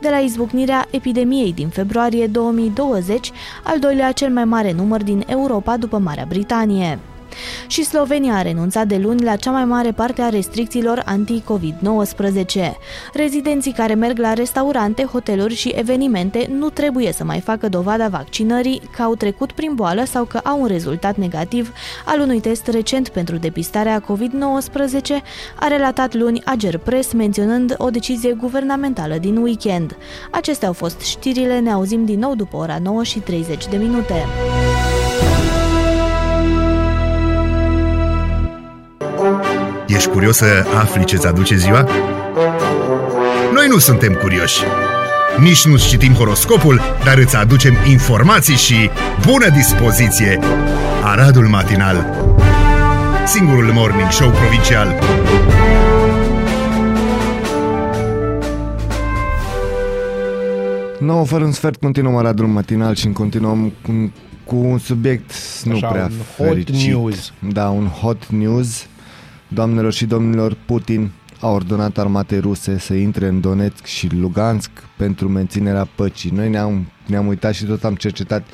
de 0.00 0.08
la 0.10 0.18
izbucnirea 0.18 0.86
epidemiei 0.90 1.52
din 1.52 1.68
februarie 1.68 2.26
2020, 2.26 3.30
al 3.64 3.78
doilea 3.78 4.12
cel 4.12 4.30
mai 4.30 4.44
mare 4.44 4.72
număr 4.72 5.02
din 5.02 5.24
Europa 5.26 5.76
după 5.76 5.98
Marea 5.98 6.24
Britanie. 6.28 6.98
Și 7.66 7.84
Slovenia 7.84 8.34
a 8.34 8.42
renunțat 8.42 8.86
de 8.86 8.96
luni 8.96 9.22
la 9.22 9.36
cea 9.36 9.50
mai 9.50 9.64
mare 9.64 9.92
parte 9.92 10.22
a 10.22 10.28
restricțiilor 10.28 11.02
anti-COVID-19. 11.04 12.72
Rezidenții 13.12 13.72
care 13.72 13.94
merg 13.94 14.18
la 14.18 14.32
restaurante, 14.32 15.02
hoteluri 15.02 15.54
și 15.54 15.68
evenimente 15.68 16.46
nu 16.58 16.70
trebuie 16.70 17.12
să 17.12 17.24
mai 17.24 17.40
facă 17.40 17.68
dovada 17.68 18.08
vaccinării 18.08 18.80
că 18.96 19.02
au 19.02 19.14
trecut 19.14 19.52
prin 19.52 19.74
boală 19.74 20.04
sau 20.04 20.24
că 20.24 20.38
au 20.38 20.60
un 20.60 20.66
rezultat 20.66 21.16
negativ 21.16 21.72
al 22.04 22.20
unui 22.20 22.40
test 22.40 22.66
recent 22.66 23.08
pentru 23.08 23.36
depistarea 23.36 24.02
COVID-19, 24.02 25.22
a 25.60 25.68
relatat 25.68 26.14
luni 26.14 26.42
Ager 26.44 26.78
Press 26.78 27.12
menționând 27.12 27.74
o 27.78 27.90
decizie 27.90 28.32
guvernamentală 28.32 29.16
din 29.16 29.36
weekend. 29.36 29.96
Acestea 30.30 30.68
au 30.68 30.74
fost 30.74 31.00
știrile, 31.00 31.58
ne 31.58 31.70
auzim 31.72 32.04
din 32.04 32.18
nou 32.18 32.34
după 32.34 32.56
ora 32.56 32.78
9 32.82 33.02
și 33.02 33.18
30 33.18 33.66
de 33.66 33.76
minute. 33.76 34.24
Ești 39.98 40.10
curios 40.10 40.36
să 40.36 40.64
afli 40.80 41.04
ce-ți 41.04 41.26
aduce 41.26 41.56
ziua? 41.56 41.88
Noi 43.52 43.66
nu 43.68 43.78
suntem 43.78 44.12
curioși. 44.12 44.60
Nici 45.40 45.66
nu 45.66 45.76
citim 45.76 46.12
horoscopul, 46.12 46.80
dar 47.04 47.18
îți 47.18 47.36
aducem 47.36 47.74
informații 47.88 48.54
și 48.56 48.90
bună 49.26 49.48
dispoziție! 49.48 50.38
Aradul 51.04 51.46
Matinal 51.46 52.14
Singurul 53.26 53.72
morning 53.72 54.10
show 54.10 54.30
provincial 54.30 54.94
Nouă 61.00 61.24
fără 61.24 61.44
un 61.44 61.52
sfert 61.52 61.80
continuăm 61.80 62.16
Aradul 62.16 62.46
Matinal 62.46 62.94
și 62.94 63.08
continuăm 63.08 63.72
cu, 63.82 64.12
cu 64.44 64.56
un 64.56 64.78
subiect 64.78 65.30
nu 65.64 65.74
Așa, 65.74 65.86
prea 65.86 66.04
un 66.04 66.46
hot 66.46 66.46
fericit. 66.48 66.88
news. 66.88 67.32
Da, 67.52 67.68
un 67.68 67.86
hot 67.86 68.26
news. 68.26 68.86
Doamnelor 69.48 69.92
și 69.92 70.06
domnilor, 70.06 70.56
Putin 70.66 71.10
a 71.40 71.48
ordonat 71.48 71.98
armatei 71.98 72.40
ruse 72.40 72.78
să 72.78 72.94
intre 72.94 73.26
în 73.26 73.40
Donetsk 73.40 73.84
și 73.84 74.08
Lugansk 74.14 74.70
pentru 74.96 75.28
menținerea 75.28 75.88
păcii. 75.94 76.30
Noi 76.30 76.48
ne-am, 76.48 76.86
ne-am 77.06 77.26
uitat 77.26 77.54
și 77.54 77.64
tot 77.64 77.84
am 77.84 77.94
cercetat 77.94 78.46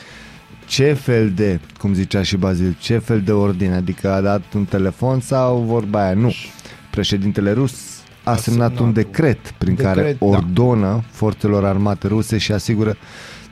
ce 0.67 0.93
fel 0.93 1.31
de, 1.31 1.61
cum 1.79 1.95
zicea 1.95 2.23
și 2.23 2.37
Bazil, 2.37 2.77
ce 2.79 2.99
fel 2.99 3.21
de 3.21 3.33
ordine, 3.33 3.75
adică 3.75 4.13
a 4.13 4.21
dat 4.21 4.43
un 4.55 4.65
telefon 4.65 5.21
sau 5.21 5.59
vorba 5.59 6.05
aia, 6.05 6.15
nu. 6.15 6.33
Președintele 6.91 7.53
rus 7.53 7.73
a, 8.25 8.31
A 8.31 8.37
semnat, 8.37 8.43
semnat 8.43 8.79
un 8.79 8.87
un 8.87 8.93
decret 8.93 9.51
prin 9.59 9.75
care 9.75 9.95
decret, 9.95 10.19
da. 10.19 10.27
ordonă 10.27 11.03
forțelor 11.11 11.65
armate 11.65 12.07
ruse 12.07 12.39
și 12.39 12.53
asigură 12.53 12.97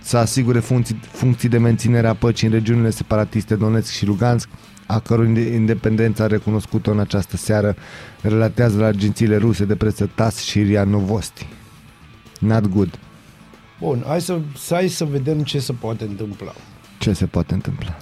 să 0.03 0.17
asigure 0.17 0.59
funcții, 0.59 1.01
funcții 1.11 1.49
de 1.49 1.59
menținere 1.59 2.07
a 2.07 2.15
păcii 2.15 2.47
în 2.47 2.53
regiunile 2.53 2.91
separatiste 2.91 3.55
Donetsk 3.55 3.93
și 3.93 4.07
Lugansk, 4.07 4.49
a 4.93 4.99
căror 4.99 5.25
inde- 5.27 5.55
independență 5.55 6.23
a 6.23 6.27
recunoscut-o 6.27 6.91
în 6.91 6.99
această 6.99 7.37
seară, 7.37 7.77
relatează 8.21 8.79
la 8.79 8.87
agențiile 8.87 9.37
ruse 9.37 9.65
de 9.65 9.75
presă 9.75 10.11
TAS 10.15 10.39
și 10.39 10.63
RIA 10.63 10.85
Novosti. 10.85 11.47
Not 12.41 12.67
good. 12.67 12.99
Bun, 13.81 14.05
hai 14.07 14.21
să, 14.21 14.39
să, 14.57 14.75
hai 14.75 14.89
să 14.89 15.05
vedem 15.05 15.43
ce 15.43 15.59
se 15.59 15.73
poate 15.73 16.05
întâmpla. 16.05 16.53
Ce 16.99 17.13
se 17.13 17.27
poate 17.27 17.55
întâmpla? 17.55 17.97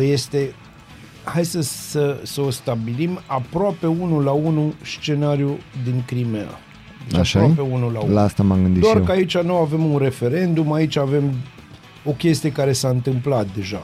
Este, 0.00 0.54
hai 1.24 1.44
să, 1.44 1.60
să, 1.60 2.20
să 2.22 2.40
o 2.40 2.50
stabilim, 2.50 3.20
aproape 3.26 3.86
unul 3.86 4.22
la 4.24 4.30
unul 4.30 4.74
scenariu 4.82 5.58
din 5.84 6.02
Crimea. 6.06 6.46
Deci 7.08 7.18
Așa 7.18 7.38
aproape 7.38 7.60
unul 7.60 7.92
la 7.92 8.00
unul. 8.00 8.14
La 8.14 8.22
asta 8.22 8.42
m-am 8.42 8.62
gândit 8.62 8.82
Doar 8.82 8.94
și 8.94 9.00
eu. 9.00 9.06
că 9.06 9.12
aici 9.12 9.38
nu 9.38 9.54
avem 9.54 9.84
un 9.84 9.98
referendum, 9.98 10.72
aici 10.72 10.96
avem 10.96 11.32
o 12.04 12.10
chestie 12.10 12.52
care 12.52 12.72
s-a 12.72 12.88
întâmplat 12.88 13.46
deja. 13.54 13.82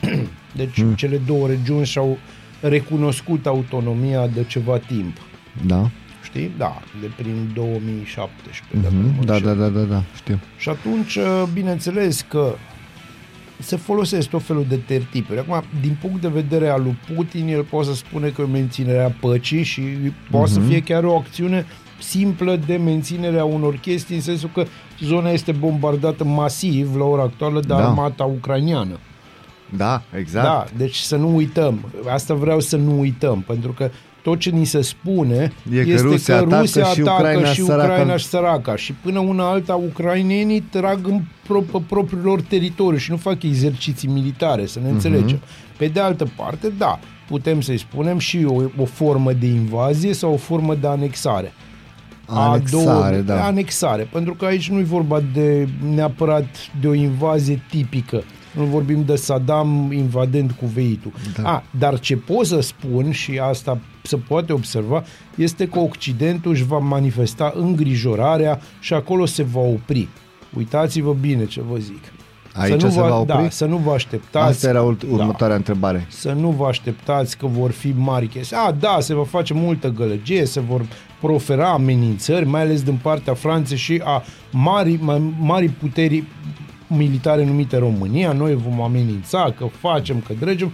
Deci 0.56 0.74
Hmm. 0.74 0.86
mm. 0.86 0.94
cele 0.94 1.16
două 1.26 1.46
regiuni 1.46 1.86
și-au 1.86 2.18
recunoscut 2.60 3.46
autonomia 3.46 4.26
de 4.26 4.44
ceva 4.48 4.78
timp. 4.78 5.16
Da? 5.66 5.90
Știi? 6.22 6.50
Da, 6.58 6.80
de 7.00 7.10
prin 7.16 7.50
2017. 7.54 8.64
dacă 8.82 8.94
nu 8.94 9.00
Mhm. 9.08 9.16
mă 9.18 9.24
Da, 9.24 9.34
înșel. 9.34 9.56
da, 9.56 9.62
da, 9.64 9.68
da, 9.78 9.80
da, 9.84 10.02
știu. 10.16 10.38
Și 10.56 10.68
atunci, 10.68 11.16
uh, 11.16 11.42
bineînțeles 11.52 12.24
că 12.28 12.54
se 13.58 13.76
folosesc 13.76 14.28
tot 14.28 14.42
felul 14.42 14.64
de 14.68 14.76
tertipuri. 14.76 15.38
Acum, 15.38 15.62
din 15.80 15.96
punct 16.00 16.20
de 16.20 16.28
vedere 16.28 16.68
al 16.68 16.82
lui 16.82 16.96
Putin, 17.14 17.48
el 17.48 17.62
poate 17.62 17.86
să 17.88 17.94
spune 17.94 18.28
că 18.28 18.42
e 18.42 18.44
menținerea 18.50 19.14
păcii 19.20 19.62
și 19.62 19.82
poate 20.30 20.50
să 20.50 20.60
fie 20.60 20.82
chiar 20.82 21.04
o 21.04 21.16
acțiune 21.16 21.66
simplă 21.98 22.56
de 22.66 22.76
menținerea 22.76 23.44
unor 23.44 23.76
chestii, 23.76 24.14
în 24.16 24.20
sensul 24.22 24.50
că 24.54 24.64
zona 25.00 25.30
este 25.30 25.52
bombardată 25.52 26.24
masiv 26.24 26.96
la 26.96 27.04
ora 27.04 27.22
actuală 27.22 27.60
de 27.60 27.66
Da. 27.66 27.76
armata 27.88 28.24
ucraniană. 28.24 28.98
Da, 29.76 30.02
exact. 30.16 30.46
Da, 30.46 30.64
deci 30.76 30.96
să 30.96 31.16
nu 31.16 31.34
uităm. 31.36 31.92
Asta 32.12 32.34
vreau 32.34 32.60
să 32.60 32.76
nu 32.76 32.98
uităm, 33.00 33.44
pentru 33.46 33.72
că 33.72 33.90
tot 34.22 34.38
ce 34.38 34.50
ni 34.50 34.64
se 34.64 34.80
spune 34.80 35.52
E 35.72 35.82
că 35.82 35.90
este 35.90 36.02
Rusia 36.06 36.36
că 36.36 36.42
atacă 36.44 36.60
Rusia 36.60 36.84
și 36.84 37.00
atacă 37.00 37.16
Ucraina 37.18 37.46
și 37.52 37.62
săracă. 37.62 37.82
Ucraina 37.90 38.16
și 38.16 38.24
săraca. 38.26 38.76
Și 38.76 38.92
până 38.92 39.18
una 39.18 39.48
alta, 39.50 39.74
ucrainenii 39.74 40.60
trag 40.60 41.06
în 41.06 41.20
pro- 41.46 41.60
pe 41.72 41.78
propriul 41.88 42.20
lor 42.22 42.40
teritoriu 42.40 42.98
și 42.98 43.10
nu 43.10 43.16
fac 43.16 43.42
exerciții 43.42 44.08
militare, 44.08 44.66
să 44.66 44.78
ne 44.78 44.84
Mhm. 44.84 44.94
înțelegem. 44.94 45.40
Pe 45.76 45.86
de 45.86 46.00
altă 46.00 46.26
parte, 46.36 46.72
da, 46.78 46.98
putem 47.28 47.60
să-i 47.60 47.78
spunem 47.78 48.18
și 48.18 48.44
o, 48.48 48.62
o 48.76 48.84
formă 48.84 49.32
de 49.32 49.46
invazie 49.46 50.12
sau 50.12 50.32
o 50.32 50.36
formă 50.36 50.74
de 50.74 50.86
anexare. 50.86 51.52
A 52.26 52.50
Anexare, 52.50 53.10
două, 53.22 53.38
da. 53.38 53.44
Anexare, 53.44 54.08
pentru 54.12 54.34
că 54.34 54.44
aici 54.44 54.70
nu 54.70 54.78
e 54.78 54.82
vorba 54.82 55.22
de 55.34 55.68
neapărat 55.94 56.46
de 56.80 56.86
o 56.88 56.94
invazie 56.94 57.62
tipică. 57.70 58.22
Nu 58.52 58.64
vorbim 58.64 59.04
de 59.04 59.16
Saddam 59.16 59.92
invadând 59.92 60.50
Cuveitul. 60.50 61.12
Da. 61.42 61.48
A, 61.52 61.62
dar 61.78 61.98
ce 62.00 62.16
pot 62.16 62.46
să 62.46 62.60
spun, 62.60 63.10
și 63.12 63.38
asta 63.38 63.78
se 64.02 64.16
poate 64.16 64.52
observa, 64.52 65.04
este 65.36 65.66
că 65.68 65.78
Occidentul 65.78 66.50
își 66.50 66.64
va 66.64 66.78
manifesta 66.78 67.52
îngrijorarea 67.56 68.60
și 68.80 68.94
acolo 68.94 69.24
se 69.26 69.42
va 69.42 69.60
opri. 69.60 70.08
Uitați-vă 70.56 71.12
bine 71.20 71.44
ce 71.46 71.60
vă 71.70 71.76
zic. 71.76 72.02
Aici 72.54 72.80
să 72.80 72.86
nu 72.86 72.92
se 72.92 73.00
vă, 73.00 73.06
va 73.08 73.18
opri? 73.18 73.32
Da, 73.42 73.48
să 73.50 73.64
nu 73.64 73.76
vă 73.76 73.92
așteptați. 73.92 74.46
Asta 74.50 74.68
era 74.68 74.82
ult- 74.82 75.04
Da 75.04 75.12
următoarea 75.14 75.56
întrebare. 75.56 76.06
să 76.08 76.32
nu 76.32 76.50
vă 76.50 76.66
așteptați 76.66 77.36
că 77.36 77.46
vor 77.46 77.70
fi 77.70 77.92
mari 77.96 78.26
chestii. 78.26 78.56
A, 78.56 78.72
da, 78.72 78.96
se 79.00 79.14
va 79.14 79.24
face 79.24 79.54
multă 79.54 79.88
gălăgie, 79.88 80.44
se 80.44 80.60
vor 80.60 80.82
profera 81.20 81.68
amenințări, 81.72 82.46
mai 82.46 82.60
ales 82.60 82.82
din 82.82 82.98
partea 83.02 83.34
Franței 83.34 83.76
și 83.76 84.00
a 84.04 84.22
mari, 84.50 84.98
mai, 85.02 85.34
mari 85.40 85.68
puteri 85.68 86.24
militare 86.96 87.44
numite 87.44 87.76
România. 87.78 88.32
Noi 88.32 88.54
vom 88.54 88.80
amenința 88.80 89.54
că 89.58 89.66
facem, 89.80 90.20
că 90.26 90.32
dregem 90.40 90.72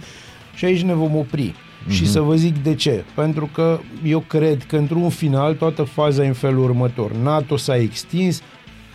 și 0.55 0.65
aici 0.65 0.81
ne 0.81 0.93
vom 0.93 1.15
opri. 1.15 1.53
Mm-hmm. 1.53 1.91
Și 1.91 2.07
să 2.07 2.21
vă 2.21 2.35
zic 2.35 2.63
de 2.63 2.75
ce. 2.75 3.03
Pentru 3.15 3.49
că 3.53 3.79
eu 4.05 4.19
cred 4.19 4.63
că 4.63 4.77
într-un 4.77 5.09
final 5.09 5.53
toată 5.53 5.83
faza 5.83 6.23
e 6.23 6.27
în 6.27 6.33
felul 6.33 6.63
următor. 6.63 7.11
NATO 7.15 7.57
s-a 7.57 7.75
extins, 7.75 8.41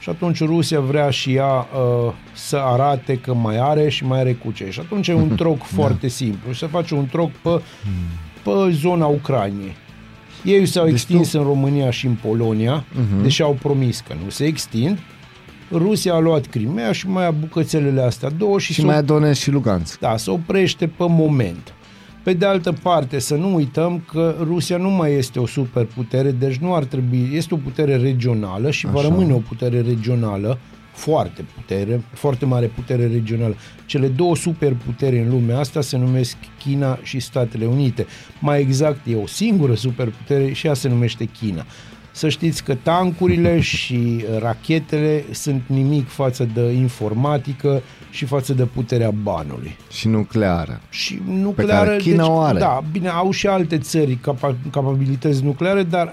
și 0.00 0.08
atunci 0.10 0.44
Rusia 0.44 0.80
vrea 0.80 1.10
și 1.10 1.34
ea 1.34 1.46
uh, 2.06 2.12
să 2.34 2.56
arate 2.56 3.16
că 3.18 3.34
mai 3.34 3.58
are 3.58 3.88
și 3.88 4.04
mai 4.04 4.18
are 4.18 4.32
cu 4.32 4.50
ce. 4.52 4.70
Și 4.70 4.80
atunci 4.80 5.08
e 5.08 5.14
un 5.14 5.34
troc 5.42 5.62
foarte 5.62 6.08
simplu. 6.08 6.52
Și 6.52 6.58
se 6.58 6.66
face 6.66 6.94
un 6.94 7.06
troc 7.06 7.30
pe, 7.30 7.62
pe 8.42 8.50
zona 8.70 9.06
Ucrainei. 9.06 9.76
Ei 10.44 10.66
s-au 10.66 10.84
Deci 10.84 10.92
extins 10.92 11.30
tu- 11.30 11.38
în 11.38 11.44
România 11.44 11.90
și 11.90 12.06
în 12.06 12.16
Polonia, 12.22 12.84
deși 13.22 13.42
au 13.42 13.56
promis 13.62 14.00
că 14.00 14.14
nu 14.24 14.30
se 14.30 14.44
extind. 14.44 14.98
Rusia 15.72 16.14
a 16.14 16.18
luat 16.18 16.46
Crimea 16.46 16.92
și 16.92 17.08
mai 17.08 17.26
a 17.26 17.30
bucățelele 17.30 18.00
astea 18.02 18.30
două 18.30 18.58
și, 18.58 18.72
Și 18.72 18.80
s-o- 18.80 18.86
mai 18.86 18.96
adone 18.96 19.32
și 19.32 19.50
Lugansk. 19.50 19.98
da, 19.98 20.16
se 20.16 20.30
oprește 20.30 20.86
pe 20.86 21.04
moment. 21.08 21.74
Pe 22.22 22.32
de 22.32 22.46
altă 22.46 22.72
parte, 22.82 23.18
să 23.18 23.34
nu 23.34 23.54
uităm 23.54 24.02
că 24.12 24.34
Rusia 24.42 24.76
nu 24.76 24.90
mai 24.90 25.12
este 25.12 25.38
o 25.38 25.46
superputere, 25.46 26.30
deci 26.30 26.56
nu 26.56 26.74
ar 26.74 26.84
trebui, 26.84 27.30
este 27.32 27.54
o 27.54 27.56
putere 27.56 27.96
regională 27.96 28.70
și 28.70 28.86
va 28.86 28.98
Așa. 28.98 29.08
rămâne 29.08 29.32
o 29.32 29.38
putere 29.38 29.80
regională, 29.80 30.58
foarte 30.92 31.44
putere, 31.54 32.02
foarte 32.12 32.44
mare 32.44 32.66
putere 32.66 33.06
regională. 33.06 33.54
Cele 33.86 34.06
două 34.08 34.36
superputeri 34.36 35.18
în 35.18 35.28
lumea 35.28 35.58
asta 35.58 35.80
se 35.80 35.96
numesc 35.96 36.36
China 36.58 36.98
și 37.02 37.20
Statele 37.20 37.64
Unite. 37.66 38.06
Mai 38.40 38.60
exact, 38.60 39.00
e 39.06 39.16
o 39.16 39.26
singură 39.26 39.74
superputere 39.74 40.52
și 40.52 40.66
ea 40.66 40.74
se 40.74 40.88
numește 40.88 41.24
China. 41.24 41.64
Să 42.14 42.28
știți 42.28 42.64
că 42.64 42.74
tancurile 42.74 43.60
și 43.74 44.24
rachetele 44.38 45.24
sunt 45.30 45.62
nimic 45.66 46.08
față 46.08 46.48
de 46.54 46.70
informatică 46.72 47.82
și 48.10 48.24
față 48.24 48.52
de 48.54 48.64
puterea 48.64 49.10
banului 49.10 49.76
Și 49.90 50.08
nucleară. 50.08 50.80
și 50.90 51.22
nucleară... 51.26 51.84
care 51.86 51.96
China 51.96 52.30
o 52.30 52.38
are. 52.40 52.58
Da, 52.58 52.82
bine, 52.92 53.08
au 53.08 53.30
și 53.30 53.46
alte 53.46 53.78
țări 53.78 54.18
capa- 54.18 54.70
capabilități 54.70 55.44
nucleare, 55.44 55.82
dar 55.82 56.12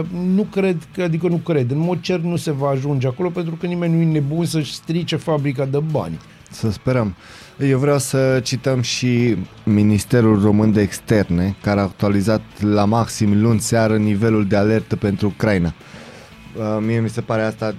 uh, 0.00 0.06
nu 0.34 0.42
cred, 0.42 0.76
că, 0.94 1.02
adică 1.02 1.28
nu 1.28 1.36
cred, 1.36 1.70
în 1.70 1.78
mod 1.78 2.00
cert 2.00 2.22
nu 2.22 2.36
se 2.36 2.50
va 2.50 2.68
ajunge 2.68 3.06
acolo 3.06 3.28
pentru 3.28 3.54
că 3.54 3.66
nimeni 3.66 3.94
nu 3.94 4.00
e 4.00 4.04
nebun 4.12 4.44
să-și 4.44 4.72
strice 4.74 5.16
fabrica 5.16 5.64
de 5.64 5.78
bani. 5.90 6.18
Să 6.50 6.70
sperăm. 6.70 7.14
Eu 7.62 7.78
vreau 7.78 7.98
să 7.98 8.40
cităm 8.42 8.80
și 8.80 9.36
Ministerul 9.64 10.42
Român 10.42 10.72
de 10.72 10.80
Externe, 10.80 11.56
care 11.62 11.80
a 11.80 11.82
actualizat 11.82 12.42
la 12.60 12.84
maxim 12.84 13.40
luni 13.40 13.60
seară 13.60 13.96
nivelul 13.96 14.46
de 14.46 14.56
alertă 14.56 14.96
pentru 14.96 15.26
Ucraina. 15.26 15.74
Uh, 16.56 16.78
Mie 16.86 17.00
mi 17.00 17.08
se 17.08 17.20
pare 17.20 17.42
asta 17.42 17.74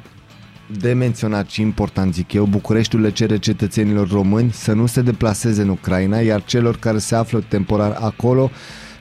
de 0.79 0.93
menționat 0.93 1.49
și 1.49 1.61
important, 1.61 2.13
zic 2.13 2.33
eu. 2.33 2.45
Bucureștiul 2.45 3.01
le 3.01 3.11
cere 3.11 3.37
cetățenilor 3.37 4.09
români 4.09 4.51
să 4.51 4.73
nu 4.73 4.85
se 4.85 5.01
deplaseze 5.01 5.61
în 5.61 5.69
Ucraina, 5.69 6.19
iar 6.19 6.43
celor 6.43 6.77
care 6.77 6.97
se 6.97 7.15
află 7.15 7.43
temporar 7.47 7.97
acolo 7.99 8.51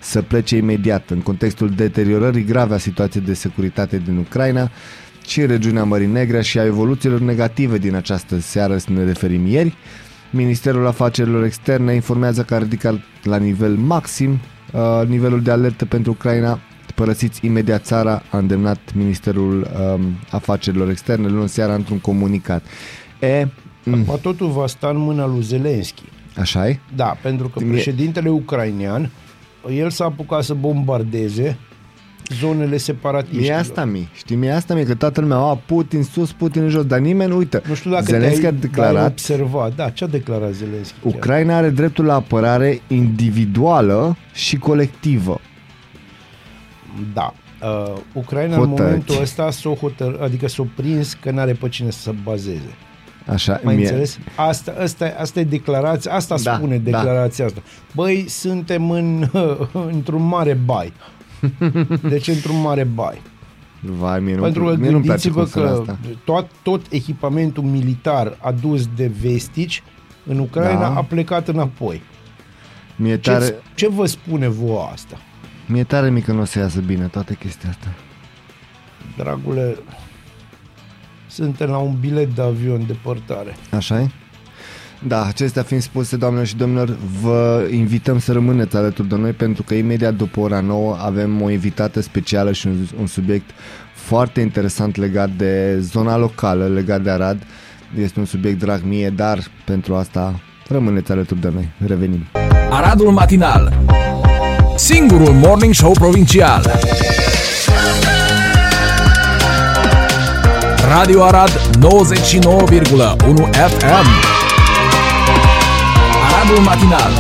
să 0.01 0.23
plece 0.23 0.57
imediat. 0.57 1.11
În 1.11 1.21
contextul 1.21 1.71
deteriorării 1.71 2.45
grave 2.45 2.75
a 2.75 2.79
situației 2.79 3.23
de 3.23 3.35
securitate 3.35 4.03
din 4.05 4.17
Ucraina 4.17 4.71
și 5.27 5.41
în 5.41 5.47
regiunea 5.47 5.85
Mării 5.85 6.07
Negre 6.07 6.43
și 6.43 6.59
a 6.59 6.65
evoluțiilor 6.65 7.21
negative 7.21 7.79
din 7.79 7.95
această 7.95 8.39
seară, 8.39 8.79
să 8.79 8.93
ne 8.93 9.05
referim 9.05 9.47
ieri, 9.47 9.77
Ministerul 10.31 10.87
Afacerilor 10.87 11.45
Externe 11.45 11.95
informează 11.95 12.43
că 12.43 12.55
a 12.55 12.59
ridicat 12.59 12.95
la 13.23 13.37
nivel 13.37 13.77
maxim 13.77 14.39
uh, 14.73 15.07
nivelul 15.09 15.43
de 15.43 15.51
alertă 15.51 15.85
pentru 15.85 16.11
Ucraina. 16.11 16.59
Părăsiți 16.95 17.47
imediat 17.47 17.85
țara, 17.85 18.23
a 18.31 18.39
îndemnat 18.39 18.79
Ministerul 18.95 19.71
um, 19.95 20.01
Afacerilor 20.31 20.91
Externe 20.91 21.29
luni 21.29 21.49
seara 21.49 21.75
într-un 21.75 21.99
comunicat. 21.99 22.63
E, 23.21 23.47
mm, 23.85 23.95
Acum 23.95 24.19
totul 24.23 24.49
va 24.51 24.67
sta 24.67 24.89
în 24.89 24.97
mâna 24.97 25.27
lui 25.27 25.43
Zelenski. 25.43 26.03
așa 26.37 26.69
e? 26.69 26.79
Da, 26.97 27.17
pentru 27.23 27.49
că 27.49 27.61
Mie- 27.61 27.71
președintele 27.73 28.29
ucrainean, 28.29 29.11
el 29.77 29.91
s-a 29.91 30.05
apucat 30.05 30.43
să 30.45 30.55
bombardeze 30.55 31.59
zonele 32.41 32.69
Mie 32.69 32.79
separatiștilor. 32.79 33.59
asta 33.59 33.85
mi, 33.85 34.09
știi, 34.15 34.37
mie 34.37 34.51
asta 34.51 34.75
mi, 34.75 34.85
că 34.85 34.95
toată 34.95 35.21
lumea, 35.21 35.37
a, 35.37 35.55
Putin 35.67 36.03
sus, 36.03 36.33
Putin 36.33 36.63
în 36.63 36.69
jos, 36.69 36.85
dar 36.85 36.99
nimeni, 36.99 37.33
uite, 37.33 37.63
Nu 37.69 37.75
știu 37.75 37.91
dacă 37.91 38.05
Zelenski 38.05 38.41
te-ai, 38.41 38.53
a 38.53 38.61
declarat 38.61 39.03
ai 39.03 39.07
observat. 39.07 39.75
Da, 39.75 39.89
ce 39.91 40.05
a 40.05 40.07
declarat 40.07 40.53
Zelenski? 40.53 40.95
chiar? 41.03 41.13
Ucraina 41.15 41.57
are 41.57 41.69
dreptul 41.71 42.05
la 42.05 42.15
apărare 42.15 42.81
individuală 42.89 44.17
și 44.33 44.59
colectivă. 44.59 45.41
Da. 47.15 47.35
Uh, 47.63 47.93
Ucraina 48.13 48.55
Hotărâți. 48.57 48.81
în 48.81 48.85
momentul 48.87 49.21
ăsta 49.21 49.51
s-o 49.51 49.75
hotăr, 49.75 50.19
adică 50.23 50.49
s-o 50.49 50.65
prins 50.77 51.13
că 51.23 51.31
n-are 51.31 51.53
pe 51.53 51.69
cine 51.69 51.91
să 51.91 52.01
se 52.01 52.15
bazeze. 52.25 52.75
Așa, 53.27 53.61
Mai 53.65 53.75
mie, 53.75 53.85
înțeles? 53.85 54.19
Asta, 54.37 54.75
asta, 54.81 55.15
asta 55.19 55.41
e 55.41 55.45
declarația, 55.45 56.13
asta 56.13 56.35
Da, 56.43 56.55
spune 56.55 56.77
da. 56.79 56.91
declarația 56.99 57.45
asta. 57.45 57.63
Băi, 57.95 58.25
suntem 58.29 58.91
în, 58.91 59.27
într-un 59.93 60.23
mare 60.27 60.55
bai. 60.65 60.93
Deci 62.03 62.29
într-un 62.29 62.61
mare 62.61 62.85
bai. 62.85 63.21
Vai, 63.81 64.21
mie 64.21 64.35
nu, 64.35 64.43
Pentru 64.43 64.65
că 64.65 64.75
mie 64.77 64.91
nu-mi 64.91 65.05
place 65.05 65.29
gândiți-vă 65.31 65.41
cum 65.41 65.51
sună 65.51 65.85
că 65.85 65.91
asta. 65.91 65.99
tot, 66.25 66.47
tot 66.63 66.87
echipamentul 66.91 67.63
militar 67.63 68.37
adus 68.41 68.87
de 68.97 69.11
vestici 69.21 69.83
în 70.27 70.39
Ucraina 70.39 70.81
Da. 70.81 70.95
a 70.97 71.03
plecat 71.03 71.49
înapoi. 71.49 72.03
Mie 72.97 73.19
Ce, 73.19 73.31
tare, 73.31 73.63
ce 73.75 73.89
vă 73.89 74.07
spune 74.07 74.49
vouă 74.49 74.89
asta? 74.93 75.17
mie 75.67 75.85
tare 75.85 76.11
mică 76.11 76.33
nu 76.33 76.41
o 76.41 76.45
să 76.45 76.59
iasă 76.59 76.81
bine 76.81 77.05
toată 77.07 77.33
chestia 77.33 77.69
asta. 77.69 77.95
Dragule, 79.17 79.77
suntem 81.27 81.69
la 81.71 81.77
un 81.79 81.97
bilet 82.01 82.35
de 82.35 82.43
avion 82.43 82.87
depărtare. 82.87 83.57
așa 83.71 84.01
e? 84.01 84.11
Da, 85.07 85.25
acestea 85.27 85.63
fiind 85.63 85.83
spuse, 85.83 86.17
doamnelor 86.17 86.47
și 86.47 86.57
domnilor, 86.57 86.97
vă 87.23 87.69
invităm 87.71 88.19
să 88.19 88.33
rămâneți 88.33 88.77
alături 88.77 89.09
de 89.09 89.17
noi 89.17 89.33
pentru 89.33 89.63
că 89.63 89.75
imediat 89.75 90.15
după 90.15 90.41
ora 90.41 90.61
9 90.61 90.97
avem 91.01 91.43
o 91.43 91.51
invitată 91.51 92.01
specială 92.01 92.53
și 92.53 92.67
un, 92.67 92.77
un 93.01 93.07
subiect 93.07 93.51
foarte 93.95 94.41
interesant 94.41 94.97
legat 94.97 95.31
de 95.31 95.79
zona 95.81 96.17
locală, 96.17 96.67
legat 96.67 97.03
de 97.03 97.11
Arad. 97.11 97.43
Este 98.01 98.19
un 98.19 98.25
subiect 98.25 98.59
drag 98.59 98.81
mie, 98.85 99.11
dar 99.11 99.39
pentru 99.65 99.95
asta 99.95 100.41
rămâneți 100.69 101.13
alături 101.13 101.41
de 101.41 101.51
noi. 101.55 101.69
Revenim. 101.87 102.27
Aradul 102.71 103.11
Matinal 103.11 103.73
Singurul 104.77 105.33
Morning 105.33 105.75
Show 105.75 105.93
Provincial 105.93 106.81
Radio 110.89 111.23
Arad 111.23 111.51
99,1 111.51 111.61
FM 113.51 114.30
Aradul 116.41 116.63
Matinal 116.63 117.13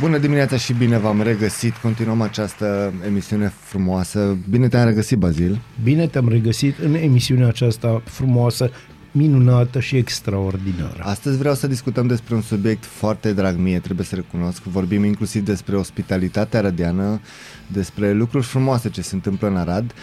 Bună 0.00 0.18
dimineața 0.18 0.56
și 0.56 0.72
bine 0.72 0.98
v-am 0.98 1.22
regăsit. 1.22 1.76
Continuăm 1.76 2.20
această 2.20 2.92
emisiune 3.06 3.52
frumoasă. 3.60 4.36
Bine 4.50 4.68
te-am 4.68 4.86
regăsit, 4.86 5.18
Bazil. 5.18 5.60
Bine 5.82 6.06
te-am 6.06 6.28
regăsit 6.28 6.78
în 6.78 6.94
emisiunea 6.94 7.48
aceasta 7.48 8.02
frumoasă, 8.04 8.70
minunată 9.12 9.80
și 9.80 9.96
extraordinară. 9.96 11.02
Astăzi 11.02 11.38
vreau 11.38 11.54
să 11.54 11.66
discutăm 11.66 12.06
despre 12.06 12.34
un 12.34 12.42
subiect 12.42 12.84
foarte 12.84 13.32
drag 13.32 13.56
mie, 13.58 13.78
trebuie 13.78 14.06
să 14.06 14.14
recunosc. 14.14 14.62
Vorbim 14.62 15.04
inclusiv 15.04 15.44
despre 15.44 15.76
ospitalitatea 15.76 16.58
aradiană, 16.58 17.20
despre 17.66 18.12
lucruri 18.12 18.44
frumoase 18.44 18.90
ce 18.90 19.02
se 19.02 19.14
întâmplă 19.14 19.48
în 19.48 19.56
Arad. 19.56 19.94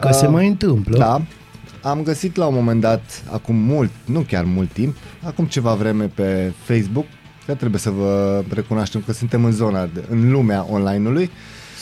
Că 0.00 0.12
se 0.12 0.26
Uh, 0.26 0.32
mai 0.32 0.46
întâmplă. 0.48 0.98
Da. 0.98 1.22
Am 1.82 2.02
găsit 2.02 2.36
la 2.36 2.46
un 2.46 2.54
moment 2.54 2.80
dat, 2.80 3.22
acum 3.30 3.56
mult, 3.56 3.90
nu 4.04 4.20
chiar 4.20 4.44
mult 4.44 4.72
timp, 4.72 4.96
acum 5.22 5.44
ceva 5.44 5.74
vreme 5.74 6.04
pe 6.14 6.52
Facebook, 6.64 7.06
că 7.46 7.54
trebuie 7.54 7.80
să 7.80 7.90
vă 7.90 8.42
recunoaștem 8.54 9.02
că 9.06 9.12
suntem 9.12 9.44
în 9.44 9.52
zona, 9.52 9.86
de, 9.86 10.04
în 10.10 10.30
lumea 10.30 10.66
online-ului, 10.70 11.30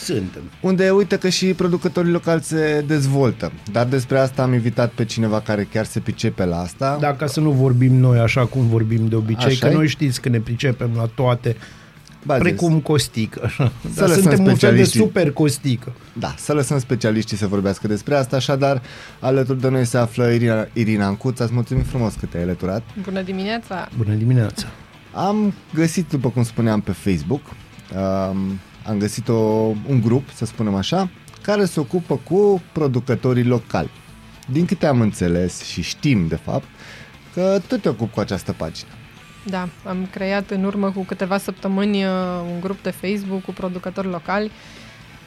Suntem. 0.03 0.41
unde 0.61 0.89
uite 0.89 1.17
că 1.17 1.29
și 1.29 1.45
producătorii 1.53 2.11
locali 2.11 2.41
se 2.41 2.83
dezvoltă. 2.87 3.51
Dar 3.71 3.85
despre 3.85 4.19
asta 4.19 4.41
am 4.43 4.53
invitat 4.53 4.91
pe 4.91 5.05
cineva 5.05 5.39
care 5.41 5.67
chiar 5.71 5.85
se 5.85 5.99
pricepe 5.99 6.45
la 6.45 6.59
asta. 6.59 6.97
Da, 6.99 7.13
ca 7.15 7.27
să 7.27 7.39
nu 7.39 7.51
vorbim 7.51 7.93
noi 7.93 8.19
așa 8.19 8.45
cum 8.45 8.67
vorbim 8.67 9.07
de 9.07 9.15
obicei, 9.15 9.45
Așa 9.45 9.65
că 9.67 9.73
e? 9.73 9.75
noi 9.75 9.87
știți 9.87 10.21
că 10.21 10.29
ne 10.29 10.39
pricepem 10.39 10.89
la 10.95 11.09
toate. 11.15 11.55
Bazez. 12.27 12.41
Precum 12.43 12.79
Costică. 12.79 13.49
Să 13.93 13.99
Dar 13.99 14.07
lăsăm 14.07 14.21
suntem 14.21 14.39
un 14.39 14.45
fel 14.45 14.53
de 14.53 14.55
specialiștii. 14.55 14.99
super 14.99 15.31
Costică. 15.31 15.93
Da, 16.13 16.33
să 16.37 16.53
lăsăm 16.53 16.79
specialiștii 16.79 17.37
să 17.37 17.47
vorbească 17.47 17.87
despre 17.87 18.15
asta, 18.15 18.35
așadar 18.35 18.81
alături 19.19 19.61
de 19.61 19.69
noi 19.69 19.85
se 19.85 19.97
află 19.97 20.29
Irina, 20.31 20.67
Irina 20.73 21.05
Ancuț, 21.05 21.39
îți 21.39 21.53
mulțumim 21.53 21.83
frumos 21.83 22.13
că 22.13 22.25
te-ai 22.25 22.43
alăturat. 22.43 22.83
Bună 23.03 23.21
dimineața! 23.21 23.89
Bună 23.97 24.13
dimineața! 24.13 24.67
Am 25.13 25.53
găsit, 25.73 26.09
după 26.09 26.29
cum 26.29 26.43
spuneam, 26.43 26.81
pe 26.81 26.91
Facebook, 26.91 27.41
um, 27.45 28.59
am 28.87 28.97
găsit 28.97 29.27
o, 29.29 29.33
un 29.87 30.01
grup, 30.01 30.29
să 30.33 30.45
spunem 30.45 30.75
așa, 30.75 31.09
care 31.41 31.65
se 31.65 31.79
ocupă 31.79 32.19
cu 32.23 32.61
producătorii 32.71 33.43
locali. 33.43 33.89
Din 34.51 34.65
câte 34.65 34.85
am 34.85 35.01
înțeles 35.01 35.63
și 35.63 35.81
știm, 35.81 36.27
de 36.27 36.35
fapt, 36.35 36.67
că 37.33 37.59
tu 37.67 37.75
te 37.77 37.89
ocupi 37.89 38.13
cu 38.13 38.19
această 38.19 38.51
pagină. 38.51 38.89
Da, 39.49 39.67
am 39.83 40.07
creat 40.11 40.49
în 40.49 40.63
urmă 40.63 40.91
cu 40.91 41.03
câteva 41.03 41.37
săptămâni 41.37 42.03
uh, 42.03 42.11
un 42.53 42.59
grup 42.59 42.81
de 42.81 42.89
Facebook 42.89 43.43
cu 43.43 43.51
producători 43.51 44.07
locali. 44.07 44.51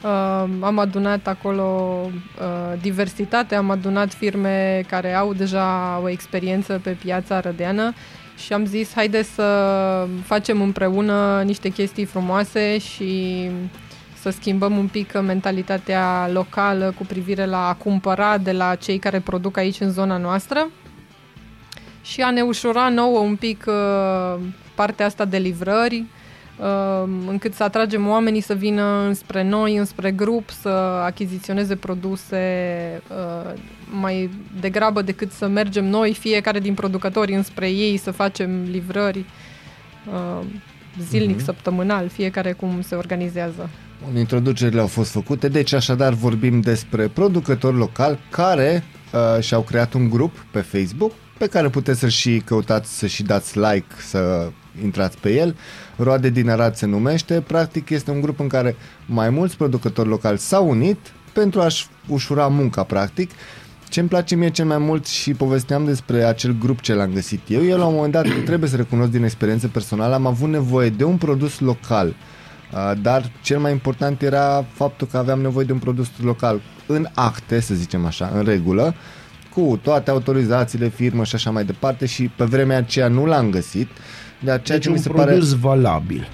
Uh, 0.03 0.49
am 0.59 0.79
adunat 0.79 1.27
acolo 1.27 1.63
uh, 2.05 2.79
diversitate, 2.81 3.55
am 3.55 3.69
adunat 3.69 4.13
firme 4.13 4.83
care 4.87 5.13
au 5.13 5.33
deja 5.33 5.99
o 6.03 6.09
experiență 6.09 6.79
pe 6.83 6.91
piața 6.91 7.39
rădeană 7.39 7.93
și 8.37 8.53
am 8.53 8.65
zis 8.65 8.93
haide 8.93 9.23
să 9.23 10.07
facem 10.23 10.61
împreună 10.61 11.41
niște 11.45 11.69
chestii 11.69 12.05
frumoase 12.05 12.77
și 12.77 13.49
să 14.19 14.29
schimbăm 14.29 14.77
un 14.77 14.87
pic 14.87 15.21
mentalitatea 15.21 16.29
locală 16.33 16.93
cu 16.97 17.05
privire 17.05 17.45
la 17.45 17.67
a 17.67 17.73
cumpăra 17.73 18.37
de 18.37 18.51
la 18.51 18.75
cei 18.75 18.97
care 18.97 19.19
produc 19.19 19.57
aici 19.57 19.79
în 19.79 19.91
zona 19.91 20.17
noastră 20.17 20.67
și 22.01 22.21
a 22.21 22.31
ne 22.31 22.41
ușura 22.41 22.89
nouă 22.89 23.19
un 23.19 23.35
pic 23.35 23.65
uh, 23.67 24.39
partea 24.75 25.05
asta 25.05 25.25
de 25.25 25.37
livrări, 25.37 26.03
uh, 26.59 27.09
încât 27.27 27.53
să 27.53 27.63
atragem 27.63 28.07
oamenii 28.07 28.41
să 28.41 28.53
vină 28.53 29.03
înspre 29.07 29.43
noi, 29.43 29.75
înspre 29.75 30.11
grup, 30.11 30.49
să 30.49 30.69
achiziționeze 31.05 31.75
produse 31.75 32.41
uh, 33.07 33.53
mai 33.99 34.29
degrabă 34.59 35.01
decât 35.01 35.31
să 35.31 35.47
mergem 35.47 35.85
noi, 35.85 36.13
fiecare 36.13 36.59
din 36.59 36.73
producători 36.73 37.33
înspre 37.33 37.69
ei, 37.69 37.97
să 37.97 38.11
facem 38.11 38.63
livrări 38.71 39.25
uh, 40.13 40.45
zilnic, 40.99 41.39
uh-huh. 41.39 41.45
săptămânal, 41.45 42.07
fiecare 42.07 42.51
cum 42.51 42.81
se 42.81 42.95
organizează. 42.95 43.69
Bun, 44.05 44.17
introducerile 44.17 44.81
au 44.81 44.87
fost 44.87 45.11
făcute, 45.11 45.47
deci 45.47 45.73
așadar 45.73 46.13
vorbim 46.13 46.59
despre 46.59 47.07
producători 47.07 47.77
locali 47.77 48.19
care 48.29 48.83
uh, 49.13 49.43
și-au 49.43 49.61
creat 49.61 49.93
un 49.93 50.09
grup 50.09 50.45
pe 50.51 50.59
Facebook 50.59 51.11
pe 51.41 51.47
care 51.47 51.69
puteți 51.69 51.99
să 51.99 52.07
și 52.07 52.41
căutați, 52.45 52.97
să 52.97 53.07
și 53.07 53.23
dați 53.23 53.57
like, 53.59 53.85
să 54.07 54.49
intrați 54.83 55.17
pe 55.17 55.33
el. 55.33 55.55
Roade 55.97 56.29
din 56.29 56.49
Arad 56.49 56.75
se 56.75 56.85
numește. 56.85 57.43
Practic 57.47 57.89
este 57.89 58.11
un 58.11 58.21
grup 58.21 58.39
în 58.39 58.47
care 58.47 58.75
mai 59.05 59.29
mulți 59.29 59.57
producători 59.57 60.07
locali 60.07 60.37
s-au 60.37 60.69
unit 60.69 60.97
pentru 61.33 61.61
a-și 61.61 61.87
ușura 62.07 62.47
munca, 62.47 62.83
practic. 62.83 63.31
Ce 63.89 63.99
îmi 63.99 64.09
place 64.09 64.35
mie 64.35 64.49
cel 64.49 64.65
mai 64.65 64.77
mult 64.77 65.05
și 65.05 65.33
povesteam 65.33 65.85
despre 65.85 66.23
acel 66.23 66.55
grup 66.59 66.81
ce 66.81 66.93
l-am 66.93 67.13
găsit 67.13 67.41
eu, 67.47 67.65
eu 67.65 67.77
la 67.77 67.85
un 67.85 67.93
moment 67.93 68.13
dat, 68.13 68.25
trebuie 68.49 68.69
să 68.69 68.75
recunosc 68.75 69.11
din 69.11 69.23
experiență 69.23 69.67
personală, 69.67 70.13
am 70.13 70.25
avut 70.25 70.49
nevoie 70.49 70.89
de 70.89 71.03
un 71.03 71.17
produs 71.17 71.59
local. 71.59 72.07
Uh, 72.07 72.91
dar 73.01 73.31
cel 73.41 73.59
mai 73.59 73.71
important 73.71 74.21
era 74.21 74.65
faptul 74.73 75.07
că 75.07 75.17
aveam 75.17 75.41
nevoie 75.41 75.65
de 75.65 75.71
un 75.71 75.79
produs 75.79 76.07
local 76.23 76.61
în 76.85 77.07
acte, 77.13 77.59
să 77.59 77.73
zicem 77.73 78.05
așa, 78.05 78.31
în 78.35 78.43
regulă, 78.43 78.95
cu 79.53 79.79
toate 79.81 80.09
autorizațiile, 80.09 80.87
firmă 80.87 81.23
și 81.23 81.35
așa 81.35 81.51
mai 81.51 81.65
departe 81.65 82.05
și 82.05 82.23
pe 82.35 82.43
vremea 82.43 82.77
aceea 82.77 83.07
nu 83.07 83.25
l-am 83.25 83.49
găsit. 83.49 83.87
De 84.39 84.51
aceea 84.51 84.77
Deci 84.77 84.85
ce 84.85 84.89
mi 84.89 84.95
un 84.95 85.01
se 85.01 85.09
pare 85.09 85.29
produs 85.31 85.53
valabil. 85.53 86.27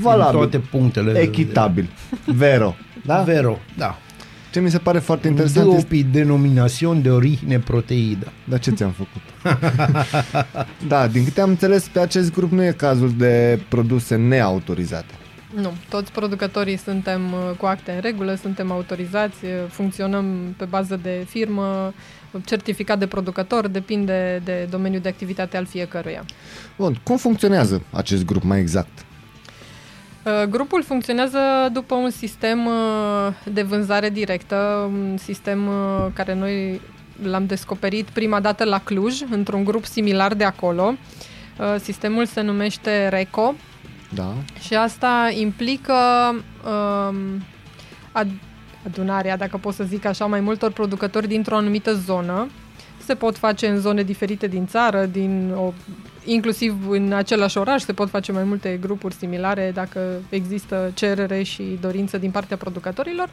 valabil, 0.00 0.40
În 0.40 0.48
toate 0.48 0.58
punctele. 0.70 1.12
de 1.12 1.18
echitabil, 1.18 1.88
vero. 2.24 2.74
Da? 3.04 3.16
vedere. 3.18 3.40
Vero, 3.40 3.58
da. 3.76 3.98
Ce 4.52 4.60
mi 4.60 4.70
se 4.70 4.78
pare 4.78 4.98
foarte 4.98 5.26
Un 5.28 5.32
interesant 5.32 5.72
este... 5.72 5.94
DOP 5.96 6.12
denominațion 6.12 7.02
de 7.02 7.10
origine 7.10 7.58
proteidă. 7.58 8.32
Dar 8.44 8.58
ce 8.58 8.70
ți-am 8.70 8.90
făcut? 8.90 9.22
da, 10.88 11.06
din 11.06 11.24
câte 11.24 11.40
am 11.40 11.48
înțeles, 11.48 11.88
pe 11.88 12.00
acest 12.00 12.32
grup 12.32 12.50
nu 12.50 12.64
e 12.64 12.70
cazul 12.72 13.12
de 13.16 13.60
produse 13.68 14.16
neautorizate. 14.16 15.14
Nu, 15.54 15.72
toți 15.88 16.12
producătorii 16.12 16.76
suntem 16.76 17.20
uh, 17.32 17.56
cu 17.56 17.66
acte 17.66 17.92
în 17.92 18.00
regulă, 18.00 18.34
suntem 18.34 18.70
autorizați, 18.72 19.44
uh, 19.44 19.50
funcționăm 19.68 20.54
pe 20.56 20.64
bază 20.64 20.98
de 21.02 21.26
firmă, 21.28 21.92
certificat 22.44 22.98
de 22.98 23.06
producător, 23.06 23.66
depinde 23.68 24.40
de 24.44 24.66
domeniul 24.70 25.00
de 25.00 25.08
activitate 25.08 25.56
al 25.56 25.66
fiecăruia. 25.66 26.24
Bun, 26.76 27.00
cum 27.02 27.16
funcționează 27.16 27.82
acest 27.90 28.24
grup 28.24 28.42
mai 28.42 28.58
exact? 28.60 29.04
Uh, 30.24 30.42
Grupul 30.48 30.82
funcționează 30.82 31.38
după 31.72 31.94
un 31.94 32.10
sistem 32.10 32.66
uh, 32.66 32.72
de 33.52 33.62
vânzare 33.62 34.10
directă, 34.10 34.56
un 34.92 35.16
sistem 35.16 35.66
uh, 35.66 36.06
care 36.12 36.34
noi 36.34 36.80
l-am 37.22 37.46
descoperit 37.46 38.08
prima 38.08 38.40
dată 38.40 38.64
la 38.64 38.80
Cluj, 38.80 39.20
într-un 39.30 39.64
grup 39.64 39.84
similar 39.84 40.34
de 40.34 40.44
acolo. 40.44 40.94
Sistemul 41.82 42.26
se 42.26 42.40
numește 42.40 43.08
RECO, 43.08 43.54
Da. 44.14 44.34
Și 44.60 44.74
asta 44.74 45.30
implică 45.34 45.94
um, 46.34 47.42
ad- 48.12 48.47
adunarea, 48.88 49.36
dacă 49.36 49.56
pot 49.56 49.74
să 49.74 49.84
zic 49.84 50.04
așa, 50.04 50.26
mai 50.26 50.40
multor 50.40 50.72
producători 50.72 51.28
dintr-o 51.28 51.56
anumită 51.56 51.94
zonă. 51.94 52.48
Se 53.04 53.14
pot 53.14 53.36
face 53.36 53.66
în 53.66 53.80
zone 53.80 54.02
diferite 54.02 54.46
din 54.46 54.66
țară, 54.66 55.04
din 55.04 55.52
o, 55.56 55.72
inclusiv 56.24 56.88
în 56.88 57.12
același 57.12 57.58
oraș, 57.58 57.82
se 57.82 57.92
pot 57.92 58.08
face 58.08 58.32
mai 58.32 58.44
multe 58.44 58.78
grupuri 58.80 59.14
similare 59.14 59.70
dacă 59.74 60.00
există 60.28 60.90
cerere 60.94 61.42
și 61.42 61.78
dorință 61.80 62.18
din 62.18 62.30
partea 62.30 62.56
producătorilor. 62.56 63.28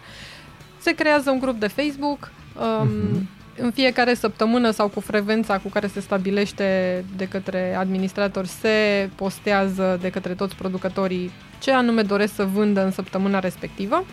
Se 0.79 0.91
creează 0.91 1.31
un 1.31 1.39
grup 1.39 1.59
de 1.59 1.67
Facebook. 1.67 2.31
Um, 2.59 2.89
uh-huh. 2.89 3.43
În 3.57 3.71
fiecare 3.71 4.13
săptămână 4.13 4.71
sau 4.71 4.87
cu 4.87 4.99
frecvența 4.99 5.57
cu 5.57 5.69
care 5.69 5.87
se 5.87 5.99
stabilește 5.99 7.03
de 7.17 7.27
către 7.27 7.75
administrator 7.75 8.45
se 8.45 9.09
postează 9.15 9.97
de 10.01 10.09
către 10.09 10.33
toți 10.33 10.55
producătorii 10.55 11.31
ce 11.59 11.71
anume 11.71 12.01
doresc 12.01 12.33
să 12.35 12.45
vândă 12.45 12.85
în 12.85 12.91
săptămâna 12.91 13.39
respectivă. 13.39 14.05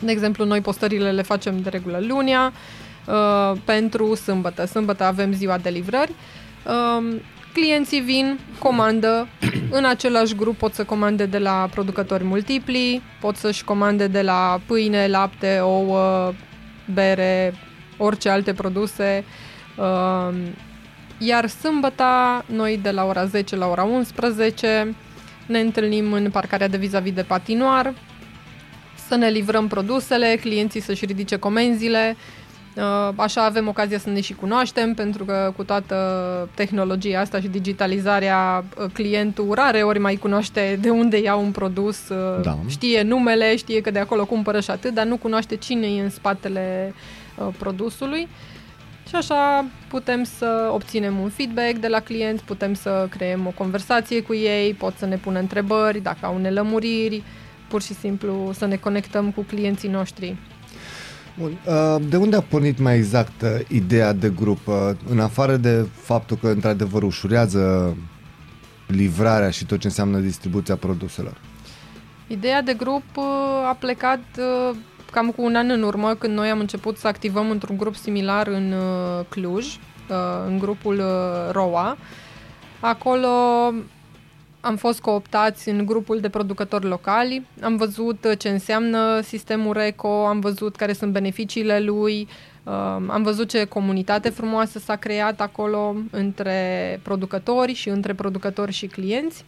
De 0.00 0.10
exemplu, 0.10 0.44
noi 0.44 0.60
postările 0.60 1.10
le 1.10 1.22
facem 1.22 1.60
de 1.60 1.68
regulă 1.68 1.98
lunia 2.08 2.52
uh, 3.06 3.58
pentru 3.64 4.14
sâmbătă. 4.14 4.64
Sâmbătă 4.66 5.04
avem 5.04 5.32
ziua 5.32 5.58
de 5.58 5.68
livrări. 5.68 6.12
Uh, 6.66 7.16
clienții 7.52 8.00
vin, 8.00 8.38
comandă, 8.58 9.28
în 9.78 9.84
același 9.84 10.34
grup 10.34 10.56
pot 10.56 10.74
să 10.74 10.84
comande 10.84 11.26
de 11.26 11.38
la 11.38 11.68
producători 11.70 12.24
multipli, 12.24 13.02
pot 13.20 13.36
să-și 13.36 13.64
comande 13.64 14.06
de 14.06 14.22
la 14.22 14.60
pâine, 14.66 15.06
lapte, 15.06 15.58
ouă, 15.58 16.32
bere, 16.94 17.54
orice 17.96 18.28
alte 18.28 18.52
produse. 18.52 19.24
Uh, 19.76 20.36
iar 21.18 21.48
sâmbăta, 21.48 22.44
noi 22.46 22.78
de 22.82 22.90
la 22.90 23.04
ora 23.04 23.24
10 23.24 23.56
la 23.56 23.66
ora 23.66 23.82
11 23.82 24.94
ne 25.46 25.60
întâlnim 25.60 26.12
în 26.12 26.30
parcarea 26.30 26.68
de 26.68 26.76
vis-a-vis 26.76 27.12
de 27.12 27.22
patinoar, 27.22 27.94
să 29.10 29.16
ne 29.16 29.28
livrăm 29.28 29.66
produsele, 29.66 30.38
clienții 30.40 30.80
să-și 30.80 31.04
ridice 31.04 31.36
comenzile, 31.36 32.16
Uh, 32.76 33.08
Așa 33.16 33.44
avem 33.44 33.68
ocazia 33.68 33.98
să 33.98 34.10
ne 34.10 34.20
și 34.20 34.34
cunoaștem, 34.34 34.94
pentru 34.94 35.24
că 35.24 35.52
cu 35.56 35.64
toată 35.64 35.96
tehnologia 36.54 37.20
asta 37.20 37.40
și 37.40 37.48
digitalizarea, 37.48 38.64
uh, 38.78 38.86
clientul 38.92 39.52
rare 39.54 39.82
ori 39.82 39.98
mai 39.98 40.16
cunoaște 40.16 40.78
de 40.80 40.90
unde 40.90 41.20
ia 41.20 41.34
un 41.34 41.50
produs, 41.50 42.08
uh, 42.08 42.42
Da. 42.42 42.58
știe 42.68 43.02
numele, 43.02 43.56
știe 43.56 43.80
că 43.80 43.90
de 43.90 43.98
acolo 43.98 44.24
cumpără 44.24 44.60
și 44.60 44.70
atât, 44.70 44.94
dar 44.94 45.06
nu 45.06 45.16
cunoaște 45.16 45.56
cine 45.56 45.86
e 45.86 46.02
în 46.02 46.10
spatele 46.10 46.94
uh, 47.38 47.48
produsului. 47.58 48.28
Și 49.08 49.14
așa 49.14 49.64
putem 49.88 50.24
să 50.24 50.70
obținem 50.72 51.18
un 51.18 51.28
feedback 51.28 51.74
de 51.74 51.88
la 51.88 52.00
client, 52.00 52.40
putem 52.40 52.74
să 52.74 53.06
creăm 53.10 53.46
o 53.46 53.52
conversație 53.56 54.22
cu 54.22 54.34
ei, 54.34 54.74
pot 54.74 54.94
să 54.98 55.06
ne 55.06 55.16
pună 55.16 55.38
întrebări, 55.38 56.00
dacă 56.00 56.26
au 56.26 56.38
nelămuriri, 56.38 57.22
pur 57.70 57.82
și 57.82 57.94
simplu 57.94 58.50
să 58.54 58.66
ne 58.66 58.76
conectăm 58.76 59.30
cu 59.30 59.40
clienții 59.42 59.88
noștri. 59.88 60.36
Bun. 61.38 61.58
uh, 61.66 62.02
De 62.08 62.16
unde 62.16 62.36
a 62.36 62.40
pornit 62.40 62.78
mai 62.78 62.96
exact 62.96 63.42
uh, 63.42 63.48
ideea 63.68 64.12
de 64.12 64.28
grup? 64.28 64.66
Uh, 64.66 64.74
În 65.08 65.20
afară 65.20 65.56
de 65.56 65.86
faptul 65.92 66.36
că 66.36 66.48
într-adevăr 66.48 67.02
ușurează 67.02 67.96
livrarea 68.86 69.50
și 69.50 69.64
tot 69.66 69.78
ce 69.78 69.86
înseamnă 69.86 70.18
distribuția 70.18 70.76
produselor. 70.76 71.40
Ideea 72.26 72.62
de 72.62 72.74
grup 72.74 73.02
uh, 73.16 73.24
a 73.68 73.76
plecat 73.80 74.20
uh, 74.38 74.76
cam 75.10 75.30
cu 75.30 75.42
un 75.42 75.54
an 75.54 75.70
în 75.70 75.82
urmă, 75.82 76.14
când 76.14 76.34
noi 76.34 76.48
am 76.50 76.58
început 76.58 76.96
să 76.96 77.06
activăm 77.06 77.50
într-un 77.50 77.76
grup 77.76 77.94
similar 77.94 78.46
în 78.46 78.72
uh, 78.72 79.24
Cluj, 79.28 79.66
uh, 79.66 79.76
în 80.46 80.58
grupul 80.58 80.98
uh, 80.98 81.52
ROA. 81.52 81.96
Acolo 82.80 83.28
am 84.60 84.76
fost 84.76 85.00
cooptați 85.00 85.68
în 85.68 85.86
grupul 85.86 86.20
de 86.20 86.28
producători 86.28 86.86
locali, 86.86 87.46
am 87.62 87.76
văzut 87.76 88.24
uh, 88.24 88.38
ce 88.38 88.48
înseamnă 88.48 89.20
sistemul 89.20 89.72
RECO, 89.72 90.26
am 90.26 90.40
văzut 90.40 90.76
care 90.76 90.92
sunt 90.92 91.12
beneficiile 91.12 91.80
lui, 91.80 92.28
uh, 92.64 92.72
am 93.06 93.22
văzut 93.22 93.48
ce 93.48 93.64
comunitate 93.64 94.28
frumoasă 94.28 94.78
s-a 94.78 94.96
creat 94.96 95.40
acolo 95.40 95.94
între 96.10 97.00
producători 97.02 97.72
și 97.72 97.88
între 97.88 98.14
producători 98.14 98.72
și 98.72 98.86
clienți. 98.86 99.44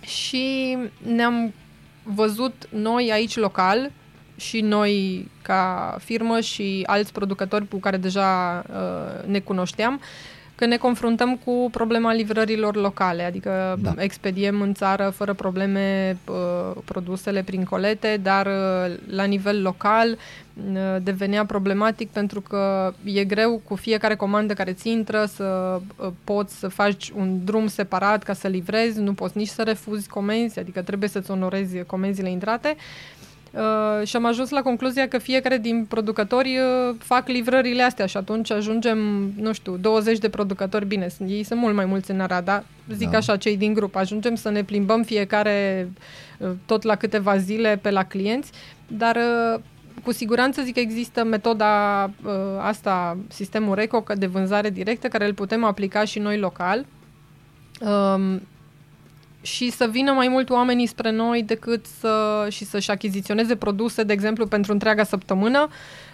și 0.00 0.76
ne-am 1.02 1.52
văzut 2.02 2.68
noi 2.70 3.12
aici 3.12 3.36
local 3.36 3.90
și 4.36 4.60
noi 4.60 5.28
ca 5.42 5.96
firmă 6.00 6.40
și 6.40 6.82
alți 6.86 7.12
producători 7.12 7.68
cu 7.68 7.76
care 7.76 7.96
deja 7.96 8.62
uh, 8.70 9.28
ne 9.28 9.40
cunoșteam, 9.40 10.00
că 10.56 10.66
ne 10.66 10.76
confruntăm 10.76 11.36
cu 11.44 11.68
problema 11.70 12.12
livrărilor 12.12 12.76
locale, 12.76 13.22
adică 13.22 13.78
Da. 13.82 13.90
da. 13.90 14.02
expediem 14.02 14.60
în 14.60 14.74
țară 14.74 15.12
fără 15.16 15.32
probleme 15.34 16.16
uh, 16.28 16.76
produsele 16.84 17.42
prin 17.42 17.64
colete, 17.64 18.20
dar 18.22 18.46
uh, 18.46 18.94
la 19.06 19.24
nivel 19.24 19.62
local 19.62 20.10
uh, 20.10 20.96
devenea 21.02 21.46
problematic 21.46 22.10
pentru 22.10 22.40
că 22.40 22.92
e 23.04 23.24
greu 23.24 23.60
cu 23.64 23.74
fiecare 23.74 24.14
comandă 24.14 24.54
care 24.54 24.72
ți 24.72 24.90
intră 24.90 25.24
să 25.24 25.80
uh, 25.96 26.08
poți 26.24 26.58
să 26.58 26.68
faci 26.68 27.10
un 27.16 27.44
drum 27.44 27.66
separat 27.66 28.22
ca 28.22 28.32
să 28.32 28.48
livrezi, 28.48 29.00
nu 29.00 29.12
poți 29.12 29.38
nici 29.38 29.48
să 29.48 29.62
refuzi 29.62 30.08
comenzi, 30.08 30.58
adică 30.58 30.82
trebuie 30.82 31.08
să-ți 31.08 31.30
onorezi 31.30 31.82
comenzile 31.82 32.30
intrate. 32.30 32.76
Uh, 33.56 34.06
și 34.06 34.16
am 34.16 34.24
ajuns 34.26 34.50
la 34.50 34.62
concluzia 34.62 35.08
că 35.08 35.18
fiecare 35.18 35.58
din 35.58 35.84
producători 35.88 36.58
uh, 36.58 36.94
fac 36.98 37.28
livrările 37.28 37.82
astea 37.82 38.06
și 38.06 38.16
atunci 38.16 38.50
ajungem, 38.50 38.98
nu 39.40 39.52
știu, 39.52 39.76
20 39.76 40.18
de 40.18 40.28
producători, 40.28 40.86
bine, 40.86 41.08
sunt- 41.08 41.28
ei 41.30 41.42
sunt 41.42 41.60
mult 41.60 41.74
mai 41.74 41.84
mulți 41.84 42.10
în 42.10 42.20
Arad, 42.20 42.44
dar 42.44 42.64
zic 42.94 43.10
Da. 43.10 43.16
așa, 43.16 43.36
cei 43.36 43.56
din 43.56 43.74
grup, 43.74 43.94
ajungem 43.96 44.34
să 44.34 44.50
ne 44.50 44.62
plimbăm 44.64 45.02
fiecare 45.02 45.88
uh, 46.38 46.48
tot 46.66 46.82
la 46.82 46.94
câteva 46.96 47.36
zile 47.36 47.78
pe 47.82 47.90
la 47.90 48.04
clienți, 48.04 48.50
dar 48.86 49.16
uh, 49.16 49.60
cu 50.04 50.12
siguranță 50.12 50.62
zic 50.62 50.74
că 50.74 50.80
există 50.80 51.24
metoda 51.24 52.04
uh, 52.24 52.32
asta, 52.60 53.16
sistemul 53.28 53.74
RECO 53.74 54.00
că 54.00 54.14
de 54.14 54.26
vânzare 54.26 54.70
directă, 54.70 55.08
care 55.08 55.26
îl 55.26 55.34
putem 55.34 55.64
aplica 55.64 56.04
și 56.04 56.18
noi 56.18 56.38
local. 56.38 56.86
Um, 57.80 58.40
și 59.46 59.70
să 59.70 59.88
vină 59.90 60.12
mai 60.12 60.28
mult 60.28 60.50
oamenii 60.50 60.86
spre 60.86 61.10
noi 61.10 61.42
decât 61.42 61.86
să 62.00 62.46
și 62.50 62.64
să-și 62.64 62.90
achiziționeze 62.90 63.56
produse, 63.56 64.02
de 64.02 64.12
exemplu, 64.12 64.46
pentru 64.46 64.72
întreaga 64.72 65.04
săptămână 65.04 65.68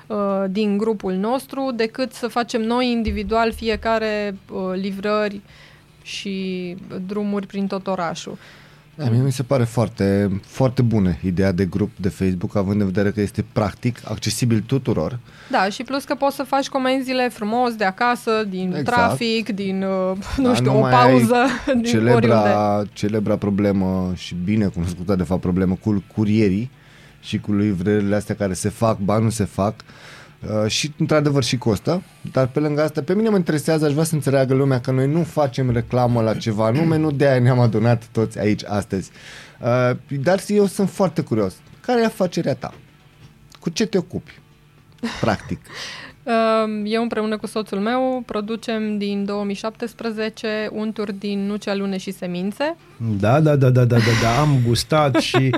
uh, 0.06 0.16
din 0.48 0.78
grupul 0.78 1.12
nostru, 1.12 1.70
decât 1.74 2.12
să 2.12 2.28
facem 2.28 2.62
noi 2.62 2.90
individual 2.90 3.52
fiecare 3.52 4.36
uh, 4.50 4.60
livrări 4.74 5.40
și 6.02 6.76
drumuri 7.06 7.46
prin 7.46 7.66
tot 7.66 7.86
orașul. 7.86 8.38
Da, 8.94 9.08
mie 9.08 9.20
mi 9.20 9.32
se 9.32 9.42
pare 9.42 9.64
foarte, 9.64 10.40
foarte 10.46 10.82
bună 10.82 11.14
ideea 11.24 11.52
de 11.52 11.64
grup 11.64 11.90
de 11.96 12.08
Facebook, 12.08 12.56
având 12.56 12.80
în 12.80 12.86
vedere 12.86 13.10
că 13.10 13.20
este 13.20 13.44
practic, 13.52 13.98
accesibil 14.04 14.62
tuturor. 14.66 15.18
Da, 15.50 15.68
și 15.68 15.82
plus 15.82 16.04
că 16.04 16.14
poți 16.14 16.36
să 16.36 16.42
faci 16.42 16.68
comenzile 16.68 17.28
frumos 17.28 17.74
de 17.74 17.84
acasă, 17.84 18.44
din 18.48 18.66
Exact. 18.66 18.84
trafic, 18.84 19.48
din, 19.48 19.82
uh, 19.82 20.16
nu 20.36 20.48
Da, 20.48 20.54
știu, 20.54 20.70
nu 20.70 20.76
o 20.76 20.80
mai 20.80 20.92
ai 20.92 21.10
pauză, 21.10 21.36
din 21.66 21.74
oriunde. 21.74 21.88
Celebra, 21.88 22.82
celebra 22.92 23.36
problemă 23.36 24.12
și 24.16 24.36
bine 24.44 24.66
cunoscută 24.66 25.14
de 25.14 25.22
fapt 25.22 25.40
problemă 25.40 25.74
cu 25.80 26.04
curierii 26.14 26.70
și 27.20 27.38
cu 27.38 27.54
livrările 27.54 28.14
astea 28.14 28.34
care 28.34 28.52
se 28.52 28.68
fac, 28.68 28.98
ba 28.98 29.18
nu 29.18 29.30
se 29.30 29.44
fac 29.44 29.74
uh, 29.74 29.84
și 30.66 30.92
într-adevăr 30.98 31.44
și 31.44 31.58
costă, 31.58 32.02
dar 32.32 32.46
pe 32.46 32.60
lângă 32.60 32.82
asta 32.82 33.02
pe 33.02 33.14
mine 33.14 33.28
mă 33.28 33.36
interesează, 33.36 33.84
aș 33.84 33.92
vrea 33.92 34.04
să 34.04 34.14
înțeleagă 34.14 34.54
lumea 34.54 34.80
că 34.80 34.90
noi 34.90 35.06
nu 35.06 35.22
facem 35.22 35.70
reclamă 35.70 36.22
la 36.22 36.34
ceva 36.34 36.66
anume, 36.66 36.96
nu 36.96 37.10
de 37.10 37.28
aia 37.28 37.40
ne-am 37.40 37.58
adunat 37.58 38.04
toți 38.12 38.38
aici 38.38 38.64
astăzi. 38.64 39.10
Uh, 39.60 39.96
dar 40.20 40.40
eu 40.46 40.66
sunt 40.66 40.90
foarte 40.90 41.22
curios. 41.22 41.54
Care 41.80 42.00
e 42.00 42.04
afacerea 42.04 42.54
ta? 42.54 42.74
Cu 43.60 43.70
ce 43.70 43.86
te 43.86 43.98
ocupi? 43.98 44.40
Practic. 45.20 45.60
Um, 46.24 46.82
Eu 46.86 47.02
împreună 47.02 47.36
cu 47.36 47.46
soțul 47.46 47.78
meu 47.78 48.22
producem 48.26 48.98
din 48.98 49.24
2017 49.24 50.68
unturi 50.72 51.18
din 51.18 51.46
nuci, 51.46 51.68
alune 51.68 51.96
și 51.96 52.12
semințe. 52.12 52.76
Da, 53.18 53.40
da, 53.40 53.56
da, 53.56 53.70
da, 53.70 53.84
da, 53.84 53.96
da, 53.96 54.02
da, 54.22 54.40
am 54.40 54.58
gustat 54.66 55.16
și 55.16 55.50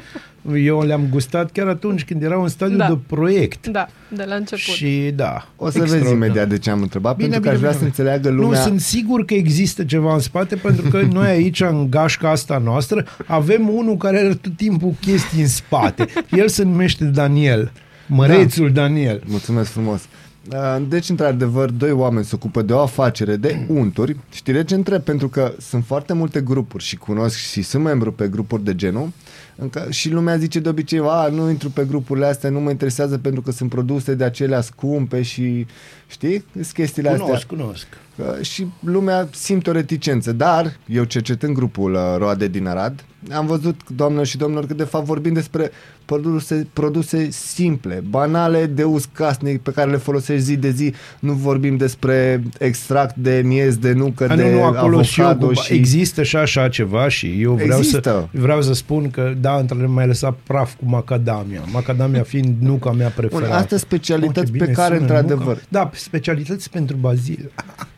eu 0.55 0.83
le-am 0.83 1.07
gustat 1.11 1.51
chiar 1.53 1.69
atunci 1.69 2.05
când 2.05 2.23
erau 2.23 2.43
în 2.43 2.49
stadiu 2.49 2.77
Da. 2.77 2.89
de 2.89 2.99
proiect. 3.07 3.67
Da, 3.67 3.89
de 4.09 4.25
la 4.29 4.35
început. 4.35 4.59
Și 4.75 5.13
da. 5.15 5.49
O 5.57 5.71
să 5.71 5.79
vezi 5.79 5.95
extraordinar. 5.95 6.27
imediat 6.29 6.49
de 6.49 6.59
ce 6.59 6.71
am 6.71 6.83
întrebat, 6.83 7.17
Bine, 7.17 7.29
pentru 7.29 7.51
că 7.51 7.57
bine, 7.57 7.67
aș 7.69 7.75
vrea 7.77 7.89
bine, 7.89 7.93
să 7.95 8.01
bine. 8.03 8.13
înțeleagă 8.19 8.43
lumea... 8.43 8.59
Nu, 8.59 8.65
sunt 8.67 8.81
sigur 8.81 9.25
că 9.25 9.35
există 9.35 9.85
ceva 9.85 10.13
în 10.15 10.21
spate, 10.21 10.57
pentru 10.57 10.89
că 10.91 11.01
noi 11.13 11.27
aici, 11.29 11.61
în 11.61 11.91
gașca 11.91 12.31
asta 12.31 12.59
noastră, 12.65 13.05
avem 13.27 13.69
unul 13.69 13.97
care 13.97 14.19
are 14.19 14.35
tot 14.35 14.57
timpul 14.57 14.95
chestii 15.01 15.41
în 15.41 15.49
spate. 15.49 16.07
El 16.41 16.49
se 16.49 16.63
numește 16.65 17.05
Daniel. 17.05 17.73
Mărețul 18.07 18.73
da. 18.73 18.81
Daniel. 18.81 19.23
Mulțumesc 19.27 19.71
frumos. 19.71 20.09
Uh, 20.53 20.83
Deci, 20.89 21.09
într-adevăr, 21.09 21.71
doi 21.71 21.91
oameni 21.91 22.25
se 22.25 22.35
ocupă 22.35 22.63
de 22.63 22.73
o 22.73 22.79
afacere 22.79 23.37
de 23.37 23.67
unturi. 23.69 24.17
Știi 24.31 24.53
de 24.53 24.65
ce 24.65 24.75
întreb? 24.75 25.03
Pentru 25.03 25.29
că 25.29 25.53
sunt 25.59 25.85
foarte 25.85 26.13
multe 26.13 26.41
grupuri 26.41 26.85
și 26.85 26.97
cunosc 26.97 27.37
și 27.37 27.63
sunt 27.63 27.83
membru 27.83 28.13
pe 28.13 28.29
grupuri 28.29 28.65
de 28.65 28.75
genul 28.75 29.09
încă, 29.57 29.87
și 29.91 30.11
lumea 30.11 30.37
zice 30.37 30.59
de 30.61 30.69
obicei, 30.69 31.01
a, 31.05 31.29
nu 31.29 31.51
intru 31.51 31.71
pe 31.71 31.85
grupurile 31.89 32.27
astea, 32.27 32.51
nu 32.51 32.61
mă 32.61 32.71
interesează 32.71 33.19
pentru 33.19 33.41
că 33.43 33.51
sunt 33.51 33.71
produse 33.71 34.15
de 34.15 34.25
acelea 34.25 34.61
scumpe 34.61 35.23
și, 35.23 35.67
știi, 36.07 36.45
sunt 36.53 36.67
chestiile 36.67 37.09
Cunosc, 37.11 37.33
astea. 37.33 37.57
cunosc. 37.57 37.87
Uh, 38.17 38.45
și 38.45 38.67
lumea 38.81 39.29
simte 39.33 39.71
o 39.71 39.73
reticență, 39.73 40.33
dar 40.33 40.77
eu 40.87 41.05
cercetând 41.05 41.55
grupul 41.55 41.93
uh, 41.93 42.01
Roade 42.19 42.49
din 42.49 42.67
Arad, 42.67 43.05
am 43.33 43.47
văzut, 43.47 43.81
doamnelor 43.97 44.27
și 44.27 44.37
domnilor, 44.37 44.67
că 44.67 44.75
de 44.75 44.85
fapt 44.85 45.05
vorbim 45.05 45.33
despre 45.33 45.71
produse, 46.05 46.67
produse 46.73 47.29
simple, 47.31 48.03
banale, 48.09 48.67
de 48.67 48.85
uz 48.85 49.09
casnic, 49.13 49.61
pe 49.63 49.71
care 49.71 49.91
le 49.91 49.97
folosești 49.97 50.45
zi 50.45 50.57
de 50.57 50.71
zi. 50.71 50.95
Nu 51.21 51.33
vorbim 51.33 51.77
despre 51.77 52.43
extract 52.59 53.17
de 53.17 53.43
miez, 53.45 53.77
de 53.77 53.93
nucă, 53.93 54.27
A, 54.31 54.37
de 54.37 54.51
nu, 54.51 54.57
nu, 54.57 54.65
acolo 54.65 55.03
și 55.03 55.21
eu, 55.21 55.27
avocado 55.27 55.47
cu- 55.47 55.53
și... 55.53 55.73
există 55.75 56.23
și 56.23 56.37
așa 56.37 56.69
ceva 56.69 57.09
și 57.09 57.43
eu 57.43 57.53
vreau 57.53 57.79
Există. 57.79 58.29
să, 58.33 58.39
vreau 58.41 58.63
să 58.63 58.73
spun 58.73 59.11
că, 59.11 59.35
da, 59.45 59.57
într-adevăr, 59.57 59.91
mai 59.95 60.07
lăsat 60.07 60.39
praf 60.47 60.75
cu 60.75 60.85
macadamia. 60.89 61.61
Macadamia 61.73 62.23
fiind 62.23 62.55
nuca 62.61 62.93
mea 62.93 63.09
preferată. 63.09 63.47
Bun, 63.49 63.57
astea 63.57 63.77
specialități 63.79 64.39
Oh, 64.39 64.45
ce 64.47 64.51
pe 64.53 64.59
bine 64.59 64.73
care, 64.73 64.97
sună, 64.97 65.07
într-adevăr- 65.07 65.39
nuca. 65.47 65.61
Da, 65.69 65.91
specialități 65.95 66.71
pentru 66.71 66.97
bazil. 66.97 67.51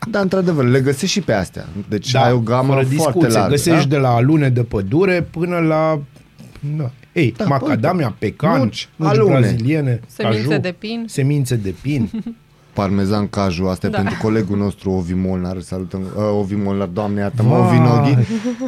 Da, 0.09 0.19
într-adevăr, 0.19 0.65
le 0.65 0.81
găsești 0.81 1.05
și 1.19 1.21
pe 1.21 1.33
astea. 1.33 1.65
Deci 1.89 2.11
Da, 2.11 2.23
ai 2.23 2.31
o 2.31 2.39
gamă 2.39 2.73
fără 2.73 2.85
foarte 2.85 2.95
discuție. 2.95 3.27
largă. 3.37 3.49
Găsești 3.49 3.87
da? 3.87 3.95
de 3.95 4.01
la 4.01 4.09
alune 4.09 4.49
de 4.49 4.63
pădure 4.63 5.21
până 5.31 5.57
la... 5.57 6.01
Da. 6.77 6.91
Ei, 7.13 7.33
Da, 7.37 7.43
da, 7.43 7.49
macadamia, 7.49 8.15
pecan, 8.19 8.59
nuci, 8.61 8.89
nuci, 8.95 9.07
alune. 9.09 9.39
braziliene, 9.39 9.99
Semințe 10.07 10.47
caju, 10.47 10.59
de 10.61 10.75
pin. 10.79 11.03
semințe 11.07 11.55
de 11.55 11.73
pin. 11.81 12.09
parmezan 12.81 13.27
caju, 13.27 13.65
asta 13.65 13.87
Da. 13.87 13.97
e 13.97 14.01
pentru 14.01 14.17
colegul 14.21 14.57
nostru 14.57 14.91
Ovi 14.91 15.13
Molnar, 15.13 15.59
salutăm, 15.61 16.01
uh, 16.01 16.23
Ovi 16.39 16.55
Molnar, 16.55 16.87
doamne 16.87 17.19
iartă-mă, 17.19 17.49
Vai. 17.49 17.59
Ovi 17.67 17.77
Noghi. 17.77 18.17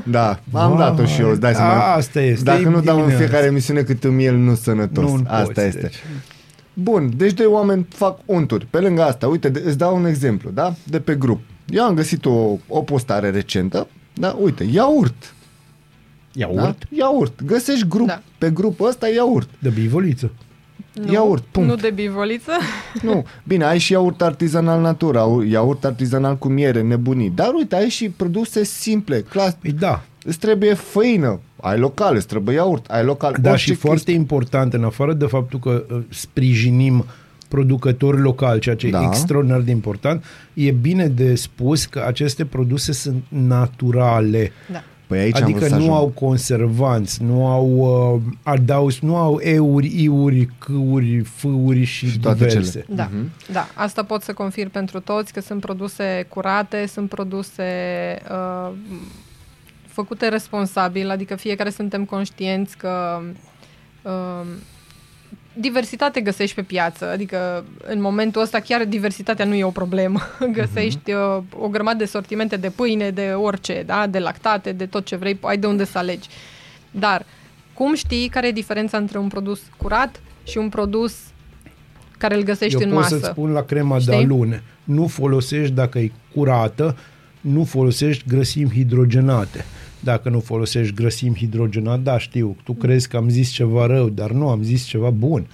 Da, 0.06 0.30
am 0.52 0.70
Vai. 0.76 0.78
dat-o 0.78 1.06
și 1.06 1.22
eu, 1.22 1.30
îți 1.30 1.40
dai 1.40 1.54
seama. 1.54 1.94
Asta 1.94 2.22
este, 2.22 2.44
Dacă 2.44 2.62
nu 2.62 2.70
dau 2.70 2.96
în 2.96 3.02
dimineața. 3.02 3.18
fiecare 3.18 3.46
emisiune 3.46 3.82
cât 3.82 4.04
îmi 4.04 4.26
el 4.26 4.36
nu 4.36 4.56
sănătos. 4.56 5.04
Nu 5.12 5.22
asta 5.28 5.44
poți, 5.46 5.60
este. 5.68 5.80
deci. 5.82 5.96
Bun, 6.74 7.12
deci 7.16 7.34
doi 7.34 7.46
oameni 7.46 7.86
fac 7.90 8.20
unturi. 8.26 8.66
Pe 8.70 8.80
lângă 8.80 9.04
asta, 9.04 9.28
uite, 9.28 9.50
de, 9.50 9.64
îți 9.66 9.78
dau 9.78 9.96
un 9.96 10.06
exemplu, 10.06 10.50
da? 10.54 10.74
De 10.84 11.00
pe 11.00 11.16
grup. 11.16 11.40
Eu 11.70 11.84
am 11.84 11.94
găsit 11.94 12.26
o, 12.26 12.58
o 12.68 12.82
postare 12.82 13.30
recentă, 13.30 13.88
da? 14.14 14.36
Uite, 14.42 14.64
iaurt. 14.72 15.34
Iaurt 16.34 16.56
Da? 16.56 16.76
Iaurt. 16.90 17.44
Găsești 17.46 17.88
grup, 17.88 18.08
Da. 18.08 18.22
pe 18.38 18.50
grupul 18.50 18.88
ăsta 18.88 19.08
iaurt. 19.08 19.50
de 19.60 19.70
bivoliță. 19.70 20.32
Nu, 20.94 21.12
Iaurt, 21.14 21.44
punct. 21.52 21.70
Nu 21.70 21.76
de 21.76 21.90
bivoliță. 21.90 22.52
Nu, 23.02 23.26
bine, 23.44 23.64
ai 23.66 23.78
și 23.78 23.92
iaurt 23.92 24.22
artizanal 24.22 24.82
natura, 24.82 25.20
au- 25.20 25.42
iaurt 25.42 25.86
artizanal 25.86 26.38
cu 26.38 26.48
miere, 26.48 26.82
nebunii. 26.82 27.32
Dar 27.36 27.52
uite, 27.54 27.76
ai 27.76 27.90
și 27.90 28.10
produse 28.10 28.64
simple, 28.64 29.22
clas. 29.22 29.54
Păi 29.62 29.72
da, 29.72 30.04
Îți 30.24 30.40
trebuie 30.40 30.74
făină, 30.74 31.40
ai 31.62 31.78
local, 31.80 32.16
îți 32.16 32.28
trebuie 32.28 32.56
iaurt, 32.56 32.86
ai 32.90 33.04
local. 33.04 33.36
da 33.42 33.50
orice 33.50 33.66
și 33.66 33.74
foarte 33.74 34.12
important, 34.12 34.74
în 34.74 34.84
afară 34.84 35.14
de 35.14 35.26
faptul 35.26 35.60
că 35.60 35.86
uh, 35.92 36.00
sprijinim 36.10 37.06
producători 37.48 38.22
locali, 38.22 38.60
ceea 38.60 38.76
ce 38.76 38.90
Da. 38.90 39.02
e 39.02 39.06
extraordinar 39.06 39.60
de 39.62 39.72
important, 39.72 40.24
e 40.54 40.72
bine 40.72 41.08
de 41.08 41.36
spus 41.36 41.86
că 41.86 42.04
aceste 42.08 42.46
produse 42.46 42.92
sunt 42.92 43.24
naturale. 43.28 44.52
Da. 44.72 44.84
Păi 45.10 45.20
aici 45.20 45.36
am 45.36 45.44
adică 45.44 45.58
vrut 45.58 45.70
să 45.70 45.76
nu 45.76 45.82
ajung. 45.82 45.98
au 45.98 46.08
conservanți, 46.08 47.24
nu 47.24 47.48
au 47.48 47.68
uh, 48.16 48.22
adaus, 48.44 49.00
nu 49.00 49.16
au 49.16 49.40
euri, 49.42 50.04
iuri, 50.04 50.50
câuri, 50.58 51.20
fâuri 51.20 51.84
și, 51.84 52.10
Și 52.10 52.20
toate 52.20 52.46
diverse. 52.46 52.72
cele. 52.72 52.86
Da, 52.96 53.10
da, 53.52 53.68
asta 53.74 54.04
pot 54.04 54.22
să 54.22 54.34
confirm 54.34 54.70
pentru 54.70 55.00
toți 55.00 55.34
că 55.34 55.40
sunt 55.42 55.62
produse 55.62 56.26
curate, 56.30 56.86
sunt 56.86 57.10
produse 57.10 57.64
uh, 58.32 58.72
făcute 59.88 60.28
responsabil, 60.28 61.10
adică 61.10 61.36
fiecare 61.36 61.70
suntem 61.70 62.06
conștienți 62.06 62.78
că 62.78 63.22
uh, 64.02 64.48
diversitate 65.60 66.22
găsești 66.22 66.56
pe 66.56 66.62
piață, 66.62 67.10
adică 67.10 67.66
în 67.88 68.02
momentul 68.02 68.42
ăsta 68.42 68.60
chiar 68.60 68.86
diversitatea 68.86 69.46
nu 69.46 69.54
e 69.54 69.64
o 69.64 69.70
problemă. 69.70 70.20
Găsești 70.52 71.12
uh, 71.12 71.44
o 71.60 71.68
grămadă 71.68 71.98
de 71.98 72.06
sortimente 72.06 72.56
de 72.56 72.70
pâine, 72.70 73.10
de 73.10 73.32
orice, 73.36 73.84
da? 73.86 74.08
de 74.08 74.20
lactate, 74.20 74.72
de 74.72 74.86
tot 74.86 75.06
ce 75.06 75.16
vrei, 75.16 75.38
ai 75.42 75.58
de 75.58 75.68
unde 75.68 75.86
să 75.86 75.98
alegi. 75.98 76.28
Dar 76.92 77.26
cum 77.74 77.96
știi 77.96 78.28
care 78.28 78.48
e 78.48 78.52
diferența 78.52 78.98
între 78.98 79.18
un 79.18 79.28
produs 79.28 79.60
curat 79.78 80.22
și 80.44 80.58
un 80.58 80.70
produs 80.70 81.16
care 82.18 82.36
îl 82.36 82.44
găsești 82.44 82.82
Eu 82.82 82.88
în 82.88 82.94
pot 82.94 83.02
masă? 83.02 83.18
să-ți 83.18 83.30
spun 83.30 83.52
la 83.52 83.62
crema 83.62 83.96
de 83.96 84.02
Știi? 84.02 84.14
alune. 84.14 84.64
Nu 84.84 85.08
folosești 85.08 85.74
dacă 85.74 86.00
e 86.00 86.12
curată 86.36 86.96
nu 87.42 87.64
folosești 87.64 88.24
grăsimi 88.28 88.72
hidrogenate. 88.72 89.66
Dacă 90.00 90.30
nu 90.30 90.40
folosești 90.40 90.94
grăsimi 90.94 91.36
hidrogenate, 91.36 92.02
da, 92.02 92.18
știu, 92.18 92.56
tu 92.64 92.74
crezi 92.74 93.08
că 93.08 93.18
am 93.18 93.30
zis 93.30 93.50
ceva 93.50 93.86
rău, 93.86 94.10
dar 94.10 94.32
nu, 94.32 94.50
am 94.50 94.64
zis 94.64 94.84
ceva 94.84 95.10
bun. 95.10 95.48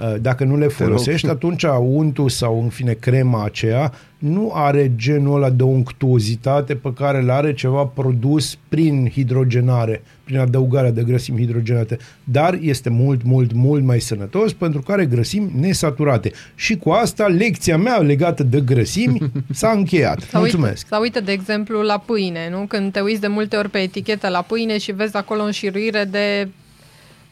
Uh, 0.00 0.20
Dacă 0.20 0.44
nu 0.44 0.56
le 0.56 0.66
folosești, 0.66 1.26
atunci 1.28 1.62
untul 1.80 2.28
sau, 2.28 2.62
în 2.62 2.68
fine, 2.68 2.92
crema 2.92 3.44
aceea 3.44 3.92
nu 4.20 4.50
are 4.54 4.92
genul 4.96 5.34
ăla 5.34 5.50
de 5.50 5.62
unctuozitate 5.62 6.74
pe 6.74 6.92
care 6.92 7.18
îl 7.18 7.30
are 7.30 7.54
ceva 7.54 7.84
produs 7.84 8.58
prin 8.68 9.08
hidrogenare, 9.12 10.02
prin 10.24 10.38
adăugarea 10.38 10.90
de 10.90 11.02
grăsimi 11.02 11.38
hidrogenate, 11.38 11.98
dar 12.24 12.58
este 12.60 12.88
mult, 12.88 13.22
mult, 13.24 13.52
mult 13.52 13.84
mai 13.84 14.00
sănătos 14.00 14.52
pentru 14.52 14.80
că 14.80 14.92
are 14.92 15.06
grăsimi 15.06 15.52
nesaturate. 15.58 16.32
Și 16.54 16.76
cu 16.76 16.90
asta, 16.90 17.26
lecția 17.26 17.76
mea 17.76 17.96
legată 17.96 18.42
de 18.42 18.60
grăsimi 18.60 19.18
s-a 19.50 19.70
încheiat. 19.70 20.20
Sau 20.20 20.40
Mulțumesc! 20.40 20.76
Uite, 20.76 20.86
sau 20.88 21.00
uite, 21.00 21.20
de 21.20 21.32
exemplu, 21.32 21.80
la 21.80 21.98
pâine, 21.98 22.48
nu? 22.50 22.66
Când 22.66 22.92
te 22.92 23.00
uiți 23.00 23.20
de 23.20 23.26
multe 23.26 23.56
ori 23.56 23.70
pe 23.70 23.78
etichetă 23.78 24.28
la 24.28 24.42
pâine 24.42 24.78
și 24.78 24.92
vezi 24.92 25.16
acolo 25.16 25.42
înșiruire 25.42 26.04
de 26.04 26.48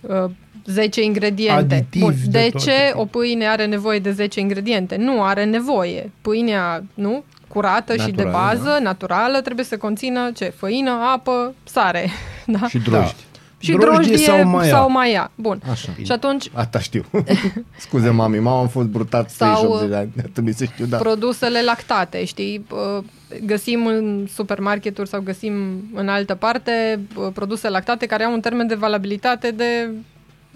uh, 0.00 0.30
10 0.64 1.02
ingrediente. 1.02 1.74
Aditivi 1.74 2.04
Bun, 2.04 2.14
de 2.24 2.28
de 2.30 2.48
toate 2.50 2.64
ce 2.64 2.70
tipurile. 2.70 2.92
o 2.94 3.04
pâine 3.04 3.46
are 3.46 3.66
nevoie 3.66 3.98
de 3.98 4.10
10 4.12 4.40
ingrediente? 4.40 4.96
Nu 4.96 5.22
are 5.22 5.44
nevoie. 5.44 6.10
Pâinea, 6.20 6.84
nu? 6.94 7.24
Curată 7.48 7.92
și 7.96 8.10
de 8.10 8.22
Naturală, 8.22 8.30
bază, 8.62 8.78
naturală, 8.82 9.40
trebuie 9.40 9.64
să 9.64 9.76
conțină 9.76 10.30
ce? 10.34 10.52
Făină, 10.56 10.90
apă, 10.90 11.54
sare. 11.64 12.08
Da? 12.46 12.66
Și 12.68 12.78
drojdie. 12.78 13.14
și 13.58 13.70
Drojdie 13.72 13.92
drojdie 13.96 14.16
sau 14.26 14.48
maia. 14.48 14.68
sau 14.74 14.90
maia. 14.90 15.30
Bun. 15.34 15.60
Așa. 15.70 15.92
Și 16.04 16.12
atunci 16.12 16.50
Asta 16.52 16.78
știu. 16.78 17.04
Scuze, 17.76 18.10
mami, 18.10 18.38
mama 18.38 18.58
am 18.60 18.68
fost 18.68 18.86
brutat 18.86 19.30
Sau, 19.30 19.54
38 19.54 19.88
de 19.90 19.96
ani. 19.96 20.12
Trebuie 20.32 20.54
să 20.54 20.64
știu, 20.64 20.86
da. 20.86 20.96
produsele 20.96 21.62
lactate, 21.62 22.24
știi? 22.24 22.66
Uh, 22.70 23.04
Găsim 23.46 23.86
în 23.86 24.26
supermarketuri 24.34 25.08
sau 25.08 25.20
găsim 25.20 25.52
în 25.94 26.08
altă 26.08 26.34
parte 26.34 27.00
uh, 27.16 27.26
produse 27.34 27.68
lactate 27.68 28.06
care 28.06 28.24
au 28.24 28.32
un 28.32 28.40
termen 28.40 28.66
de 28.66 28.74
valabilitate 28.74 29.50
de 29.50 29.90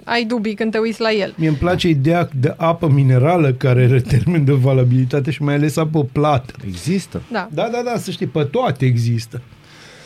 ai 0.05 0.24
dubii 0.24 0.55
când 0.55 0.72
te 0.72 0.78
uiți 0.78 1.00
la 1.00 1.12
el. 1.12 1.34
Mie 1.36 1.48
îmi 1.48 1.57
place 1.57 1.88
ideea 1.88 2.28
de 2.40 2.55
apă 2.57 2.88
minerală 2.88 3.53
care 3.53 3.84
are 3.84 4.00
termen 4.00 4.44
de 4.44 4.53
valabilitate 4.53 5.30
și 5.30 5.42
mai 5.42 5.55
ales 5.55 5.76
apă 5.76 6.05
plată. 6.12 6.55
Există. 6.66 7.22
Da. 7.30 7.48
Da, 7.53 7.68
da, 7.72 7.82
da, 7.84 7.98
să 7.98 8.11
știi, 8.11 8.26
pe 8.26 8.42
toate 8.42 8.84
există. 8.84 9.40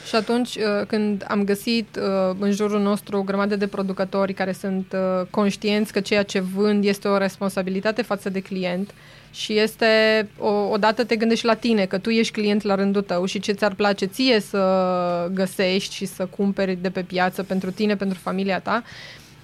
Și 0.08 0.14
atunci 0.14 0.54
uh, 0.54 0.86
când 0.86 1.24
am 1.28 1.44
găsit 1.44 1.96
uh, 1.96 2.36
în 2.38 2.50
jurul 2.50 2.80
nostru 2.80 3.16
o 3.16 3.22
grămadă 3.22 3.56
de 3.56 3.66
producători 3.66 4.32
care 4.32 4.52
sunt 4.52 4.92
uh, 4.92 5.26
conștienți 5.30 5.92
că 5.92 6.00
ceea 6.00 6.22
ce 6.22 6.40
vând 6.40 6.84
este 6.84 7.08
o 7.08 7.18
responsabilitate 7.18 8.02
față 8.02 8.30
de 8.30 8.40
client 8.40 8.94
și 9.30 9.58
este, 9.58 9.86
o, 10.38 10.48
odată 10.48 11.04
te 11.04 11.16
gândești 11.16 11.46
la 11.46 11.54
tine, 11.54 11.84
că 11.84 11.98
tu 11.98 12.10
ești 12.10 12.32
client 12.32 12.62
la 12.62 12.74
rândul 12.74 13.02
tău 13.02 13.24
și 13.24 13.40
ce 13.40 13.52
ți-ar 13.52 13.74
place 13.74 14.04
ție 14.06 14.40
să 14.40 15.30
găsești 15.32 15.94
și 15.94 16.06
să 16.06 16.26
cumperi 16.26 16.78
de 16.80 16.90
pe 16.90 17.02
piață 17.02 17.42
pentru 17.42 17.70
tine, 17.70 17.96
pentru 17.96 18.18
familia 18.18 18.60
ta, 18.60 18.82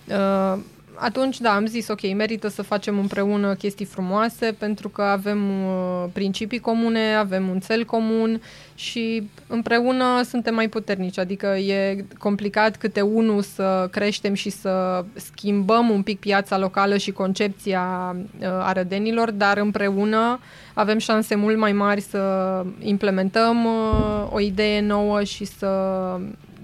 uh, 0.08 0.58
atunci, 0.94 1.40
da, 1.40 1.54
am 1.54 1.66
zis, 1.66 1.88
ok, 1.88 2.14
merită 2.14 2.48
să 2.48 2.62
facem 2.62 2.98
împreună 2.98 3.54
chestii 3.54 3.84
frumoase 3.84 4.54
pentru 4.58 4.88
că 4.88 5.02
avem 5.02 5.64
uh, 5.64 6.04
principii 6.12 6.58
comune, 6.58 7.14
avem 7.14 7.48
un 7.48 7.58
cel 7.58 7.84
comun 7.84 8.40
și 8.74 9.30
împreună 9.46 10.22
suntem 10.28 10.54
mai 10.54 10.68
puternici. 10.68 11.18
Adică 11.18 11.46
e 11.46 12.04
complicat 12.18 12.76
câte 12.76 13.00
unul 13.00 13.42
să 13.42 13.88
creștem 13.90 14.34
și 14.34 14.50
să 14.50 15.04
schimbăm 15.14 15.90
un 15.90 16.02
pic 16.02 16.18
piața 16.18 16.58
locală 16.58 16.96
și 16.96 17.10
concepția 17.10 18.16
uh, 18.16 18.46
arădenilor, 18.48 19.30
dar 19.30 19.56
împreună 19.58 20.38
avem 20.74 20.98
șanse 20.98 21.34
mult 21.34 21.58
mai 21.58 21.72
mari 21.72 22.00
să 22.00 22.64
implementăm 22.78 23.64
uh, 23.64 24.26
o 24.30 24.40
idee 24.40 24.80
nouă 24.80 25.22
și 25.22 25.44
să 25.44 25.68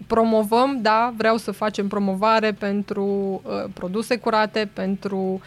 promovăm, 0.09 0.79
da, 0.83 1.13
vreau 1.17 1.37
să 1.37 1.51
facem 1.51 1.89
promovare 1.89 2.53
pentru 2.53 3.05
uh, 3.45 3.71
produse 3.73 4.17
curate, 4.17 4.69
pentru 4.73 5.41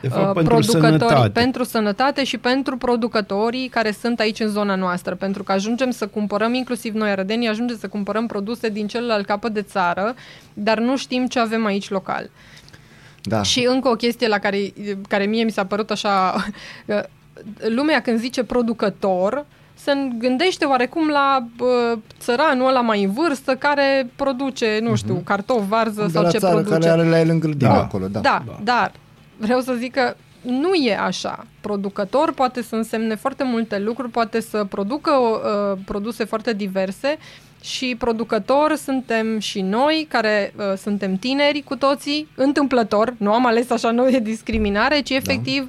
De 0.00 0.08
fapt, 0.08 0.26
uh, 0.26 0.32
pentru 0.32 0.54
producători, 0.54 0.98
sănătate. 0.98 1.28
pentru 1.28 1.64
sănătate 1.64 2.24
și 2.24 2.38
pentru 2.38 2.76
producătorii 2.76 3.68
care 3.68 3.90
sunt 3.90 4.20
aici 4.20 4.40
în 4.40 4.48
zona 4.48 4.74
noastră, 4.74 5.14
pentru 5.14 5.42
că 5.42 5.52
ajungem 5.52 5.90
să 5.90 6.06
cumpărăm, 6.06 6.54
inclusiv 6.54 6.94
noi 6.94 7.10
arădenii, 7.10 7.48
ajungem 7.48 7.76
să 7.76 7.88
cumpărăm 7.88 8.26
produse 8.26 8.68
din 8.68 8.86
celălalt 8.86 9.26
capăt 9.26 9.52
de 9.52 9.62
țară, 9.62 10.14
dar 10.52 10.78
nu 10.78 10.96
știm 10.96 11.26
ce 11.26 11.38
avem 11.38 11.64
aici 11.64 11.90
local. 11.90 12.30
Da. 13.22 13.42
Și 13.42 13.66
încă 13.68 13.88
o 13.88 13.94
chestie 13.94 14.28
la 14.28 14.38
care, 14.38 14.72
care 15.08 15.24
mie 15.24 15.44
mi 15.44 15.50
s-a 15.50 15.66
părut 15.66 15.90
așa, 15.90 16.44
lumea 17.76 18.00
când 18.00 18.18
zice 18.18 18.44
producător, 18.44 19.46
se 19.84 19.92
gândește 20.18 20.64
oarecum 20.64 21.08
la 21.08 21.46
bă, 21.56 21.98
țăranul 22.18 22.68
ăla 22.68 22.80
mai 22.80 23.02
în 23.04 23.12
vârstă 23.12 23.54
care 23.54 24.10
produce, 24.16 24.78
nu 24.82 24.94
știu, 24.94 25.22
cartof, 25.24 25.62
varză 25.68 26.02
de 26.02 26.12
sau 26.12 26.22
la 26.22 26.30
ce 26.30 26.38
țară 26.38 26.54
produce. 26.54 26.78
care 26.78 27.00
are 27.00 27.08
la 27.08 27.20
el 27.20 27.28
în 27.28 27.38
grădină 27.38 27.70
Da. 27.72 27.80
acolo, 27.82 28.06
da. 28.06 28.20
Da, 28.20 28.42
da, 28.46 28.58
dar 28.62 28.92
vreau 29.36 29.60
să 29.60 29.72
zic 29.72 29.92
că 29.92 30.16
nu 30.42 30.74
e 30.74 30.96
așa. 30.96 31.46
Producător 31.60 32.32
poate 32.32 32.62
să 32.62 32.74
însemne 32.74 33.14
foarte 33.14 33.44
multe 33.44 33.78
lucruri, 33.78 34.10
poate 34.10 34.40
să 34.40 34.64
producă 34.64 35.10
uh, 35.10 35.78
produse 35.84 36.24
foarte 36.24 36.52
diverse 36.52 37.18
și 37.62 37.94
producător 37.98 38.74
suntem 38.74 39.38
și 39.38 39.60
noi, 39.60 40.06
care 40.08 40.54
uh, 40.56 40.64
suntem 40.76 41.16
tineri 41.16 41.62
cu 41.62 41.76
toții, 41.76 42.28
întâmplător, 42.34 43.14
nu 43.16 43.32
am 43.32 43.46
ales 43.46 43.70
așa, 43.70 43.90
nu 43.90 44.08
e 44.08 44.18
discriminare, 44.18 45.00
ci 45.00 45.10
efectiv 45.10 45.68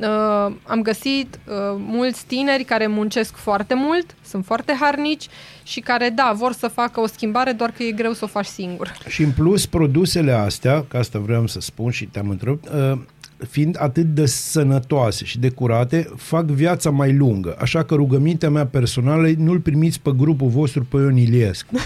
uh, 0.00 0.54
am 0.66 0.82
găsit 0.82 1.38
uh, 1.46 1.54
mulți 1.76 2.26
tineri 2.26 2.64
care 2.64 2.86
muncesc 2.86 3.36
foarte 3.36 3.74
mult, 3.74 4.14
sunt 4.24 4.44
foarte 4.44 4.76
harnici 4.80 5.28
și 5.62 5.80
care, 5.80 6.08
da, 6.08 6.32
vor 6.36 6.52
să 6.52 6.68
facă 6.68 7.00
o 7.00 7.06
schimbare, 7.06 7.52
doar 7.52 7.70
că 7.70 7.82
e 7.82 7.90
greu 7.90 8.12
să 8.12 8.24
o 8.24 8.26
faci 8.26 8.46
singur. 8.46 8.92
Și 9.08 9.22
în 9.22 9.30
plus, 9.30 9.66
produsele 9.66 10.32
astea, 10.32 10.84
că 10.88 10.96
asta 10.96 11.18
vreau 11.18 11.46
să 11.46 11.60
spun 11.60 11.90
și 11.90 12.04
te-am 12.04 12.28
întrebat, 12.28 12.68
uh, 12.92 12.98
fiind 13.48 13.76
atât 13.80 14.04
de 14.04 14.26
sănătoase 14.26 15.24
și 15.24 15.38
de 15.38 15.48
curate, 15.48 16.08
fac 16.16 16.44
viața 16.44 16.90
mai 16.90 17.16
lungă. 17.16 17.56
Așa 17.58 17.82
că 17.82 17.94
rugămintea 17.94 18.50
mea 18.50 18.66
personală 18.66 19.28
e 19.28 19.34
nu-l 19.38 19.60
primiți 19.60 20.00
pe 20.00 20.10
grupul 20.16 20.48
vostru 20.48 20.84
pe 20.84 20.96
Ion 20.96 21.16
Iliescu. 21.16 21.74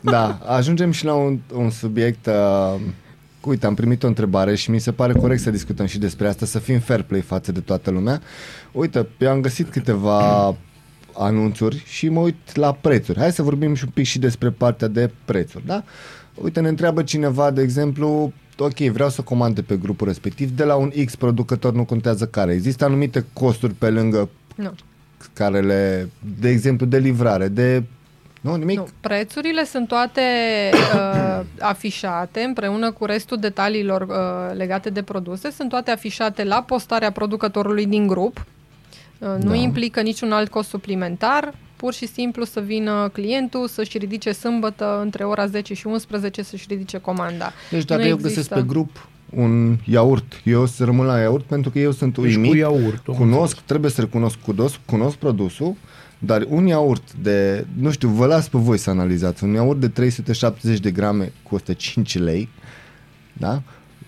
Da, 0.00 0.38
ajungem 0.46 0.90
și 0.90 1.04
la 1.04 1.14
un, 1.14 1.38
un 1.54 1.70
subiect... 1.70 2.26
Uh, 2.26 2.80
uite, 3.48 3.66
am 3.66 3.74
primit 3.74 4.02
o 4.02 4.06
întrebare 4.06 4.54
și 4.54 4.70
mi 4.70 4.78
se 4.78 4.92
pare 4.92 5.12
corect 5.12 5.40
să 5.40 5.50
discutăm 5.50 5.86
și 5.86 5.98
despre 5.98 6.28
asta, 6.28 6.46
să 6.46 6.58
fim 6.58 6.78
fair 6.78 7.02
play 7.02 7.20
față 7.20 7.52
de 7.52 7.60
toată 7.60 7.90
lumea. 7.90 8.20
Uite, 8.72 9.06
eu 9.18 9.30
am 9.30 9.40
găsit 9.40 9.70
câteva 9.70 10.56
anunțuri 11.16 11.82
și 11.86 12.08
mă 12.08 12.20
uit 12.20 12.56
la 12.56 12.72
prețuri. 12.72 13.18
Hai 13.18 13.32
să 13.32 13.42
vorbim 13.42 13.74
și 13.74 13.84
un 13.84 13.90
pic 13.94 14.04
și 14.04 14.18
despre 14.18 14.50
partea 14.50 14.88
de 14.88 15.10
prețuri, 15.24 15.66
da? 15.66 15.84
Uite, 16.34 16.60
ne 16.60 16.68
întreabă 16.68 17.02
cineva, 17.02 17.50
de 17.50 17.62
exemplu, 17.62 18.32
ok, 18.58 18.78
vreau 18.78 19.08
să 19.08 19.22
comand 19.22 19.54
de 19.54 19.62
pe 19.62 19.76
grupul 19.76 20.06
respectiv, 20.06 20.50
de 20.50 20.64
la 20.64 20.74
un 20.74 20.92
X 21.04 21.16
producător, 21.16 21.72
nu 21.72 21.84
contează 21.84 22.26
care. 22.26 22.52
Există 22.52 22.84
anumite 22.84 23.24
costuri 23.32 23.74
pe 23.74 23.90
lângă 23.90 24.28
Nu. 24.56 24.74
care 25.32 25.60
le, 25.60 26.08
de 26.38 26.48
exemplu, 26.48 26.86
de 26.86 26.98
livrare, 26.98 27.48
de... 27.48 27.82
Nu, 28.44 28.54
nimic? 28.54 28.76
Nu, 28.78 28.86
prețurile 29.00 29.64
sunt 29.64 29.88
toate 29.88 30.20
uh, 30.72 31.40
afișate 31.72 32.40
împreună 32.40 32.90
cu 32.92 33.04
restul 33.04 33.36
detaliilor 33.38 34.00
uh, 34.02 34.56
legate 34.56 34.90
de 34.90 35.02
produse, 35.02 35.50
sunt 35.50 35.68
toate 35.68 35.90
afișate 35.90 36.44
la 36.44 36.62
postarea 36.62 37.10
producătorului 37.10 37.86
din 37.86 38.06
grup. 38.06 38.44
Uh, 39.18 39.28
nu 39.42 39.48
Da. 39.50 39.54
implică 39.54 40.00
niciun 40.00 40.32
alt 40.32 40.50
cost 40.50 40.68
suplimentar, 40.68 41.54
pur 41.76 41.92
și 41.92 42.06
simplu 42.06 42.44
să 42.44 42.60
vină 42.60 43.10
clientul 43.12 43.68
să-și 43.68 43.98
ridice 43.98 44.32
sâmbătă 44.32 45.00
între 45.02 45.24
ora 45.24 45.46
10 45.46 45.74
și 45.74 45.86
11 45.86 46.42
să-și 46.42 46.66
ridice 46.68 46.98
comanda. 46.98 47.52
Deci 47.70 47.84
dacă 47.84 48.00
Nu 48.00 48.06
eu 48.08 48.14
există. 48.14 48.34
găsesc 48.40 48.54
pe 48.54 48.62
grup 48.66 49.08
un 49.36 49.76
iaurt, 49.84 50.40
eu 50.44 50.62
o 50.62 50.66
să 50.66 50.84
rămân 50.84 51.06
la 51.06 51.18
iaurt 51.18 51.44
pentru 51.44 51.70
că 51.70 51.78
eu 51.78 51.90
sunt 51.90 52.18
Deci 52.18 52.34
uimit, 52.34 52.50
cu 52.50 52.56
iaurt, 52.56 53.08
am 53.08 53.14
cunosc, 53.14 53.60
trebuie 53.60 53.90
să 53.90 54.00
recunosc, 54.00 54.38
cunosc, 54.44 54.78
cunosc 54.86 55.16
produsul, 55.16 55.74
dar 56.24 56.46
un 56.48 56.66
iaurt 56.66 57.12
de, 57.12 57.66
nu 57.78 57.90
știu, 57.90 58.08
vă 58.08 58.26
las 58.26 58.48
pe 58.48 58.58
voi 58.58 58.78
să 58.78 58.90
analizați, 58.90 59.44
un 59.44 59.52
iaurt 59.52 59.80
de 59.80 59.88
370 59.88 60.78
de 60.78 60.90
grame 60.90 61.32
costă 61.48 61.72
5 61.72 62.18
lei, 62.18 62.48
da? 63.32 63.62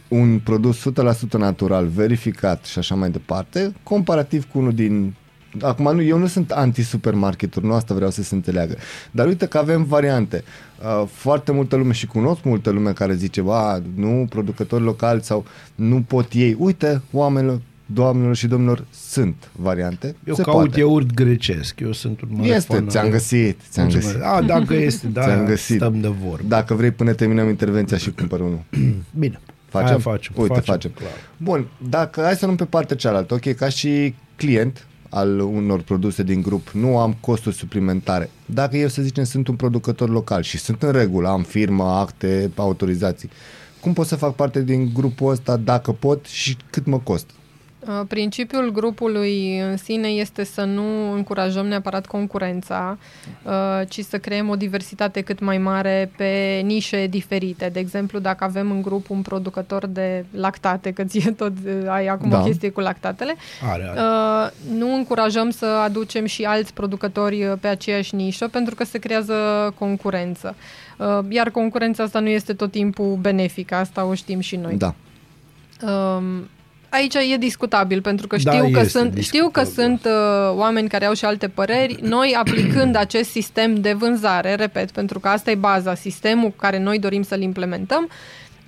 un 0.09 0.41
produs 0.45 0.89
100% 0.89 1.31
natural, 1.39 1.87
verificat 1.87 2.65
și 2.65 2.79
așa 2.79 2.95
mai 2.95 3.11
departe, 3.11 3.73
comparativ 3.83 4.45
cu 4.53 4.59
unul 4.59 4.75
din 4.75 5.15
Acum, 5.61 5.95
nu, 5.95 6.03
eu 6.03 6.19
nu 6.19 6.27
sunt 6.27 6.51
anti-supermarketuri, 6.51 7.67
nu 7.67 7.73
asta 7.73 7.95
vreau 7.95 8.11
să 8.11 8.23
se 8.23 8.35
înțeleagă. 8.35 8.77
Dar 9.11 9.27
uite 9.27 9.47
că 9.47 9.59
avem 9.59 9.85
variante. 9.85 10.45
Uh, 10.79 11.09
foarte 11.13 11.53
multă 11.53 11.77
lume 11.77 11.93
și 11.93 12.07
cunosc 12.07 12.45
multă 12.45 12.71
lume 12.71 12.93
care 12.93 13.15
zice, 13.15 13.41
ba, 13.41 13.83
nu, 13.95 14.27
producători 14.29 14.83
locali 14.83 15.23
sau 15.23 15.45
nu 15.75 16.03
pot 16.03 16.33
ei. 16.33 16.57
Uite, 16.59 17.03
oamenilor, 17.13 17.61
doamnelor 17.87 18.37
și 18.37 18.47
domnilor, 18.47 18.85
sunt 18.91 19.51
variante. 19.57 20.15
Eu 20.25 20.35
se 20.35 20.43
caut 20.43 20.57
poate. 20.57 20.79
iaurt 20.81 21.15
grecesc. 21.15 21.81
Eu 21.81 21.93
sunt 21.93 22.21
un 22.21 22.29
mare 22.31 22.49
Este, 22.49 22.75
fan 22.75 22.89
ți-am 22.89 23.05
al- 23.05 23.11
găsit, 23.11 23.61
ți-am 23.71 23.85
Mulțumesc. 23.85 24.13
găsit. 24.19 24.31
A, 24.33 24.43
dacă 24.43 24.75
este, 24.75 25.07
da, 25.07 25.23
Ți-am 25.25 25.45
găsit. 25.47 25.77
stăm 25.77 26.01
de 26.01 26.09
vorbă. 26.09 26.45
Dacă 26.49 26.75
vrei 26.75 26.91
până 26.91 27.13
terminăm 27.13 27.49
intervenția 27.49 27.97
și 27.97 28.11
cumpăr 28.13 28.41
unul. 28.41 28.63
Bine. 29.19 29.41
Facem? 29.69 29.89
Aia 29.89 29.99
facem. 29.99 30.33
Uite, 30.37 30.55
facem. 30.55 30.73
facem. 30.75 30.91
Clar. 30.91 31.11
Bun, 31.37 31.67
dacă 31.89 32.21
hai 32.23 32.35
să 32.37 32.45
luăm 32.45 32.57
pe 32.57 32.65
partea 32.65 32.97
cealaltă, 32.97 33.35
ok, 33.35 33.55
ca 33.55 33.69
și 33.69 34.15
client, 34.37 34.87
al 35.09 35.41
unor 35.41 35.81
produse 35.83 36.23
din 36.23 36.43
grup, 36.43 36.69
nu 36.71 36.99
am 36.99 37.17
costuri 37.21 37.55
suplimentare. 37.55 38.31
Dacă 38.47 38.77
eu, 38.77 38.89
să 38.89 39.03
zicem, 39.03 39.25
sunt 39.25 39.49
un 39.49 39.55
producător 39.55 40.09
local 40.09 40.43
și 40.43 40.59
sunt 40.59 40.83
în 40.83 40.93
regulă, 40.93 41.29
am 41.29 41.43
firmă, 41.43 41.85
acte, 41.85 42.51
autorizații, 42.55 43.31
cum 43.81 43.93
pot 43.93 44.07
să 44.07 44.17
fac 44.17 44.35
parte 44.35 44.63
din 44.63 44.91
grupul 44.95 45.31
ăsta 45.31 45.57
dacă 45.57 45.93
pot 45.93 46.27
și 46.27 46.57
cât 46.71 46.87
mă 46.87 46.99
costă? 46.99 47.33
Uh, 47.89 48.01
Principiul 48.09 48.73
grupului 48.73 49.61
în 49.61 49.77
sine 49.77 50.09
este 50.09 50.45
să 50.45 50.65
nu 50.65 51.13
încurajăm 51.13 51.67
neapărat 51.67 52.07
concurența, 52.07 52.99
uh, 53.43 53.53
ci 53.89 54.01
să 54.01 54.19
creăm 54.19 54.49
o 54.49 54.57
diversitate 54.57 55.21
cât 55.21 55.41
mai 55.41 55.59
mare 55.59 56.11
pe 56.17 56.61
nișe 56.65 57.07
diferite. 57.07 57.69
De 57.73 57.79
exemplu, 57.79 58.19
dacă 58.19 58.45
avem 58.45 58.71
în 58.71 58.83
grup 58.83 59.11
un 59.11 59.23
producător 59.23 59.87
de 59.87 60.25
lactate, 60.31 60.93
că 60.93 61.05
ție 61.05 61.31
tot 61.31 61.53
uh, 61.67 61.73
ai 61.89 62.07
acum 62.07 62.29
Da. 62.29 62.41
o 62.41 62.43
chestie 62.45 62.71
cu 62.71 62.81
lactatele, 62.81 63.35
Are, 63.71 63.83
are. 63.89 64.01
Uh, 64.01 64.77
nu 64.79 64.95
încurajăm 64.95 65.51
să 65.51 65.67
aducem 65.67 66.25
și 66.25 66.45
alți 66.45 66.75
producători 66.75 67.45
uh, 67.45 67.53
pe 67.61 67.69
aceeași 67.69 68.15
nișă 68.15 68.49
pentru 68.49 68.75
că 68.75 68.85
se 68.85 68.99
creează 68.99 69.35
concurență. 69.79 70.55
Uh, 70.99 71.19
Iar 71.29 71.51
concurența 71.51 72.03
asta 72.03 72.21
nu 72.21 72.29
este 72.29 72.53
tot 72.53 72.71
timpul 72.71 73.17
benefică, 73.21 73.75
asta 73.75 74.05
o 74.05 74.15
știm 74.15 74.41
și 74.41 74.57
noi. 74.57 74.75
Da. 74.77 74.95
Um, 75.83 76.49
aici 76.97 77.15
e 77.15 77.37
discutabil 77.37 78.01
pentru 78.01 78.27
că 78.27 78.37
Da, 78.43 78.51
știu 78.53 78.71
că 78.71 78.79
este 78.81 78.99
sunt, 78.99 79.17
știu 79.21 79.49
că 79.49 79.61
discutabil. 79.63 79.99
sunt 80.01 80.13
uh, 80.15 80.57
oameni 80.59 80.89
care 80.89 81.05
au 81.05 81.15
și 81.15 81.25
alte 81.25 81.49
păreri. 81.49 81.97
Noi 82.03 82.35
aplicând 82.39 82.97
acest 82.97 83.31
sistem 83.31 83.75
de 83.81 83.93
vânzare, 83.93 84.55
repet, 84.55 84.91
pentru 84.91 85.21
că 85.21 85.29
asta 85.29 85.51
e 85.51 85.55
baza, 85.55 85.95
sistemul 85.95 86.53
care 86.57 86.79
noi 86.79 86.99
dorim 86.99 87.23
să-l 87.23 87.41
implementăm, 87.41 88.09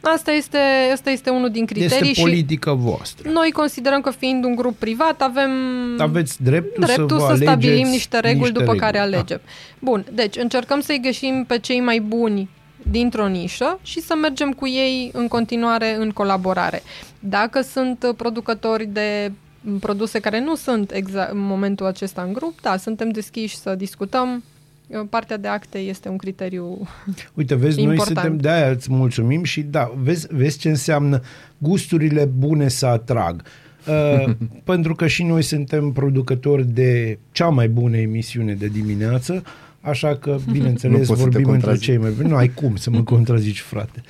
asta 0.00 0.30
este, 0.32 0.58
asta 0.92 1.10
este 1.10 1.30
unul 1.30 1.50
din 1.50 1.66
criterii 1.66 2.08
Este 2.08 2.12
și 2.12 2.20
politică 2.20 2.72
voastră. 2.74 3.30
noi 3.30 3.50
considerăm 3.50 4.00
că 4.00 4.10
fiind 4.10 4.44
un 4.44 4.54
grup 4.54 4.76
privat 4.78 5.22
avem 5.22 5.50
Aveți 5.98 6.42
dreptul, 6.42 6.84
dreptul 6.84 7.18
să, 7.18 7.24
să, 7.26 7.30
vă 7.32 7.36
stabilim 7.36 7.72
alegeți 7.72 7.90
niște 7.90 8.18
reguli 8.20 8.38
niște 8.38 8.52
după 8.58 8.72
reguli. 8.72 8.78
care 8.80 8.96
Da. 8.96 9.02
alegem. 9.02 9.40
Bun, 9.78 10.04
deci 10.12 10.36
încercăm 10.36 10.80
să-i 10.80 11.00
găsim 11.02 11.44
pe 11.48 11.58
cei 11.58 11.80
mai 11.80 12.00
buni 12.00 12.48
dintr-o 12.82 13.28
nișă 13.28 13.78
și 13.82 14.00
să 14.00 14.14
mergem 14.20 14.52
cu 14.52 14.66
ei 14.66 15.10
în 15.12 15.28
continuare 15.28 15.96
în 15.98 16.10
colaborare. 16.10 16.82
Dacă 17.20 17.60
sunt 17.60 18.04
uh, 18.08 18.14
producători 18.16 18.86
de 18.86 19.32
m, 19.60 19.78
produse 19.78 20.20
care 20.20 20.40
nu 20.40 20.54
sunt 20.54 20.92
exact 20.92 21.32
în 21.32 21.38
momentul 21.38 21.86
acesta 21.86 22.22
în 22.22 22.32
grup, 22.32 22.60
da, 22.60 22.76
suntem 22.76 23.10
deschiși 23.10 23.56
să 23.56 23.74
discutăm. 23.74 24.42
Uh, 24.86 25.00
Partea 25.10 25.36
de 25.36 25.48
acte 25.48 25.78
este 25.78 26.08
un 26.08 26.16
criteriu 26.16 26.88
Uite, 27.34 27.54
vezi, 27.54 27.82
noi 27.82 27.90
Important. 27.90 28.18
suntem, 28.18 28.36
de-aia 28.36 28.70
îți 28.70 28.92
mulțumim 28.92 29.44
și 29.44 29.62
da, 29.62 29.92
vezi, 29.96 30.26
vezi 30.30 30.58
ce 30.58 30.68
înseamnă 30.68 31.20
gusturile 31.58 32.24
bune 32.24 32.68
să 32.68 32.86
atrag. 32.86 33.42
Uh, 33.88 34.30
pentru 34.64 34.94
că 34.94 35.06
și 35.06 35.22
noi 35.22 35.42
suntem 35.42 35.92
producători 35.92 36.64
de 36.64 37.18
cea 37.32 37.48
mai 37.48 37.68
bună 37.68 37.96
emisiune 37.96 38.54
de 38.54 38.66
dimineață, 38.66 39.42
așa 39.88 40.16
că, 40.16 40.30
Nu 40.46 40.52
bineînțeles, 40.52 41.06
pot 41.06 41.06
să 41.06 41.12
te 41.14 41.18
vorbim 41.30 41.38
între 41.38 41.50
contrazic. 41.52 41.82
cei 41.82 41.96
mai 41.96 42.10
buni. 42.10 42.28
Nu 42.28 42.36
ai 42.36 42.48
cum 42.48 42.76
să 42.76 42.90
mă 42.90 43.02
contrazici, 43.14 43.60
frate. 43.60 44.02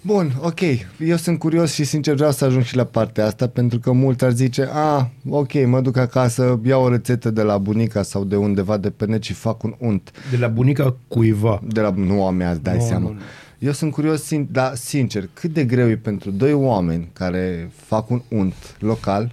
Bun, 0.00 0.32
ok. 0.42 0.60
Eu 0.98 1.16
sunt 1.16 1.38
curios 1.38 1.72
și 1.72 1.84
sincer 1.84 2.14
vreau 2.14 2.30
să 2.32 2.44
ajung 2.44 2.62
și 2.64 2.76
la 2.76 2.84
partea 2.84 3.26
asta 3.26 3.46
pentru 3.48 3.78
că 3.78 3.92
mulți 3.92 4.24
ar 4.24 4.32
zice, 4.32 4.68
a, 4.72 5.10
ok, 5.28 5.66
mă 5.66 5.80
duc 5.80 5.96
acasă, 5.96 6.60
iau 6.64 6.82
o 6.82 6.88
rețetă 6.88 7.30
de 7.30 7.42
la 7.42 7.58
bunica 7.58 8.02
sau 8.02 8.24
de 8.24 8.36
undeva 8.36 8.76
de 8.76 8.90
pe 8.90 9.06
net 9.06 9.22
și 9.22 9.32
fac 9.32 9.62
un 9.62 9.74
unt. 9.78 10.10
De 10.30 10.36
la 10.36 10.48
bunica 10.48 10.96
cuiva. 11.08 11.62
De 11.68 11.80
la, 11.80 11.90
nu 11.90 12.26
a 12.26 12.30
mea, 12.30 12.50
îți 12.50 12.62
dai 12.62 12.76
Nu, 12.76 12.82
seama. 12.84 13.08
nu, 13.08 13.12
nu. 13.14 13.20
Eu 13.58 13.72
sunt 13.72 13.92
curios, 13.92 14.22
sin, 14.22 14.48
dar 14.52 14.74
sincer, 14.74 15.28
cât 15.34 15.52
de 15.52 15.64
greu 15.64 15.88
e 15.88 15.96
pentru 15.96 16.30
doi 16.30 16.52
oameni 16.52 17.08
care 17.12 17.70
fac 17.86 18.10
un 18.10 18.22
unt 18.28 18.76
local, 18.78 19.32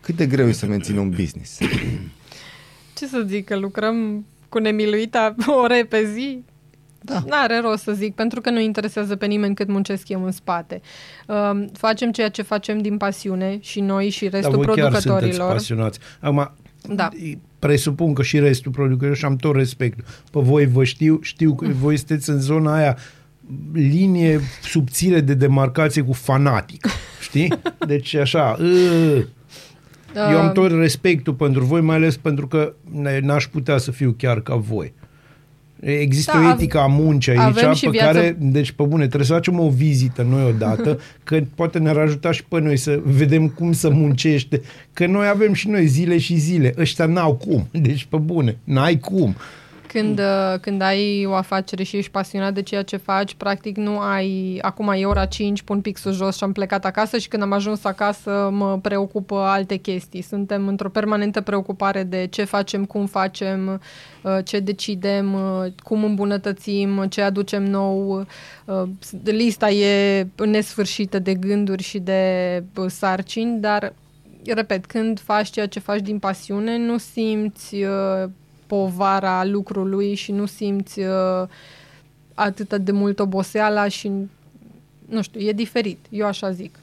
cât 0.00 0.16
de 0.16 0.26
greu 0.26 0.48
e 0.48 0.52
să 0.52 0.66
mențină 0.66 1.00
un 1.00 1.10
business? 1.10 1.58
Ce 2.96 3.06
să 3.06 3.24
zic, 3.28 3.44
că 3.44 3.56
lucrăm 3.58 4.26
cu 4.50 4.58
nemiluita 4.58 5.34
ore 5.64 5.86
pe 5.88 6.10
zi? 6.14 6.42
Da. 7.02 7.22
N-are 7.26 7.60
rost 7.60 7.82
să 7.82 7.92
zic, 7.92 8.14
pentru 8.14 8.40
că 8.40 8.50
nu 8.50 8.60
interesează 8.60 9.16
pe 9.16 9.26
nimeni 9.26 9.54
cât 9.54 9.68
muncesc 9.68 10.08
eu 10.08 10.24
în 10.24 10.30
spate. 10.32 10.80
Um, 11.26 11.68
facem 11.72 12.10
ceea 12.12 12.28
ce 12.28 12.42
facem 12.42 12.78
din 12.78 12.96
pasiune 12.96 13.58
și 13.60 13.80
noi 13.80 14.08
și 14.08 14.22
Dar 14.28 14.32
restul 14.32 14.56
voi 14.56 14.64
chiar 14.64 14.74
sunteți 14.76 15.06
producătorilor. 15.06 15.52
pasionați. 15.52 15.98
Acum, 16.20 16.52
Da. 16.94 17.08
presupun 17.58 18.14
că 18.14 18.22
și 18.22 18.38
restul 18.38 18.72
producătorilor 18.72 19.16
și 19.16 19.24
am 19.24 19.36
tot 19.36 19.54
respectul. 19.54 20.04
Pe 20.30 20.40
voi 20.40 20.66
vă 20.66 20.84
știu, 20.84 21.18
știu 21.22 21.54
că 21.54 21.66
voi 21.68 21.96
sunteți 21.96 22.30
în 22.30 22.40
zona 22.40 22.74
aia 22.74 22.96
linie 23.72 24.40
subțire 24.62 25.20
de 25.20 25.34
demarcație 25.34 26.02
cu 26.02 26.12
fanatic. 26.12 26.86
Știi? 27.20 27.52
Deci 27.86 28.14
așa, 28.14 28.56
ă, 30.16 30.30
eu 30.30 30.38
am 30.38 30.46
Um, 30.46 30.52
tot 30.52 30.70
respectul 30.70 31.32
pentru 31.32 31.64
voi, 31.64 31.80
mai 31.80 31.96
ales 31.96 32.16
pentru 32.16 32.46
că 32.46 32.72
n- 33.02 33.20
n-aș 33.20 33.46
putea 33.46 33.78
să 33.78 33.90
fiu 33.90 34.14
chiar 34.18 34.40
ca 34.40 34.54
voi. 34.54 34.92
Există 35.80 36.32
Da, 36.34 36.40
o 36.40 36.46
av- 36.46 36.58
etică 36.58 36.78
a 36.78 36.86
muncii 36.86 37.38
avem 37.38 37.68
aici 37.68 37.76
și 37.76 37.84
pe 37.84 37.90
viață- 37.90 38.12
care, 38.18 38.36
deci 38.40 38.70
pe 38.72 38.82
bune, 38.82 39.06
trebuie 39.06 39.24
să 39.26 39.32
facem 39.32 39.58
o 39.60 39.68
vizită 39.68 40.22
noi 40.30 40.44
odată, 40.44 40.98
că 41.24 41.40
poate 41.54 41.78
ne-ar 41.78 41.96
ajuta 41.96 42.30
și 42.32 42.44
pe 42.44 42.60
noi 42.60 42.76
să 42.76 43.00
vedem 43.04 43.48
cum 43.48 43.72
să 43.72 43.90
muncește, 43.90 44.60
că 44.92 45.06
noi 45.06 45.26
avem 45.28 45.52
și 45.52 45.68
noi 45.68 45.86
zile 45.86 46.18
și 46.18 46.36
zile, 46.36 46.74
ăștia 46.78 47.06
n-au 47.06 47.34
cum, 47.34 47.68
deci 47.82 48.06
pe 48.10 48.16
bune, 48.16 48.56
n-ai 48.64 48.98
cum. 48.98 49.36
Când, 49.92 50.18
uh, 50.18 50.54
când 50.60 50.82
ai 50.82 51.24
o 51.26 51.34
afacere 51.34 51.82
și 51.82 51.96
ești 51.96 52.10
pasionat 52.10 52.54
de 52.54 52.62
ceea 52.62 52.82
ce 52.82 52.96
faci, 52.96 53.34
practic 53.34 53.76
nu 53.76 53.98
ai, 53.98 54.58
acum 54.62 54.88
e 54.88 55.04
ora 55.04 55.24
5, 55.24 55.62
pun 55.62 55.80
pixul 55.80 56.12
jos 56.12 56.36
și 56.36 56.44
am 56.44 56.52
plecat 56.52 56.84
acasă 56.84 57.18
și 57.18 57.28
când 57.28 57.42
am 57.42 57.52
ajuns 57.52 57.84
acasă 57.84 58.48
mă 58.52 58.78
preocupă 58.78 59.36
alte 59.36 59.76
chestii. 59.76 60.22
Suntem 60.22 60.68
într-o 60.68 60.88
permanentă 60.88 61.40
preocupare 61.40 62.02
de 62.02 62.26
ce 62.30 62.44
facem, 62.44 62.84
cum 62.84 63.06
facem, 63.06 63.80
uh, 64.22 64.38
ce 64.44 64.58
decidem, 64.58 65.34
uh, 65.34 65.72
cum 65.82 66.04
îmbunătățim, 66.04 67.06
ce 67.08 67.22
aducem 67.22 67.64
nou. 67.64 68.26
Uh, 68.64 68.82
Lista 69.24 69.70
e 69.70 70.26
nesfârșită 70.44 71.18
de 71.18 71.34
gânduri 71.34 71.82
și 71.82 71.98
de 71.98 72.64
uh, 72.76 72.84
sarcini, 72.88 73.60
dar 73.60 73.92
repet, 74.44 74.86
când 74.86 75.20
faci 75.20 75.50
ceea 75.50 75.66
ce 75.66 75.80
faci 75.80 76.00
din 76.00 76.18
pasiune, 76.18 76.78
nu 76.78 76.98
simți 76.98 77.74
uh, 77.74 78.30
povara 78.70 79.44
lucrului 79.44 80.14
și 80.14 80.32
nu 80.32 80.46
simți 80.46 81.00
uh, 81.00 81.48
atât 82.34 82.74
de 82.74 82.92
mult 82.92 83.18
oboseala 83.18 83.88
și 83.88 84.10
nu 85.08 85.22
știu, 85.22 85.40
e 85.40 85.52
diferit, 85.52 85.98
eu 86.10 86.26
așa 86.26 86.50
zic. 86.50 86.78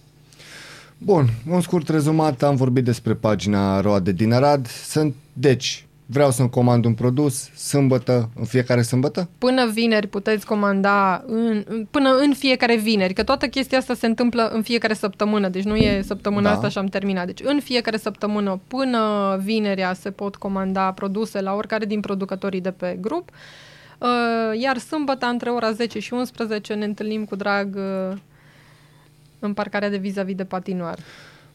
Bun, 0.98 1.30
un 1.50 1.62
scurt 1.62 1.90
rezumat, 1.90 2.44
am 2.44 2.56
vorbit 2.56 2.84
despre 2.84 3.14
pagina 3.14 3.82
Roade 3.82 4.12
din 4.12 4.34
Arad. 4.34 4.68
Sunt, 4.68 5.16
deci, 5.34 5.87
vreau 6.10 6.32
să-mi 6.32 6.50
comand 6.50 6.86
un 6.86 6.94
produs, 6.94 7.50
sâmbătă, 7.56 8.30
în 8.36 8.46
fiecare 8.46 8.82
sâmbătă? 8.82 9.30
Până 9.38 9.68
vineri 9.68 10.08
puteți 10.08 10.46
comanda, 10.46 11.24
în, 11.28 11.64
în- 11.68 11.88
până 11.92 12.10
în 12.18 12.34
fiecare 12.34 12.76
vineri, 12.76 13.14
că 13.14 13.24
toată 13.24 13.48
chestia 13.48 13.78
asta 13.78 13.94
se 13.94 14.06
întâmplă 14.06 14.48
în 14.54 14.62
fiecare 14.62 14.94
săptămână, 14.94 15.50
deci 15.50 15.64
nu 15.64 15.76
e 15.76 16.02
săptămâna 16.02 16.50
Da. 16.50 16.56
asta 16.56 16.68
și 16.70 16.78
am 16.78 16.86
terminat. 16.86 17.26
Deci 17.26 17.42
în 17.44 17.60
fiecare 17.60 17.98
săptămână 17.98 18.60
până 18.68 19.38
vinerea 19.44 19.94
se 19.94 20.12
pot 20.12 20.36
comanda 20.36 20.92
produse 20.92 21.42
la 21.42 21.54
oricare 21.54 21.86
din 21.86 22.00
producătorii 22.00 22.62
de 22.62 22.72
pe 22.72 22.98
grup. 23.02 23.30
Uh, 24.00 24.60
Iar 24.62 24.78
sâmbătă, 24.78 25.26
între 25.26 25.50
ora 25.50 25.72
10 25.72 26.00
și 26.00 26.14
11, 26.14 26.74
ne 26.74 26.86
întâlnim 26.86 27.26
cu 27.26 27.36
drag 27.36 27.76
uh, 27.76 28.18
în 29.40 29.54
parcarea 29.54 29.90
de 29.90 29.98
vis-a-vis 29.98 30.36
de 30.36 30.44
patinoar. 30.46 30.98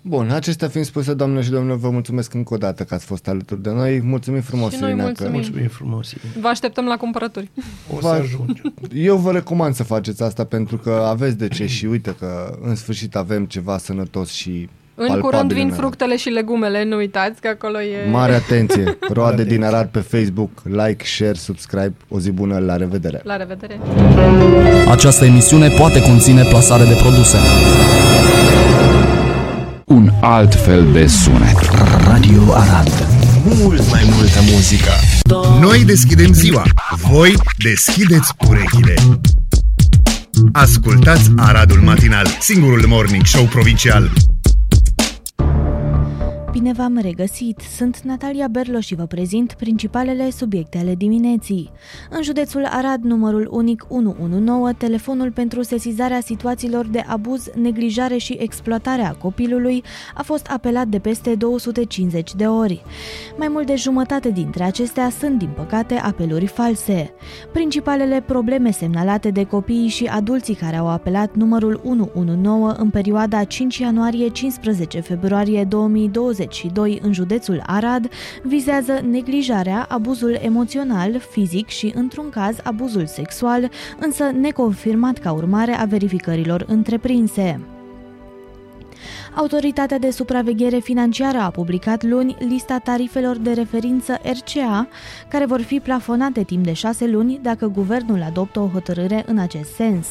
Bun, 0.04 0.30
acestea 0.30 0.68
fiind 0.68 0.86
spuse, 0.86 1.14
doamnelor 1.14 1.44
și 1.44 1.50
domnilor, 1.50 1.78
vă 1.78 1.90
mulțumesc 1.90 2.34
încă 2.34 2.54
o 2.54 2.56
dată 2.56 2.82
că 2.82 2.94
ați 2.94 3.04
fost 3.04 3.28
alături 3.28 3.62
de 3.62 3.70
noi. 3.70 4.00
Mulțumim 4.04 4.40
frumos, 4.40 4.72
Și 4.72 4.80
noi 4.80 4.88
Irina, 4.88 5.04
mulțumim. 5.04 5.32
Mulțumim 5.32 5.68
frumos. 5.68 6.10
Irina. 6.12 6.32
Vă 6.40 6.48
așteptăm 6.48 6.84
la 6.84 6.96
cumpărături. 6.96 7.50
O 7.96 8.00
să 8.00 8.06
Va- 8.06 8.12
ajungem. 8.12 8.74
Eu 8.94 9.16
vă 9.16 9.32
recomand 9.32 9.74
să 9.74 9.82
faceți 9.82 10.22
asta 10.22 10.44
pentru 10.44 10.76
că 10.76 11.04
aveți 11.08 11.36
de 11.38 11.48
ce 11.48 11.66
și 11.66 11.84
uite 11.86 12.14
că 12.18 12.58
în 12.62 12.74
sfârșit 12.74 13.16
avem 13.16 13.44
ceva 13.44 13.78
sănătos 13.78 14.30
și 14.30 14.68
În 14.94 15.06
palpabil 15.06 15.20
curând 15.20 15.52
vin 15.52 15.58
în 15.62 15.66
Arad. 15.66 15.78
fructele 15.78 16.16
și 16.16 16.28
legumele, 16.28 16.84
nu 16.84 16.96
uitați 16.96 17.40
că 17.40 17.48
acolo 17.48 17.80
e... 17.80 18.10
Mare 18.10 18.34
atenție! 18.34 18.84
Roade 19.14 19.32
atenție. 19.32 19.56
din 19.56 19.64
Arad 19.64 19.88
pe 19.88 19.98
Facebook, 20.00 20.50
like, 20.64 21.04
share, 21.04 21.32
subscribe. 21.34 21.92
O 22.08 22.18
zi 22.20 22.30
bună, 22.30 22.58
la 22.58 22.76
revedere! 22.76 23.20
La 23.24 23.36
revedere! 23.36 23.80
Această 24.88 25.24
emisiune 25.24 25.68
poate 25.68 26.02
conține 26.02 26.42
plasare 26.42 26.84
de 26.84 26.94
produse. 27.02 27.36
Un 29.86 30.10
alt 30.20 30.54
fel 30.54 30.92
de 30.92 31.06
sunet. 31.06 31.58
Radio 32.06 32.52
Arad. 32.54 33.06
Mult 33.44 33.90
mai 33.90 34.02
multă 34.14 34.38
muzică. 34.52 34.90
Noi 35.60 35.84
deschidem 35.84 36.32
ziua. 36.32 36.62
Voi 36.90 37.34
deschideți 37.58 38.32
urechile. 38.48 38.94
Ascultați 40.52 41.30
Aradul 41.36 41.80
Matinal, 41.80 42.26
singurul 42.40 42.84
morning 42.86 43.24
show 43.24 43.44
provincial. 43.44 44.10
Bine 46.52 46.72
v-am 46.72 46.98
regăsit! 46.98 47.60
Sunt 47.76 48.00
Natalia 48.00 48.48
Berlo 48.48 48.80
și 48.80 48.94
vă 48.94 49.04
prezint 49.04 49.52
principalele 49.52 50.30
subiecte 50.30 50.78
ale 50.78 50.94
dimineții. 50.94 51.70
În 52.10 52.22
județul 52.22 52.64
Arad, 52.64 53.02
numărul 53.02 53.48
unic 53.50 53.86
119, 53.88 54.86
telefonul 54.86 55.30
pentru 55.30 55.62
sesizarea 55.62 56.20
situațiilor 56.20 56.86
de 56.86 57.04
abuz, 57.06 57.48
neglijare 57.54 58.16
și 58.16 58.36
exploatare 58.40 59.02
a 59.02 59.12
copilului 59.12 59.82
a 60.14 60.22
fost 60.22 60.46
apelat 60.46 60.86
de 60.86 60.98
peste 60.98 61.34
250 61.34 62.34
de 62.34 62.46
ori. 62.46 62.82
Mai 63.36 63.48
mult 63.48 63.66
de 63.66 63.74
jumătate 63.74 64.30
dintre 64.30 64.64
acestea 64.64 65.10
sunt, 65.10 65.38
din 65.38 65.50
păcate, 65.56 65.94
apeluri 65.94 66.46
false. 66.46 67.14
Principalele 67.52 68.20
probleme 68.26 68.70
semnalate 68.70 69.30
de 69.30 69.44
copiii 69.44 69.88
și 69.88 70.04
adulții 70.04 70.54
care 70.54 70.76
au 70.76 70.88
apelat 70.88 71.34
numărul 71.34 71.80
119 71.84 72.82
în 72.82 72.90
perioada 72.90 73.44
5 73.44 73.78
ianuarie-15 73.78 75.02
februarie 75.02 75.64
2020 75.64 76.40
22 76.42 76.98
în 77.02 77.12
județul 77.12 77.62
Arad 77.66 78.08
vizează 78.42 79.00
neglijarea, 79.10 79.86
abuzul 79.88 80.38
emoțional, 80.42 81.18
fizic 81.18 81.68
și, 81.68 81.92
într-un 81.94 82.28
caz, 82.30 82.56
abuzul 82.62 83.06
sexual, 83.06 83.70
însă 83.98 84.24
neconfirmat 84.24 85.18
ca 85.18 85.32
urmare 85.32 85.72
a 85.72 85.84
verificărilor 85.84 86.64
întreprinse. 86.68 87.60
Autoritatea 89.34 89.98
de 89.98 90.10
supraveghere 90.10 90.78
financiară 90.78 91.38
a 91.38 91.50
publicat 91.50 92.02
luni 92.02 92.36
lista 92.38 92.78
tarifelor 92.78 93.36
de 93.36 93.52
referință 93.52 94.18
RCA, 94.22 94.88
care 95.28 95.46
vor 95.46 95.60
fi 95.60 95.80
plafonate 95.80 96.42
timp 96.42 96.64
de 96.64 96.72
șase 96.72 97.06
luni 97.06 97.38
dacă 97.42 97.66
guvernul 97.66 98.22
adoptă 98.22 98.60
o 98.60 98.68
hotărâre 98.72 99.24
în 99.26 99.38
acest 99.38 99.74
sens. 99.74 100.06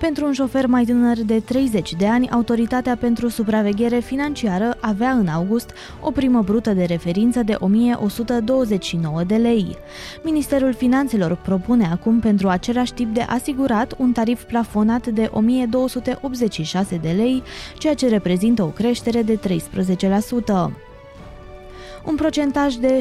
Pentru 0.00 0.26
un 0.26 0.32
șofer 0.32 0.66
mai 0.66 0.84
tânăr 0.84 1.16
de 1.18 1.40
30 1.40 1.94
de 1.94 2.06
ani, 2.06 2.30
Autoritatea 2.30 2.96
pentru 2.96 3.28
supraveghere 3.28 3.98
financiară 3.98 4.76
avea 4.80 5.10
în 5.10 5.28
august 5.28 5.70
o 6.00 6.10
primă 6.10 6.42
brută 6.42 6.72
de 6.72 6.84
referință 6.84 7.42
de 7.42 7.56
1129 7.58 9.22
de 9.26 9.36
lei. 9.36 9.76
Ministerul 10.24 10.74
Finanțelor 10.74 11.36
propune 11.36 11.88
acum 11.92 12.20
pentru 12.20 12.48
același 12.48 12.92
tip 12.92 13.14
de 13.14 13.20
asigurat 13.20 13.94
un 13.98 14.12
tarif 14.12 14.42
plafonat 14.42 15.06
de 15.06 15.28
1286 15.32 16.96
de 16.96 17.10
lei, 17.10 17.42
ceea 17.78 17.94
ce 17.94 18.08
reprezintă 18.08 18.61
o 18.62 18.66
creștere 18.66 19.22
de 19.22 19.38
13%. 19.38 20.70
Un 22.04 22.14
procentaj 22.14 22.74
de 22.74 23.00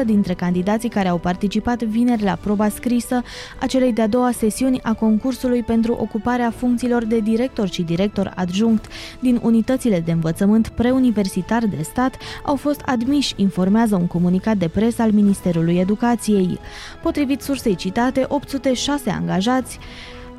71,67% 0.00 0.04
dintre 0.04 0.34
candidații 0.34 0.88
care 0.88 1.08
au 1.08 1.18
participat 1.18 1.82
vineri 1.82 2.22
la 2.22 2.38
proba 2.40 2.68
scrisă 2.68 3.22
a 3.60 3.66
celei 3.66 3.92
de-a 3.92 4.06
doua 4.06 4.30
sesiuni 4.30 4.80
a 4.82 4.92
concursului 4.92 5.62
pentru 5.62 5.92
ocuparea 5.92 6.50
funcțiilor 6.56 7.04
de 7.04 7.18
director 7.18 7.68
și 7.68 7.82
director 7.82 8.32
adjunct 8.36 8.86
din 9.20 9.40
unitățile 9.42 10.00
de 10.00 10.12
învățământ 10.12 10.68
preuniversitar 10.68 11.64
de 11.64 11.82
stat 11.82 12.16
au 12.44 12.56
fost 12.56 12.80
admiși, 12.84 13.34
informează 13.36 13.96
un 13.96 14.06
comunicat 14.06 14.56
de 14.56 14.68
presă 14.68 15.02
al 15.02 15.10
Ministerului 15.10 15.78
Educației. 15.78 16.58
Potrivit 17.02 17.42
sursei 17.42 17.74
citate, 17.74 18.24
806 18.28 19.10
angajați 19.10 19.78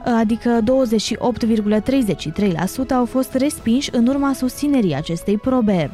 adică 0.03 0.59
28,33% 0.61 0.63
au 2.89 3.05
fost 3.05 3.33
respinși 3.33 3.89
în 3.93 4.07
urma 4.07 4.33
susținerii 4.33 4.95
acestei 4.95 5.37
probe. 5.37 5.91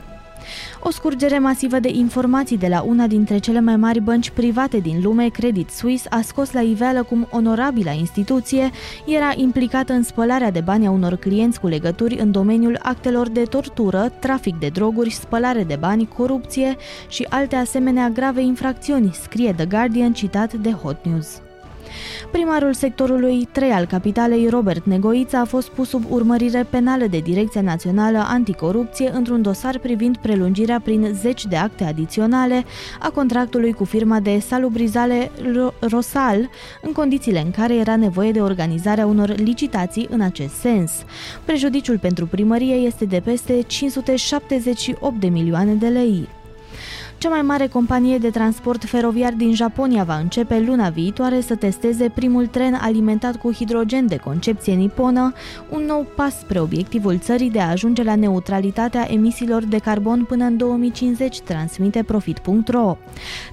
O 0.79 0.91
scurgere 0.91 1.39
masivă 1.39 1.79
de 1.79 1.89
informații 1.89 2.57
de 2.57 2.67
la 2.67 2.81
una 2.81 3.07
dintre 3.07 3.37
cele 3.37 3.59
mai 3.59 3.75
mari 3.75 3.99
bănci 3.99 4.29
private 4.29 4.77
din 4.77 5.01
lume, 5.01 5.27
Credit 5.27 5.69
Suisse, 5.69 6.07
a 6.09 6.21
scos 6.21 6.51
la 6.51 6.61
iveală 6.61 7.03
cum 7.03 7.27
onorabila 7.31 7.91
instituție 7.91 8.69
era 9.05 9.31
implicată 9.35 9.93
în 9.93 10.03
spălarea 10.03 10.51
de 10.51 10.61
bani 10.61 10.87
a 10.87 10.91
unor 10.91 11.15
clienți 11.15 11.59
cu 11.59 11.67
legături 11.67 12.19
în 12.19 12.31
domeniul 12.31 12.79
actelor 12.81 13.29
de 13.29 13.43
tortură, 13.43 14.11
trafic 14.19 14.59
de 14.59 14.67
droguri, 14.67 15.11
spălare 15.11 15.63
de 15.63 15.75
bani, 15.79 16.07
corupție 16.07 16.75
și 17.07 17.25
alte 17.29 17.55
asemenea 17.55 18.09
grave 18.09 18.41
infracțiuni, 18.41 19.11
scrie 19.21 19.53
The 19.53 19.65
Guardian 19.65 20.13
citat 20.13 20.53
de 20.53 20.71
Hot 20.71 21.05
News. 21.05 21.42
Primarul 22.31 22.73
sectorului 22.73 23.47
3 23.51 23.71
al 23.71 23.85
capitalei, 23.85 24.47
Robert 24.47 24.85
Negoița, 24.85 25.39
a 25.39 25.45
fost 25.45 25.69
pus 25.69 25.89
sub 25.89 26.03
urmărire 26.09 26.67
penală 26.69 27.05
de 27.05 27.19
Direcția 27.19 27.61
Națională 27.61 28.25
Anticorupție 28.27 29.11
într-un 29.13 29.41
dosar 29.41 29.77
privind 29.79 30.17
prelungirea 30.17 30.79
prin 30.83 31.17
zeci 31.21 31.45
de 31.45 31.55
acte 31.55 31.83
adiționale 31.83 32.65
a 32.99 33.09
contractului 33.09 33.73
cu 33.73 33.83
firma 33.83 34.19
de 34.19 34.39
salubrizare 34.39 35.31
Rosal, 35.79 36.49
în 36.81 36.91
condițiile 36.91 37.41
în 37.41 37.51
care 37.51 37.75
era 37.75 37.95
nevoie 37.95 38.31
de 38.31 38.41
organizarea 38.41 39.05
unor 39.05 39.37
licitații 39.37 40.07
în 40.09 40.21
acest 40.21 40.53
sens. 40.53 40.91
Prejudiciul 41.45 41.97
pentru 41.99 42.25
primărie 42.25 42.75
este 42.75 43.05
de 43.05 43.21
peste 43.23 43.61
578 43.61 45.19
de 45.19 45.27
milioane 45.27 45.73
de 45.73 45.87
lei. 45.87 46.27
Cea 47.23 47.29
mai 47.29 47.41
mare 47.41 47.67
companie 47.67 48.17
de 48.17 48.29
transport 48.29 48.83
feroviar 48.83 49.33
din 49.33 49.53
Japonia 49.53 50.03
va 50.03 50.17
începe 50.17 50.59
luna 50.59 50.89
viitoare 50.89 51.41
să 51.41 51.55
testeze 51.55 52.09
primul 52.09 52.47
tren 52.47 52.73
alimentat 52.73 53.35
cu 53.35 53.53
hidrogen 53.53 54.07
de 54.07 54.17
concepție 54.17 54.73
niponă, 54.73 55.33
un 55.69 55.83
nou 55.87 56.07
pas 56.15 56.39
spre 56.39 56.59
obiectivul 56.59 57.17
țării 57.17 57.49
de 57.49 57.59
a 57.59 57.69
ajunge 57.69 58.03
la 58.03 58.15
neutralitatea 58.15 59.11
emisiilor 59.11 59.63
de 59.63 59.77
carbon 59.77 60.25
până 60.27 60.45
în 60.45 60.57
2050, 60.57 61.39
transmite 61.39 62.03
Profit.ro. 62.03 62.97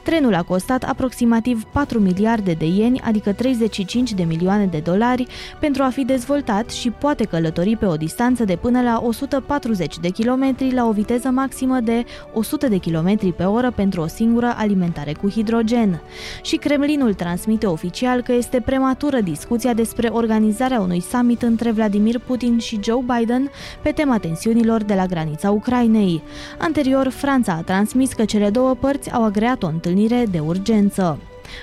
Trenul 0.02 0.34
a 0.34 0.42
costat 0.42 0.82
aproximativ 0.82 1.64
4 1.64 1.98
miliarde 1.98 2.52
de 2.52 2.66
ieni, 2.66 3.00
adică 3.00 3.32
35 3.32 4.12
de 4.12 4.22
milioane 4.22 4.66
de 4.66 4.78
dolari, 4.78 5.26
pentru 5.60 5.82
a 5.82 5.88
fi 5.88 6.04
dezvoltat 6.04 6.70
și 6.70 6.90
poate 6.90 7.24
călători 7.24 7.76
pe 7.76 7.86
o 7.86 7.96
distanță 7.96 8.44
de 8.44 8.56
până 8.56 8.82
la 8.82 9.00
140 9.02 9.98
de 9.98 10.08
kilometri 10.08 10.72
la 10.72 10.86
o 10.86 10.92
viteză 10.92 11.28
maximă 11.28 11.80
de 11.80 12.04
100 12.34 12.68
de 12.68 12.76
kilometri 12.76 13.32
pe 13.32 13.44
oră 13.44 13.58
oră 13.60 13.70
pentru 13.70 14.00
o 14.00 14.06
singură 14.06 14.54
alimentare 14.56 15.12
cu 15.12 15.28
hidrogen. 15.30 16.00
Și 16.42 16.56
Kremlinul 16.56 17.14
transmite 17.14 17.66
oficial 17.66 18.22
că 18.22 18.32
este 18.32 18.60
prematură 18.60 19.20
discuția 19.20 19.74
despre 19.74 20.08
organizarea 20.08 20.80
unui 20.80 21.00
summit 21.00 21.42
între 21.42 21.70
Vladimir 21.70 22.18
Putin 22.18 22.58
și 22.58 22.80
Joe 22.82 23.04
Biden 23.16 23.50
pe 23.82 23.90
tema 23.90 24.18
tensiunilor 24.18 24.82
de 24.82 24.94
la 24.94 25.06
granița 25.06 25.50
Ucrainei. 25.50 26.22
Anterior, 26.58 27.08
Franța 27.08 27.52
a 27.52 27.62
transmis 27.62 28.12
că 28.12 28.24
cele 28.24 28.50
două 28.50 28.74
părți 28.74 29.12
au 29.12 29.24
agreat 29.24 29.62
o 29.62 29.66
întâlnire 29.66 30.24
de 30.30 30.38
urgență. 30.38 31.18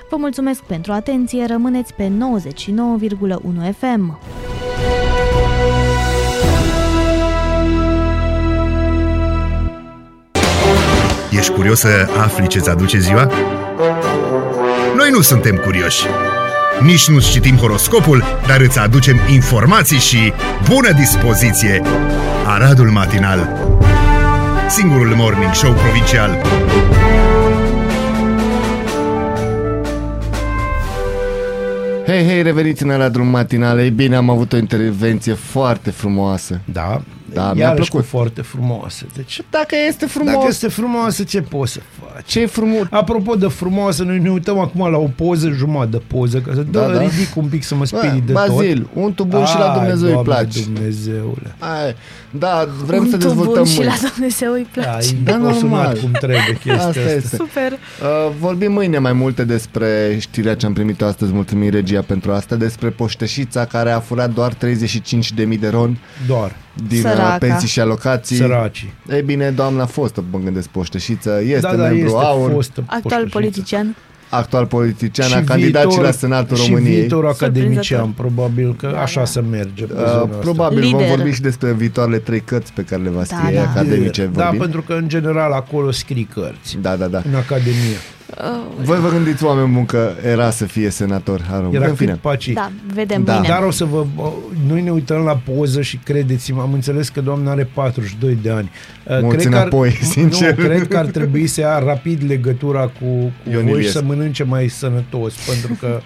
Vă 0.09 0.17
mulțumesc 0.17 0.63
pentru 0.63 0.91
atenție, 0.91 1.45
rămâneți 1.45 1.93
pe 1.93 2.07
99,1 2.07 3.75
FM. 3.77 4.19
Ești 11.30 11.51
curios 11.51 11.80
să 11.80 12.07
afli 12.17 12.47
ce-ți 12.47 12.69
aduce 12.69 12.97
ziua? 12.99 13.32
Noi 14.95 15.09
nu 15.11 15.21
suntem 15.21 15.55
curioși. 15.55 16.05
Nici 16.82 17.07
nu 17.07 17.19
citim 17.19 17.55
horoscopul, 17.55 18.23
dar 18.47 18.59
îți 18.59 18.80
aducem 18.80 19.19
informații 19.30 19.97
și 19.97 20.34
bună 20.69 20.91
dispoziție! 20.91 21.82
Aradul 22.45 22.89
Matinal 22.89 23.67
Singurul 24.69 25.13
morning 25.15 25.53
show 25.53 25.73
provincial 25.73 26.41
Hei, 32.05 32.25
hei, 32.25 32.41
reveniți 32.41 32.84
în 32.84 32.97
la 32.97 33.09
drum 33.09 33.28
matinal. 33.28 33.80
Ei 33.80 33.89
bine, 33.89 34.15
am 34.15 34.30
avut 34.30 34.53
o 34.53 34.57
intervenție 34.57 35.34
foarte 35.34 35.89
frumoasă. 35.89 36.61
Da, 36.65 37.01
Da, 37.34 37.53
mi-a 37.53 37.63
iarăși 37.65 37.89
plăcut. 37.89 38.09
cu 38.09 38.15
foarte 38.17 38.41
frumoasă. 38.41 39.05
Deci, 39.15 39.41
Dacă 39.49 39.75
este 39.88 40.05
frumos, 40.05 40.34
dacă 40.34 40.45
este 40.47 40.67
frumoasă, 40.67 41.23
ce 41.23 41.41
poți 41.41 41.71
să 41.71 41.80
faci? 41.99 42.25
ce 42.25 42.39
e 42.41 42.45
frumos? 42.45 42.86
Apropo 42.89 43.36
de 43.36 43.47
frumoasă, 43.47 44.03
noi 44.03 44.19
ne 44.19 44.30
uităm 44.30 44.59
acum 44.59 44.91
la 44.91 44.97
o 44.97 45.09
poză, 45.15 45.49
jumătate 45.49 45.89
de 45.89 46.01
poză, 46.07 46.38
ca 46.39 46.51
să 46.53 46.61
Da, 46.61 46.80
da, 46.88 46.93
da. 46.93 46.99
ridic 47.01 47.36
un 47.36 47.45
pic 47.45 47.63
să 47.63 47.75
mă 47.75 47.86
Bă, 47.91 47.97
sperii 47.97 48.21
de 48.25 48.34
tot. 48.34 48.47
Bazil, 48.47 48.88
untul 48.93 49.25
bun 49.25 49.45
și 49.45 49.57
la 49.57 49.71
Ai, 49.71 49.80
Dumnezeu 49.80 50.07
îi 50.07 50.13
Doamne 50.13 50.32
place. 50.34 50.59
Dumnezeule. 50.63 51.55
Ai, 51.59 51.95
da, 52.32 52.67
vrem 52.86 52.99
Un 53.03 53.09
să 53.09 53.17
tubul 53.17 53.36
dezvoltăm 53.36 53.65
și 53.65 53.78
mâine. 53.78 53.93
la 54.01 54.09
Dumnezeu 54.13 54.51
îi 54.51 54.67
place. 54.71 54.89
Ai, 54.89 55.17
Da, 55.23 55.34
o 55.34 55.38
normal. 55.38 55.53
sunat 55.59 55.97
cum 55.99 56.11
trebuie 56.11 56.57
chestia 56.63 56.73
Asta 56.75 56.88
asta. 56.88 57.11
este. 57.11 57.36
Super! 57.36 57.71
Uh, 57.71 58.34
vorbim 58.39 58.71
mâine 58.71 58.97
mai 58.97 59.13
multe 59.13 59.43
despre 59.43 60.17
știrea 60.19 60.55
ce 60.55 60.65
am 60.65 60.73
primit 60.73 61.01
astăzi, 61.01 61.34
mulțumim 61.34 61.69
regia 61.69 62.01
pentru 62.01 62.32
asta, 62.32 62.55
despre 62.55 62.89
poștășița 62.89 63.65
care 63.65 63.91
a 63.91 63.99
furat 63.99 64.34
doar 64.34 64.53
35.000 64.53 65.59
de 65.59 65.67
ron 65.69 65.97
Doar, 66.28 66.55
din 66.88 66.97
uh, 67.05 67.09
Săraca. 67.11 67.38
pensii 67.38 67.67
și 67.67 67.80
alocații. 67.80 68.36
săracii. 68.36 68.93
Ei 69.11 69.21
bine, 69.21 69.49
doamna 69.51 69.86
fostă, 69.86 70.23
mă 70.32 70.39
gândesc, 70.43 70.67
poștășiță, 70.67 71.39
este 71.43 71.59
da, 71.59 71.75
da, 71.75 71.84
membru 71.84 72.05
este 72.05 72.17
aur, 72.25 72.51
fostă 72.51 72.80
Actual 72.86 73.01
poștășiță. 73.01 73.30
politician. 73.38 73.95
actual 74.30 74.65
politician, 74.65 75.32
a 75.32 75.38
Și 75.38 75.43
candidat 75.43 75.82
și 75.82 75.88
viitor- 75.88 76.03
la 76.05 76.11
Senatul 76.11 76.57
și 76.57 76.69
României. 76.69 76.99
viitor 76.99 77.25
academician, 77.25 77.73
Surprinzător. 77.84 78.13
probabil 78.15 78.75
că 78.75 78.89
Da, 78.93 79.01
așa 79.01 79.19
da. 79.19 79.25
se 79.25 79.39
merge. 79.39 79.84
pe 79.86 79.93
Uh, 79.93 79.99
zona 79.99 80.21
asta. 80.21 80.36
probabil 80.39 80.80
vom 80.82 80.99
Lider. 80.99 81.15
vorbi 81.15 81.32
și 81.32 81.41
despre 81.41 81.73
viitoarele 81.73 82.17
trei 82.17 82.39
cărți 82.39 82.73
pe 82.73 82.82
care 82.82 83.01
le 83.01 83.09
va 83.09 83.23
Da, 83.30 83.38
scrie 83.38 83.55
da. 83.57 83.61
academice. 83.69 84.30
Da, 84.34 84.41
vorbim. 84.43 84.59
pentru 84.59 84.82
că 84.82 84.93
în 84.93 85.07
general 85.09 85.51
acolo 85.51 85.91
scrii 85.91 86.28
cărți. 86.34 86.78
da, 86.82 86.95
da, 86.95 87.05
da. 87.07 87.21
În 87.30 87.36
academie. 87.36 87.97
Voi 88.82 88.99
vă 88.99 89.09
gândiți, 89.09 89.43
oameni 89.43 89.73
buni, 89.73 89.86
că 89.86 90.11
era 90.23 90.49
să 90.49 90.65
fie 90.65 90.89
senator 90.89 91.41
al 91.49 91.55
României. 91.57 91.82
Era 91.82 91.89
În 91.89 91.95
fine. 91.95 92.11
cât 92.11 92.19
paci. 92.19 92.49
Da, 92.53 92.71
vedem 92.93 93.23
Da. 93.23 93.34
mâine. 93.34 93.47
Dar 93.47 93.63
o 93.63 93.71
să 93.71 93.86
vă... 93.86 94.05
Noi 94.67 94.82
ne 94.82 94.91
uităm 94.91 95.17
la 95.23 95.36
poză 95.55 95.82
și 95.82 95.97
credeți-mă, 95.97 96.61
am 96.61 96.73
înțeles 96.73 97.09
că 97.09 97.21
doamna 97.21 97.51
are 97.51 97.69
42 97.73 98.38
de 98.41 98.49
ani. 98.49 98.71
Uh, 99.07 99.17
Mulți 99.21 99.38
cred 99.38 99.49
că 99.51 99.55
ar, 99.57 99.61
înapoi, 99.61 99.91
sincer. 99.91 100.57
Nu, 100.57 100.63
cred 100.63 100.88
că 100.88 100.97
ar 100.97 101.05
trebui 101.05 101.47
să 101.47 101.59
ia 101.61 101.80
rapid 101.80 102.21
legătura 102.28 102.82
cu, 102.82 103.05
cu 103.09 103.49
Ion 103.51 103.61
voi 103.61 103.63
și 103.63 103.69
Iliescu. 103.78 103.97
să 103.97 104.03
mănânce 104.03 104.43
mai 104.43 104.67
sănătos, 104.67 105.34
pentru 105.34 105.73
că, 105.80 105.99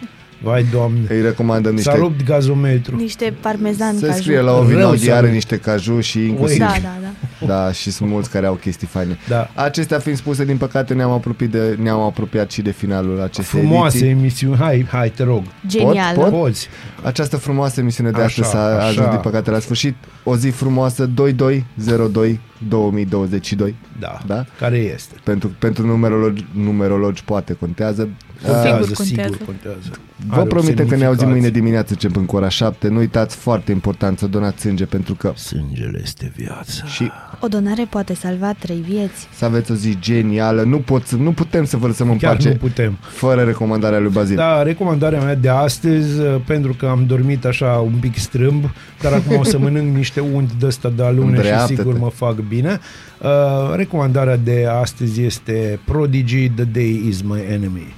vai 0.43 0.65
doamne, 0.71 0.99
Îi 1.09 1.21
recomandăm 1.21 1.77
s-a 1.77 1.91
niște... 1.91 2.05
rupt 2.05 2.23
gazometru. 2.25 2.95
Niște 2.95 3.33
parmezan 3.41 3.97
Se 3.97 4.05
caju. 4.05 4.21
scrie 4.21 4.39
la 4.39 4.51
o 4.51 4.55
Rău 4.57 4.65
vinodie, 4.65 5.09
să 5.09 5.13
are 5.13 5.27
nu. 5.27 5.33
niște 5.33 5.57
caju 5.57 5.99
și 5.99 6.25
inclusiv... 6.27 6.57
Da, 6.59 6.65
da, 6.81 6.95
da. 7.01 7.07
Da, 7.45 7.71
și 7.71 7.91
sunt 7.91 8.09
mulți 8.09 8.29
care 8.29 8.45
au 8.45 8.53
chestii 8.53 8.87
faine. 8.87 9.17
Da. 9.27 9.49
Acestea 9.55 9.99
fiind 9.99 10.17
spuse, 10.17 10.45
din 10.45 10.57
păcate 10.57 10.93
ne-am 10.93 11.11
apropiat, 11.11 11.49
de, 11.49 11.77
ne-am 11.81 11.99
apropiat 11.99 12.51
și 12.51 12.61
de 12.61 12.71
finalul 12.71 13.21
acestei 13.21 13.59
Frumoase 13.59 13.97
ediții. 13.97 14.13
emisiuni. 14.13 14.57
Hai, 14.57 14.85
hai, 14.91 15.09
te 15.09 15.23
rog. 15.23 15.43
Genial. 15.67 16.15
Pot? 16.15 16.29
Poți. 16.29 16.67
Această 17.03 17.37
frumoasă 17.37 17.79
emisiune 17.79 18.09
de 18.11 18.15
Așa, 18.21 18.25
astăzi 18.25 18.49
s-a 18.49 18.75
așa. 18.77 18.87
ajuns 18.87 19.07
din 19.09 19.19
păcate 19.19 19.51
la 19.51 19.59
sfârșit. 19.59 19.95
O 20.23 20.35
zi 20.37 20.49
frumoasă 20.49 21.05
2202 21.05 22.39
2022. 22.67 23.75
Da. 23.99 24.17
Da? 24.25 24.45
Care 24.59 24.77
este? 24.77 25.15
Pentru, 25.23 25.51
pentru 25.59 25.85
numerologi, 25.85 26.45
numerologi 26.55 27.23
poate 27.23 27.53
contează. 27.53 28.09
Contează, 28.45 28.81
Sigur 28.83 29.05
sigur, 29.05 29.23
contează. 29.23 29.43
contează. 29.45 29.89
Vă 30.27 30.33
Are 30.33 30.41
o 30.41 30.45
promitem 30.45 30.87
că 30.87 30.95
ne 30.95 31.05
auzim 31.05 31.19
semnificație. 31.19 31.25
mâine 31.33 31.49
dimineață 31.49 31.87
începând 31.91 32.25
cu 32.27 32.35
ora 32.35 32.49
7. 32.49 32.87
Nu 32.87 32.97
uitați, 32.97 33.35
foarte 33.35 33.71
important 33.71 34.19
să 34.19 34.27
donați 34.27 34.61
sânge 34.61 34.85
pentru 34.85 35.13
că 35.15 35.31
Sângele 35.35 35.99
este 36.03 36.31
viața. 36.35 36.85
și 36.85 37.11
O 37.39 37.47
donare 37.47 37.87
poate 37.89 38.13
salva 38.13 38.53
trei 38.59 38.83
vieți. 38.87 39.27
să 39.33 39.45
aveți 39.45 39.71
o 39.71 39.75
zi 39.75 39.97
genială. 39.99 40.61
Nu, 40.63 40.77
pot, 40.77 41.05
să- 41.05 41.15
nu 41.15 41.31
putem 41.31 41.65
să 41.65 41.77
vă 41.77 41.87
lăsăm 41.87 42.09
în 42.09 42.17
Chiar 42.17 42.35
pace 42.35 42.49
nu 42.49 42.55
putem. 42.55 42.97
fără 43.01 43.41
recomandarea 43.41 43.99
lui 43.99 44.11
Bazil. 44.11 44.35
Da, 44.35 44.63
recomandarea 44.63 45.21
mea 45.23 45.35
de 45.35 45.49
astăzi, 45.49 46.19
uh, 46.19 46.35
pentru 46.45 46.73
că 46.73 46.85
am 46.85 47.05
dormit 47.05 47.45
așa 47.45 47.67
un 47.67 47.93
pic 47.99 48.17
strâmb, 48.17 48.63
dar 49.01 49.13
acum 49.13 49.37
o 49.37 49.43
să 49.43 49.59
mănânc 49.63 49.95
niște 49.95 50.19
unt 50.19 50.53
de 50.53 50.65
ăsta 50.65 50.89
de 50.95 51.03
alune 51.03 51.29
și 51.29 51.35
Îndreaptă-te. 51.35 51.75
sigur 51.75 51.97
mă 51.99 52.09
fac 52.13 52.35
bine. 52.35 52.79
Uh, 53.21 53.75
recomandarea 53.75 54.37
de 54.37 54.67
astăzi 54.81 55.21
este 55.21 55.79
Prodigy, 55.85 56.49
The 56.49 56.63
Day 56.63 57.03
Is 57.07 57.21
My 57.21 57.39
Enemy. 57.49 57.93